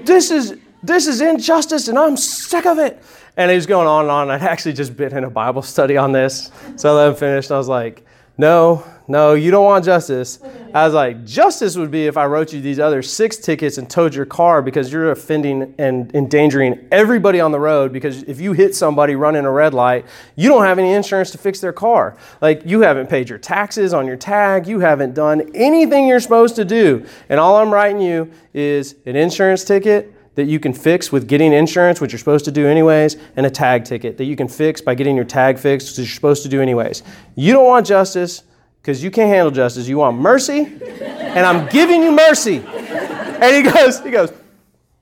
This 0.04 0.30
is, 0.30 0.56
this 0.82 1.06
is 1.06 1.20
injustice 1.20 1.88
and 1.88 1.98
I'm 1.98 2.16
sick 2.16 2.66
of 2.66 2.78
it. 2.78 3.02
And 3.36 3.50
he 3.50 3.54
was 3.54 3.66
going 3.66 3.86
on 3.86 4.02
and 4.04 4.10
on. 4.10 4.30
I'd 4.30 4.42
actually 4.42 4.72
just 4.72 4.96
been 4.96 5.16
in 5.16 5.24
a 5.24 5.30
Bible 5.30 5.62
study 5.62 5.96
on 5.96 6.12
this. 6.12 6.50
So 6.76 6.90
I 6.90 6.92
let 6.92 7.08
him 7.10 7.14
finish. 7.14 7.46
And 7.46 7.54
I 7.54 7.58
was 7.58 7.68
like, 7.68 8.05
no, 8.38 8.84
no, 9.08 9.34
you 9.34 9.50
don't 9.52 9.64
want 9.64 9.84
justice. 9.84 10.40
I 10.74 10.84
was 10.84 10.92
like, 10.92 11.24
justice 11.24 11.76
would 11.76 11.92
be 11.92 12.06
if 12.06 12.16
I 12.16 12.26
wrote 12.26 12.52
you 12.52 12.60
these 12.60 12.80
other 12.80 13.02
six 13.02 13.36
tickets 13.36 13.78
and 13.78 13.88
towed 13.88 14.14
your 14.14 14.26
car 14.26 14.62
because 14.62 14.92
you're 14.92 15.12
offending 15.12 15.74
and 15.78 16.12
endangering 16.14 16.88
everybody 16.90 17.40
on 17.40 17.52
the 17.52 17.60
road. 17.60 17.92
Because 17.92 18.24
if 18.24 18.40
you 18.40 18.52
hit 18.52 18.74
somebody 18.74 19.14
running 19.14 19.44
a 19.44 19.50
red 19.50 19.74
light, 19.74 20.06
you 20.34 20.48
don't 20.48 20.64
have 20.64 20.78
any 20.78 20.92
insurance 20.92 21.30
to 21.30 21.38
fix 21.38 21.60
their 21.60 21.72
car. 21.72 22.16
Like, 22.40 22.62
you 22.66 22.80
haven't 22.80 23.08
paid 23.08 23.28
your 23.28 23.38
taxes 23.38 23.94
on 23.94 24.06
your 24.06 24.16
tag, 24.16 24.66
you 24.66 24.80
haven't 24.80 25.14
done 25.14 25.50
anything 25.54 26.08
you're 26.08 26.20
supposed 26.20 26.56
to 26.56 26.64
do. 26.64 27.06
And 27.28 27.38
all 27.38 27.56
I'm 27.56 27.72
writing 27.72 28.00
you 28.00 28.32
is 28.52 28.96
an 29.06 29.14
insurance 29.14 29.62
ticket 29.64 30.15
that 30.36 30.44
you 30.44 30.60
can 30.60 30.72
fix 30.72 31.10
with 31.10 31.26
getting 31.26 31.52
insurance, 31.52 32.00
which 32.00 32.12
you're 32.12 32.18
supposed 32.18 32.44
to 32.44 32.52
do 32.52 32.66
anyways, 32.66 33.16
and 33.36 33.44
a 33.44 33.50
tag 33.50 33.84
ticket 33.84 34.16
that 34.18 34.24
you 34.24 34.36
can 34.36 34.46
fix 34.46 34.80
by 34.80 34.94
getting 34.94 35.16
your 35.16 35.24
tag 35.24 35.58
fixed, 35.58 35.88
which 35.88 35.98
you're 35.98 36.14
supposed 36.14 36.42
to 36.44 36.48
do 36.48 36.62
anyways. 36.62 37.02
You 37.34 37.52
don't 37.52 37.66
want 37.66 37.86
justice 37.86 38.42
because 38.80 39.02
you 39.02 39.10
can't 39.10 39.28
handle 39.28 39.50
justice. 39.50 39.88
You 39.88 39.98
want 39.98 40.18
mercy, 40.18 40.60
and 40.60 41.44
I'm 41.44 41.68
giving 41.68 42.02
you 42.02 42.12
mercy. 42.12 42.58
And 42.58 43.66
he 43.66 43.72
goes, 43.72 44.00
he 44.00 44.10
goes, 44.10 44.32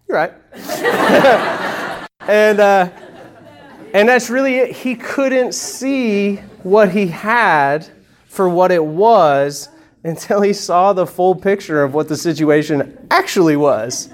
you're 0.08 0.16
right. 0.16 0.32
and 2.20 2.60
uh, 2.60 2.90
and 3.92 4.08
that's 4.08 4.30
really 4.30 4.56
it. 4.56 4.72
He 4.72 4.94
couldn't 4.94 5.52
see 5.52 6.36
what 6.62 6.90
he 6.90 7.08
had 7.08 7.86
for 8.26 8.48
what 8.48 8.72
it 8.72 8.84
was 8.84 9.68
until 10.04 10.42
he 10.42 10.52
saw 10.52 10.92
the 10.92 11.06
full 11.06 11.34
picture 11.34 11.82
of 11.82 11.94
what 11.94 12.08
the 12.08 12.16
situation 12.16 13.06
actually 13.10 13.56
was. 13.56 14.10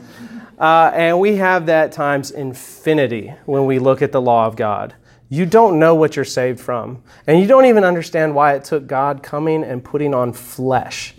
Uh, 0.61 0.93
and 0.95 1.19
we 1.19 1.37
have 1.37 1.67
that 1.67 1.91
times 1.91 2.31
infinity 2.31 3.33
when 3.47 3.65
we 3.65 3.79
look 3.79 4.03
at 4.03 4.13
the 4.13 4.21
law 4.21 4.47
of 4.47 4.57
God. 4.57 4.95
You 5.31 5.47
don't 5.47 5.79
know 5.79 5.95
what 5.95 6.17
you're 6.17 6.25
saved 6.25 6.61
from. 6.61 7.03
And 7.27 7.41
you 7.41 7.47
don't 7.47 7.65
even 7.65 7.83
understand 7.83 8.35
why 8.35 8.55
it 8.55 8.65
took 8.65 8.87
God 8.87 9.23
coming 9.23 9.65
and 9.65 9.83
putting 9.83 10.13
on 10.13 10.35
flesh 10.35 11.15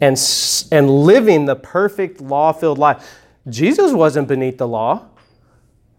and, 0.00 0.18
and 0.72 0.90
living 0.90 1.44
the 1.44 1.54
perfect 1.54 2.20
law 2.20 2.52
filled 2.52 2.78
life. 2.78 3.20
Jesus 3.48 3.92
wasn't 3.92 4.26
beneath 4.26 4.58
the 4.58 4.66
law, 4.66 5.06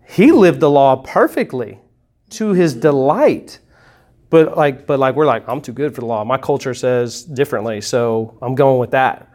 He 0.07 0.31
lived 0.31 0.59
the 0.59 0.69
law 0.69 0.97
perfectly 0.97 1.79
to 2.31 2.51
His 2.51 2.73
delight. 2.73 3.59
But 4.29 4.57
like, 4.57 4.87
but 4.87 4.99
like 4.99 5.15
we're 5.15 5.25
like, 5.25 5.47
I'm 5.47 5.61
too 5.61 5.73
good 5.73 5.95
for 5.95 6.01
the 6.01 6.07
law. 6.07 6.25
My 6.25 6.37
culture 6.37 6.73
says 6.73 7.23
differently, 7.23 7.79
so 7.79 8.37
I'm 8.41 8.55
going 8.55 8.79
with 8.79 8.91
that. 8.91 9.32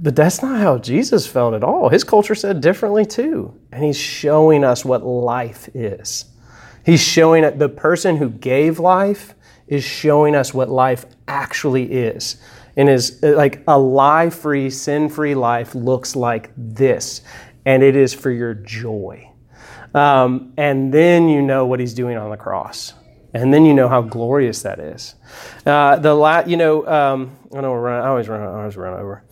But 0.00 0.16
that's 0.16 0.42
not 0.42 0.58
how 0.58 0.78
Jesus 0.78 1.26
felt 1.26 1.52
at 1.52 1.62
all. 1.62 1.90
His 1.90 2.02
culture 2.02 2.34
said 2.34 2.60
differently 2.62 3.04
too. 3.04 3.54
And 3.70 3.84
he's 3.84 3.96
showing 3.96 4.64
us 4.64 4.84
what 4.84 5.04
life 5.04 5.68
is. 5.74 6.24
He's 6.84 7.02
showing 7.02 7.44
it, 7.44 7.58
the 7.58 7.68
person 7.68 8.16
who 8.16 8.30
gave 8.30 8.78
life 8.78 9.34
is 9.68 9.84
showing 9.84 10.34
us 10.34 10.54
what 10.54 10.70
life 10.70 11.04
actually 11.28 11.92
is. 11.92 12.40
And 12.76 12.88
is 12.88 13.22
like 13.22 13.62
a 13.68 13.78
lie 13.78 14.30
free, 14.30 14.70
sin 14.70 15.10
free 15.10 15.34
life 15.34 15.74
looks 15.74 16.16
like 16.16 16.50
this. 16.56 17.20
And 17.66 17.82
it 17.82 17.94
is 17.94 18.14
for 18.14 18.30
your 18.30 18.54
joy. 18.54 19.30
Um, 19.94 20.54
and 20.56 20.92
then 20.92 21.28
you 21.28 21.42
know 21.42 21.66
what 21.66 21.80
he's 21.80 21.92
doing 21.92 22.16
on 22.16 22.30
the 22.30 22.36
cross 22.38 22.94
and 23.34 23.52
then 23.52 23.64
you 23.64 23.74
know 23.74 23.88
how 23.88 24.02
glorious 24.02 24.62
that 24.62 24.78
is. 24.78 25.14
Uh, 25.64 25.96
the 25.96 26.14
la- 26.14 26.44
you 26.46 26.56
know, 26.56 26.86
um, 26.86 27.36
I 27.54 27.60
know 27.60 27.70
we're 27.70 27.80
running, 27.80 28.04
I 28.04 28.08
always 28.08 28.28
run, 28.28 28.40
I 28.40 28.58
always 28.60 28.76
run 28.76 28.94
over. 28.94 29.24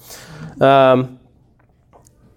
Um, 0.61 1.21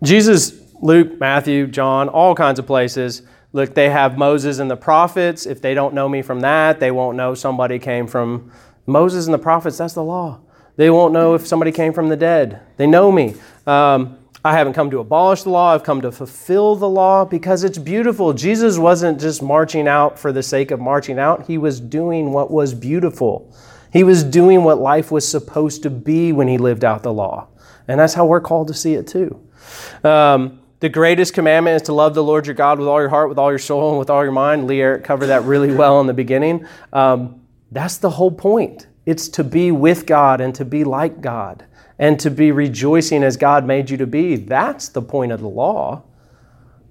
Jesus, 0.01 0.59
Luke, 0.81 1.19
Matthew, 1.19 1.67
John, 1.67 2.09
all 2.09 2.35
kinds 2.35 2.59
of 2.59 2.67
places. 2.67 3.21
Look, 3.53 3.75
they 3.75 3.89
have 3.89 4.17
Moses 4.17 4.59
and 4.59 4.69
the 4.69 4.75
prophets. 4.75 5.45
If 5.45 5.61
they 5.61 5.73
don't 5.73 5.93
know 5.93 6.09
me 6.09 6.21
from 6.21 6.41
that, 6.41 6.79
they 6.79 6.91
won't 6.91 7.15
know 7.15 7.35
somebody 7.35 7.79
came 7.79 8.07
from 8.07 8.51
Moses 8.85 9.25
and 9.25 9.33
the 9.33 9.39
prophets. 9.39 9.77
That's 9.77 9.93
the 9.93 10.03
law. 10.03 10.39
They 10.75 10.89
won't 10.89 11.13
know 11.13 11.35
if 11.35 11.45
somebody 11.45 11.71
came 11.71 11.93
from 11.93 12.09
the 12.09 12.17
dead. 12.17 12.61
They 12.77 12.87
know 12.87 13.11
me. 13.11 13.35
Um, 13.67 14.17
I 14.45 14.53
haven't 14.53 14.73
come 14.73 14.91
to 14.91 14.99
abolish 14.99 15.43
the 15.43 15.49
law, 15.49 15.73
I've 15.73 15.83
come 15.83 16.01
to 16.01 16.11
fulfill 16.11 16.75
the 16.75 16.89
law 16.89 17.23
because 17.23 17.63
it's 17.63 17.77
beautiful. 17.77 18.33
Jesus 18.33 18.77
wasn't 18.77 19.21
just 19.21 19.41
marching 19.41 19.87
out 19.87 20.19
for 20.19 20.33
the 20.33 20.43
sake 20.43 20.71
of 20.71 20.81
marching 20.81 21.17
out, 21.17 21.47
he 21.47 21.57
was 21.57 21.79
doing 21.79 22.33
what 22.33 22.51
was 22.51 22.73
beautiful. 22.73 23.55
He 23.93 24.03
was 24.03 24.23
doing 24.23 24.63
what 24.63 24.79
life 24.79 25.11
was 25.11 25.25
supposed 25.25 25.83
to 25.83 25.89
be 25.89 26.33
when 26.33 26.47
he 26.47 26.57
lived 26.57 26.83
out 26.83 27.03
the 27.03 27.13
law. 27.13 27.47
And 27.87 27.99
that's 27.99 28.15
how 28.15 28.25
we're 28.25 28.41
called 28.41 28.67
to 28.69 28.73
see 28.73 28.95
it 28.95 29.07
too. 29.07 29.39
Um, 30.03 30.59
the 30.79 30.89
greatest 30.89 31.33
commandment 31.33 31.75
is 31.75 31.81
to 31.83 31.93
love 31.93 32.13
the 32.13 32.23
Lord 32.23 32.47
your 32.47 32.55
God 32.55 32.79
with 32.79 32.87
all 32.87 32.99
your 32.99 33.09
heart, 33.09 33.29
with 33.29 33.37
all 33.37 33.51
your 33.51 33.59
soul, 33.59 33.91
and 33.91 33.99
with 33.99 34.09
all 34.09 34.23
your 34.23 34.33
mind. 34.33 34.67
Lee 34.67 34.81
Eric 34.81 35.03
covered 35.03 35.27
that 35.27 35.43
really 35.43 35.73
well 35.75 36.01
in 36.01 36.07
the 36.07 36.13
beginning. 36.13 36.65
Um, 36.91 37.41
that's 37.71 37.97
the 37.97 38.09
whole 38.09 38.31
point. 38.31 38.87
It's 39.05 39.29
to 39.29 39.43
be 39.43 39.71
with 39.71 40.05
God 40.05 40.41
and 40.41 40.53
to 40.55 40.65
be 40.65 40.83
like 40.83 41.21
God 41.21 41.65
and 41.99 42.19
to 42.19 42.31
be 42.31 42.51
rejoicing 42.51 43.23
as 43.23 43.37
God 43.37 43.65
made 43.65 43.89
you 43.89 43.97
to 43.97 44.07
be. 44.07 44.35
That's 44.35 44.89
the 44.89 45.01
point 45.01 45.31
of 45.31 45.41
the 45.41 45.47
law. 45.47 46.03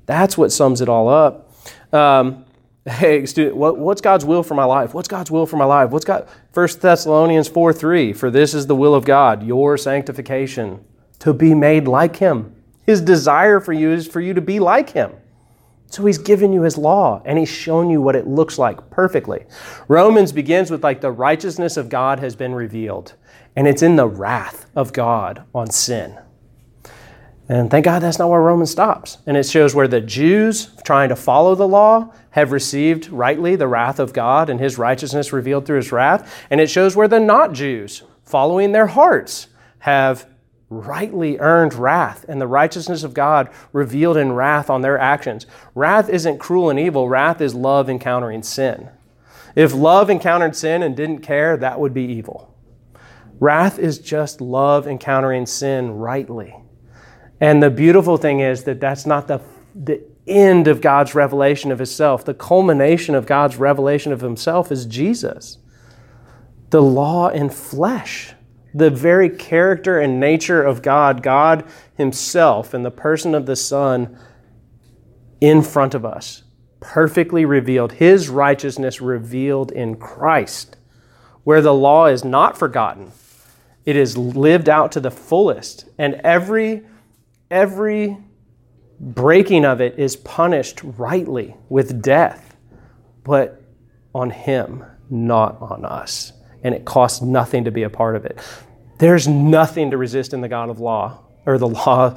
That's 0.06 0.36
what 0.36 0.52
sums 0.52 0.80
it 0.80 0.88
all 0.88 1.08
up. 1.08 1.52
Um, 1.92 2.44
hey, 2.84 3.26
student, 3.26 3.56
what, 3.56 3.78
what's 3.78 4.00
God's 4.00 4.24
will 4.24 4.42
for 4.42 4.54
my 4.54 4.64
life? 4.64 4.94
What's 4.94 5.08
God's 5.08 5.30
will 5.30 5.46
for 5.46 5.56
my 5.56 5.64
life? 5.64 5.90
What's 5.90 6.04
God? 6.04 6.28
1 6.54 6.68
Thessalonians 6.80 7.48
4 7.48 7.72
3. 7.72 8.12
For 8.12 8.30
this 8.30 8.54
is 8.54 8.66
the 8.66 8.76
will 8.76 8.94
of 8.94 9.04
God, 9.04 9.42
your 9.42 9.76
sanctification, 9.76 10.84
to 11.20 11.32
be 11.32 11.54
made 11.54 11.86
like 11.86 12.16
Him. 12.16 12.54
His 12.84 13.00
desire 13.00 13.60
for 13.60 13.72
you 13.72 13.92
is 13.92 14.06
for 14.08 14.20
you 14.20 14.34
to 14.34 14.40
be 14.40 14.58
like 14.58 14.90
Him. 14.90 15.12
So 15.92 16.06
he's 16.06 16.16
given 16.16 16.54
you 16.54 16.62
his 16.62 16.78
law 16.78 17.20
and 17.26 17.38
he's 17.38 17.50
shown 17.50 17.90
you 17.90 18.00
what 18.00 18.16
it 18.16 18.26
looks 18.26 18.58
like 18.58 18.88
perfectly. 18.88 19.44
Romans 19.88 20.32
begins 20.32 20.70
with 20.70 20.82
like 20.82 21.02
the 21.02 21.12
righteousness 21.12 21.76
of 21.76 21.90
God 21.90 22.18
has 22.18 22.34
been 22.34 22.54
revealed 22.54 23.12
and 23.54 23.68
it's 23.68 23.82
in 23.82 23.96
the 23.96 24.08
wrath 24.08 24.64
of 24.74 24.94
God 24.94 25.44
on 25.54 25.70
sin. 25.70 26.18
And 27.46 27.70
thank 27.70 27.84
God 27.84 28.00
that's 28.00 28.18
not 28.18 28.30
where 28.30 28.40
Romans 28.40 28.70
stops. 28.70 29.18
And 29.26 29.36
it 29.36 29.44
shows 29.44 29.74
where 29.74 29.86
the 29.86 30.00
Jews, 30.00 30.70
trying 30.82 31.10
to 31.10 31.16
follow 31.16 31.54
the 31.54 31.68
law, 31.68 32.10
have 32.30 32.52
received 32.52 33.10
rightly 33.10 33.54
the 33.54 33.68
wrath 33.68 33.98
of 33.98 34.14
God 34.14 34.48
and 34.48 34.58
his 34.58 34.78
righteousness 34.78 35.30
revealed 35.30 35.66
through 35.66 35.76
his 35.76 35.92
wrath. 35.92 36.42
And 36.48 36.58
it 36.58 36.70
shows 36.70 36.96
where 36.96 37.08
the 37.08 37.20
not 37.20 37.52
Jews, 37.52 38.02
following 38.22 38.72
their 38.72 38.86
hearts, 38.86 39.48
have 39.80 40.26
rightly 40.72 41.38
earned 41.38 41.74
wrath 41.74 42.24
and 42.28 42.40
the 42.40 42.46
righteousness 42.46 43.02
of 43.02 43.14
God 43.14 43.50
revealed 43.72 44.16
in 44.16 44.32
wrath 44.32 44.70
on 44.70 44.80
their 44.80 44.98
actions. 44.98 45.46
Wrath 45.74 46.08
isn't 46.08 46.38
cruel 46.38 46.70
and 46.70 46.78
evil, 46.78 47.08
wrath 47.08 47.40
is 47.40 47.54
love 47.54 47.90
encountering 47.90 48.42
sin. 48.42 48.88
If 49.54 49.74
love 49.74 50.08
encountered 50.08 50.56
sin 50.56 50.82
and 50.82 50.96
didn't 50.96 51.20
care, 51.20 51.56
that 51.56 51.78
would 51.78 51.92
be 51.92 52.04
evil. 52.04 52.54
Wrath 53.38 53.78
is 53.78 53.98
just 53.98 54.40
love 54.40 54.86
encountering 54.86 55.46
sin 55.46 55.90
rightly. 55.90 56.54
And 57.40 57.62
the 57.62 57.70
beautiful 57.70 58.16
thing 58.16 58.40
is 58.40 58.64
that 58.64 58.80
that's 58.80 59.04
not 59.04 59.26
the, 59.26 59.40
the 59.74 60.02
end 60.26 60.68
of 60.68 60.80
God's 60.80 61.14
revelation 61.14 61.72
of 61.72 61.78
Himself. 61.78 62.24
The 62.24 62.34
culmination 62.34 63.14
of 63.14 63.26
God's 63.26 63.56
revelation 63.56 64.12
of 64.12 64.20
Himself 64.20 64.70
is 64.70 64.86
Jesus. 64.86 65.58
The 66.70 66.80
law 66.80 67.28
in 67.28 67.50
flesh, 67.50 68.34
the 68.74 68.90
very 68.90 69.28
character 69.28 70.00
and 70.00 70.18
nature 70.18 70.62
of 70.62 70.82
God, 70.82 71.22
God 71.22 71.64
Himself 71.96 72.74
and 72.74 72.84
the 72.84 72.90
person 72.90 73.34
of 73.34 73.46
the 73.46 73.56
Son 73.56 74.18
in 75.40 75.62
front 75.62 75.94
of 75.94 76.04
us, 76.04 76.44
perfectly 76.80 77.44
revealed, 77.44 77.92
His 77.92 78.28
righteousness 78.28 79.00
revealed 79.00 79.72
in 79.72 79.96
Christ, 79.96 80.76
where 81.44 81.60
the 81.60 81.74
law 81.74 82.06
is 82.06 82.24
not 82.24 82.56
forgotten 82.56 83.12
it 83.84 83.96
is 83.96 84.16
lived 84.16 84.68
out 84.68 84.92
to 84.92 85.00
the 85.00 85.10
fullest. 85.10 85.86
And 85.98 86.14
every, 86.22 86.82
every 87.50 88.16
breaking 89.00 89.64
of 89.64 89.80
it 89.80 89.98
is 89.98 90.16
punished 90.16 90.80
rightly 90.84 91.56
with 91.68 92.02
death, 92.02 92.56
but 93.24 93.62
on 94.14 94.30
Him, 94.30 94.84
not 95.10 95.60
on 95.60 95.84
us. 95.84 96.32
And 96.62 96.74
it 96.74 96.84
costs 96.84 97.22
nothing 97.22 97.64
to 97.64 97.70
be 97.70 97.82
a 97.82 97.90
part 97.90 98.16
of 98.16 98.24
it. 98.24 98.38
There's 98.98 99.26
nothing 99.26 99.90
to 99.90 99.96
resist 99.96 100.32
in 100.32 100.40
the 100.40 100.48
God 100.48 100.70
of 100.70 100.78
law, 100.78 101.18
or 101.44 101.58
the 101.58 101.68
law, 101.68 102.16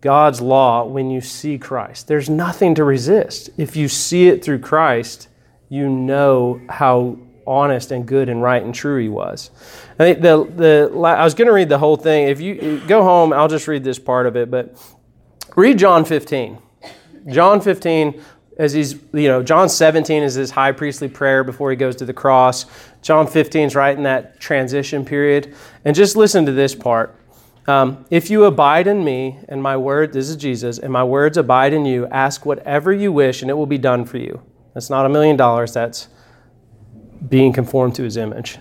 God's 0.00 0.40
law, 0.40 0.84
when 0.84 1.10
you 1.10 1.20
see 1.20 1.56
Christ. 1.58 2.08
There's 2.08 2.28
nothing 2.28 2.74
to 2.74 2.84
resist. 2.84 3.50
If 3.56 3.76
you 3.76 3.88
see 3.88 4.28
it 4.28 4.44
through 4.44 4.58
Christ, 4.58 5.28
you 5.68 5.88
know 5.88 6.60
how 6.68 7.18
honest 7.46 7.92
and 7.92 8.06
good 8.06 8.28
and 8.28 8.42
right 8.42 8.62
and 8.62 8.74
true 8.74 9.00
he 9.00 9.08
was. 9.08 9.50
I 9.98 10.04
think 10.04 10.20
the 10.20 10.44
the 10.44 11.00
I 11.00 11.22
was 11.24 11.34
going 11.34 11.46
to 11.46 11.52
read 11.52 11.68
the 11.68 11.78
whole 11.78 11.96
thing. 11.96 12.28
If 12.28 12.40
you 12.40 12.82
go 12.86 13.02
home, 13.02 13.32
I'll 13.32 13.48
just 13.48 13.68
read 13.68 13.84
this 13.84 13.98
part 13.98 14.26
of 14.26 14.36
it. 14.36 14.50
But 14.50 14.76
read 15.54 15.78
John 15.78 16.04
15. 16.04 16.58
John 17.28 17.60
15, 17.60 18.22
as 18.58 18.72
he's 18.72 18.94
you 19.12 19.28
know, 19.28 19.42
John 19.42 19.68
17 19.68 20.22
is 20.22 20.34
his 20.34 20.50
high 20.50 20.72
priestly 20.72 21.08
prayer 21.08 21.44
before 21.44 21.70
he 21.70 21.76
goes 21.76 21.96
to 21.96 22.04
the 22.04 22.12
cross. 22.12 22.66
John 23.02 23.26
15 23.26 23.68
is 23.68 23.74
right 23.74 23.96
in 23.96 24.04
that 24.04 24.40
transition 24.40 25.04
period, 25.04 25.54
and 25.84 25.94
just 25.94 26.16
listen 26.16 26.46
to 26.46 26.52
this 26.52 26.74
part. 26.74 27.14
Um, 27.68 28.06
if 28.10 28.30
you 28.30 28.44
abide 28.44 28.86
in 28.86 29.04
me 29.04 29.38
and 29.48 29.60
my 29.60 29.76
word, 29.76 30.12
this 30.12 30.28
is 30.28 30.36
Jesus, 30.36 30.78
and 30.78 30.92
my 30.92 31.02
words 31.02 31.36
abide 31.36 31.72
in 31.72 31.84
you, 31.84 32.06
ask 32.06 32.46
whatever 32.46 32.92
you 32.92 33.10
wish 33.10 33.42
and 33.42 33.50
it 33.50 33.54
will 33.54 33.66
be 33.66 33.78
done 33.78 34.04
for 34.04 34.18
you. 34.18 34.40
That's 34.72 34.88
not 34.88 35.04
a 35.04 35.08
million 35.08 35.36
dollars. 35.36 35.72
That's 35.72 36.08
being 37.28 37.52
conformed 37.52 37.96
to 37.96 38.04
his 38.04 38.16
image. 38.16 38.58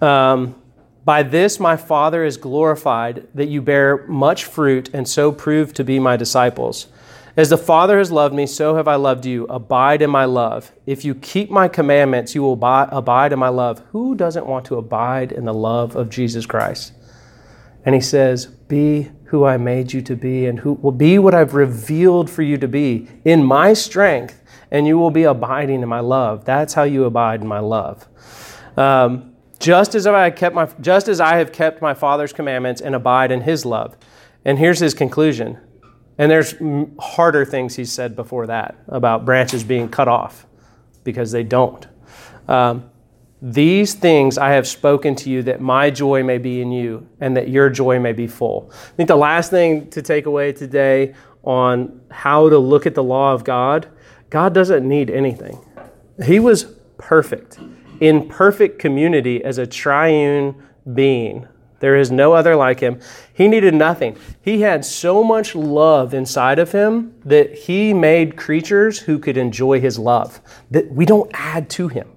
Um, 0.00 0.56
by 1.04 1.22
this 1.22 1.60
my 1.60 1.76
Father 1.76 2.24
is 2.24 2.36
glorified, 2.36 3.28
that 3.34 3.46
you 3.46 3.62
bear 3.62 4.06
much 4.06 4.46
fruit 4.46 4.90
and 4.92 5.08
so 5.08 5.30
prove 5.30 5.72
to 5.74 5.84
be 5.84 6.00
my 6.00 6.16
disciples. 6.16 6.88
As 7.36 7.50
the 7.50 7.58
Father 7.58 7.98
has 7.98 8.12
loved 8.12 8.34
me, 8.34 8.46
so 8.46 8.76
have 8.76 8.86
I 8.86 8.94
loved 8.94 9.26
you. 9.26 9.44
Abide 9.46 10.02
in 10.02 10.10
my 10.10 10.24
love. 10.24 10.72
If 10.86 11.04
you 11.04 11.14
keep 11.14 11.50
my 11.50 11.66
commandments, 11.66 12.34
you 12.34 12.42
will 12.42 12.52
abide 12.52 13.32
in 13.32 13.38
my 13.38 13.48
love. 13.48 13.82
Who 13.90 14.14
doesn't 14.14 14.46
want 14.46 14.66
to 14.66 14.76
abide 14.76 15.32
in 15.32 15.44
the 15.44 15.54
love 15.54 15.96
of 15.96 16.10
Jesus 16.10 16.46
Christ? 16.46 16.92
And 17.84 17.94
he 17.94 18.00
says, 18.00 18.46
Be 18.46 19.10
who 19.26 19.44
I 19.44 19.56
made 19.56 19.92
you 19.92 20.00
to 20.02 20.14
be, 20.14 20.46
and 20.46 20.60
who 20.60 20.74
will 20.74 20.92
be 20.92 21.18
what 21.18 21.34
I've 21.34 21.54
revealed 21.54 22.30
for 22.30 22.42
you 22.42 22.56
to 22.58 22.68
be 22.68 23.08
in 23.24 23.42
my 23.42 23.72
strength 23.72 24.40
and 24.74 24.88
you 24.88 24.98
will 24.98 25.12
be 25.12 25.22
abiding 25.22 25.82
in 25.82 25.88
my 25.88 26.00
love. 26.00 26.44
That's 26.44 26.74
how 26.74 26.82
you 26.82 27.04
abide 27.04 27.40
in 27.40 27.46
my 27.46 27.60
love. 27.60 28.08
Um, 28.76 29.36
just 29.60 29.94
as 29.94 30.04
I 30.04 30.30
kept 30.30 30.52
my, 30.52 30.68
just 30.80 31.06
as 31.06 31.20
I 31.20 31.36
have 31.36 31.52
kept 31.52 31.80
my 31.80 31.94
Father's 31.94 32.32
commandments 32.32 32.80
and 32.80 32.92
abide 32.92 33.30
in 33.30 33.42
His 33.42 33.64
love. 33.64 33.96
And 34.44 34.58
here's 34.58 34.80
his 34.80 34.92
conclusion. 34.92 35.58
And 36.18 36.30
there's 36.30 36.54
harder 36.98 37.44
things 37.44 37.74
he 37.74 37.84
said 37.84 38.14
before 38.14 38.46
that 38.46 38.76
about 38.88 39.24
branches 39.24 39.64
being 39.64 39.88
cut 39.88 40.08
off 40.08 40.46
because 41.02 41.32
they 41.32 41.42
don't. 41.42 41.86
Um, 42.48 42.90
these 43.42 43.94
things 43.94 44.38
I 44.38 44.52
have 44.52 44.66
spoken 44.66 45.14
to 45.16 45.30
you 45.30 45.42
that 45.42 45.60
my 45.60 45.90
joy 45.90 46.22
may 46.22 46.38
be 46.38 46.62
in 46.62 46.72
you 46.72 47.06
and 47.20 47.36
that 47.36 47.48
your 47.48 47.68
joy 47.68 47.98
may 47.98 48.12
be 48.12 48.26
full. 48.26 48.70
I 48.72 48.96
think 48.96 49.08
the 49.08 49.16
last 49.16 49.50
thing 49.50 49.90
to 49.90 50.00
take 50.00 50.26
away 50.26 50.52
today 50.52 51.14
on 51.42 52.00
how 52.10 52.48
to 52.48 52.58
look 52.58 52.86
at 52.86 52.94
the 52.94 53.02
law 53.02 53.34
of 53.34 53.44
God, 53.44 53.86
God 54.30 54.54
doesn't 54.54 54.88
need 54.88 55.10
anything. 55.10 55.58
He 56.24 56.40
was 56.40 56.64
perfect, 56.96 57.58
in 58.00 58.28
perfect 58.28 58.78
community 58.78 59.44
as 59.44 59.58
a 59.58 59.66
triune 59.66 60.54
being. 60.94 61.46
There 61.84 61.96
is 61.96 62.10
no 62.10 62.32
other 62.32 62.56
like 62.56 62.80
him. 62.80 62.98
He 63.34 63.46
needed 63.46 63.74
nothing. 63.74 64.16
He 64.40 64.62
had 64.62 64.86
so 64.86 65.22
much 65.22 65.54
love 65.54 66.14
inside 66.14 66.58
of 66.58 66.72
him 66.72 67.14
that 67.26 67.54
he 67.54 67.92
made 67.92 68.38
creatures 68.38 69.00
who 69.00 69.18
could 69.18 69.36
enjoy 69.36 69.80
his 69.80 69.98
love, 69.98 70.40
that 70.70 70.90
we 70.90 71.04
don't 71.04 71.30
add 71.34 71.68
to 71.76 71.88
him. 71.88 72.08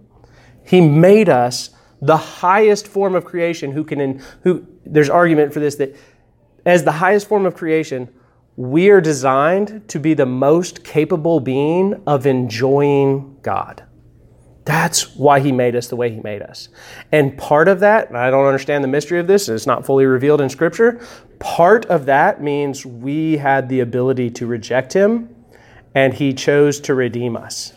He 0.64 0.80
made 0.80 1.28
us 1.28 1.72
the 2.02 2.16
highest 2.16 2.88
form 2.88 3.14
of 3.14 3.26
creation 3.26 3.74
who 3.74 3.84
can 3.84 4.00
in, 4.00 4.24
who 4.44 4.66
there's 4.86 5.10
argument 5.10 5.52
for 5.52 5.60
this 5.60 5.76
that 5.76 5.98
as 6.66 6.86
the 6.86 6.94
highest 6.94 7.28
form 7.28 7.46
of 7.46 7.54
creation 7.54 8.08
we 8.56 8.90
are 8.90 9.02
designed 9.02 9.86
to 9.90 10.00
be 10.00 10.14
the 10.14 10.26
most 10.26 10.86
capable 10.86 11.42
being 11.42 12.02
of 12.08 12.26
enjoying 12.26 13.36
God. 13.42 13.84
That's 14.68 15.16
why 15.16 15.40
he 15.40 15.54
made 15.54 15.78
us 15.78 15.88
the 15.88 15.96
way 15.96 16.12
he 16.12 16.20
made 16.20 16.42
us. 16.42 16.68
And 17.14 17.38
part 17.38 17.70
of 17.70 17.80
that, 17.80 18.14
I 18.14 18.30
don't 18.30 18.46
understand 18.46 18.84
the 18.84 18.90
mystery 18.90 19.18
of 19.18 19.26
this, 19.26 19.48
it's 19.48 19.66
not 19.66 19.86
fully 19.86 20.06
revealed 20.06 20.42
in 20.42 20.50
Scripture. 20.50 21.00
Part 21.40 21.86
of 21.86 22.06
that 22.08 22.44
means 22.44 22.86
we 22.86 23.38
had 23.38 23.70
the 23.70 23.80
ability 23.80 24.30
to 24.32 24.46
reject 24.46 24.92
him, 24.92 25.34
and 25.96 26.14
he 26.14 26.34
chose 26.34 26.82
to 26.82 26.94
redeem 26.94 27.38
us. 27.38 27.72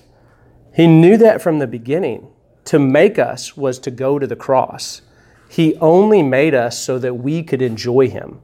He 0.75 0.89
knew 0.89 1.17
that 1.19 1.41
from 1.41 1.61
the 1.61 1.69
beginning. 1.69 2.27
To 2.65 2.81
make 2.81 3.21
us 3.21 3.57
was 3.57 3.79
to 3.81 3.93
go 3.93 4.19
to 4.19 4.27
the 4.27 4.35
cross. 4.35 5.03
He 5.49 5.77
only 5.77 6.25
made 6.25 6.57
us 6.57 6.77
so 6.77 6.99
that 6.99 7.15
we 7.15 7.45
could 7.45 7.63
enjoy 7.63 8.09
him. 8.09 8.41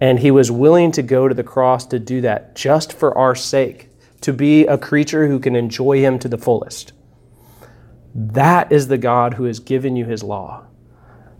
And 0.00 0.20
he 0.20 0.30
was 0.30 0.50
willing 0.50 0.92
to 0.92 1.02
go 1.02 1.28
to 1.28 1.34
the 1.34 1.44
cross 1.44 1.84
to 1.88 1.98
do 1.98 2.22
that 2.22 2.56
just 2.56 2.90
for 2.90 3.16
our 3.18 3.34
sake, 3.34 3.90
to 4.22 4.32
be 4.32 4.66
a 4.66 4.78
creature 4.78 5.28
who 5.28 5.38
can 5.38 5.54
enjoy 5.54 5.98
him 5.98 6.18
to 6.20 6.28
the 6.28 6.38
fullest. 6.38 6.94
That 8.14 8.72
is 8.72 8.88
the 8.88 8.98
God 8.98 9.34
who 9.34 9.44
has 9.44 9.60
given 9.60 9.96
you 9.96 10.04
his 10.04 10.22
law. 10.22 10.66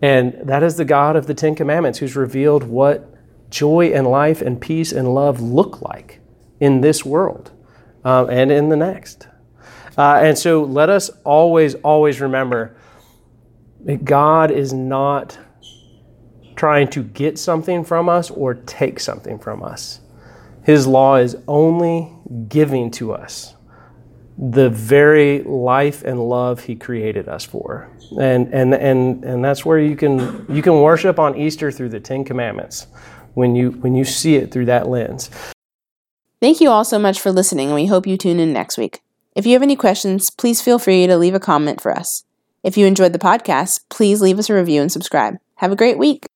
And 0.01 0.33
that 0.43 0.63
is 0.63 0.77
the 0.77 0.85
God 0.85 1.15
of 1.15 1.27
the 1.27 1.33
Ten 1.33 1.55
Commandments 1.55 1.99
who's 1.99 2.15
revealed 2.15 2.63
what 2.63 3.13
joy 3.49 3.87
and 3.87 4.07
life 4.07 4.41
and 4.41 4.61
peace 4.61 4.91
and 4.91 5.13
love 5.13 5.41
look 5.41 5.81
like 5.81 6.19
in 6.59 6.81
this 6.81 7.03
world 7.03 7.51
uh, 8.05 8.25
and 8.27 8.51
in 8.51 8.69
the 8.69 8.75
next. 8.75 9.27
Uh, 9.97 10.19
and 10.23 10.37
so 10.37 10.63
let 10.63 10.89
us 10.89 11.09
always, 11.25 11.75
always 11.75 12.21
remember 12.21 12.75
that 13.81 14.05
God 14.05 14.51
is 14.51 14.71
not 14.71 15.37
trying 16.55 16.89
to 16.89 17.03
get 17.03 17.39
something 17.39 17.83
from 17.83 18.07
us 18.07 18.29
or 18.29 18.53
take 18.53 18.99
something 18.99 19.39
from 19.39 19.63
us. 19.63 20.01
His 20.63 20.85
law 20.85 21.15
is 21.15 21.37
only 21.47 22.13
giving 22.47 22.91
to 22.91 23.13
us 23.13 23.55
the 24.41 24.69
very 24.69 25.43
life 25.43 26.01
and 26.03 26.29
love 26.29 26.63
he 26.63 26.75
created 26.75 27.27
us 27.27 27.43
for. 27.43 27.89
And, 28.19 28.53
and, 28.53 28.73
and, 28.73 29.23
and 29.25 29.43
that's 29.43 29.65
where 29.65 29.79
you 29.79 29.97
can, 29.97 30.45
you 30.47 30.61
can 30.61 30.81
worship 30.81 31.19
on 31.19 31.35
Easter 31.35 31.71
through 31.71 31.89
the 31.89 31.99
Ten 31.99 32.23
Commandments 32.23 32.87
when 33.33 33.53
you, 33.53 33.71
when 33.71 33.95
you 33.95 34.05
see 34.05 34.35
it 34.35 34.51
through 34.51 34.65
that 34.65 34.87
lens. 34.87 35.29
Thank 36.41 36.61
you 36.61 36.69
all 36.69 36.85
so 36.85 36.97
much 36.97 37.19
for 37.19 37.33
listening, 37.33 37.67
and 37.67 37.75
we 37.75 37.87
hope 37.87 38.07
you 38.07 38.15
tune 38.15 38.39
in 38.39 38.53
next 38.53 38.77
week. 38.77 39.01
If 39.35 39.45
you 39.45 39.53
have 39.53 39.61
any 39.61 39.75
questions, 39.75 40.29
please 40.29 40.61
feel 40.61 40.79
free 40.79 41.05
to 41.05 41.17
leave 41.17 41.35
a 41.35 41.39
comment 41.39 41.81
for 41.81 41.91
us. 41.91 42.23
If 42.63 42.77
you 42.77 42.85
enjoyed 42.85 43.11
the 43.11 43.19
podcast, 43.19 43.81
please 43.89 44.21
leave 44.21 44.39
us 44.39 44.49
a 44.49 44.53
review 44.53 44.81
and 44.81 44.91
subscribe. 44.91 45.35
Have 45.55 45.73
a 45.73 45.75
great 45.75 45.97
week. 45.97 46.29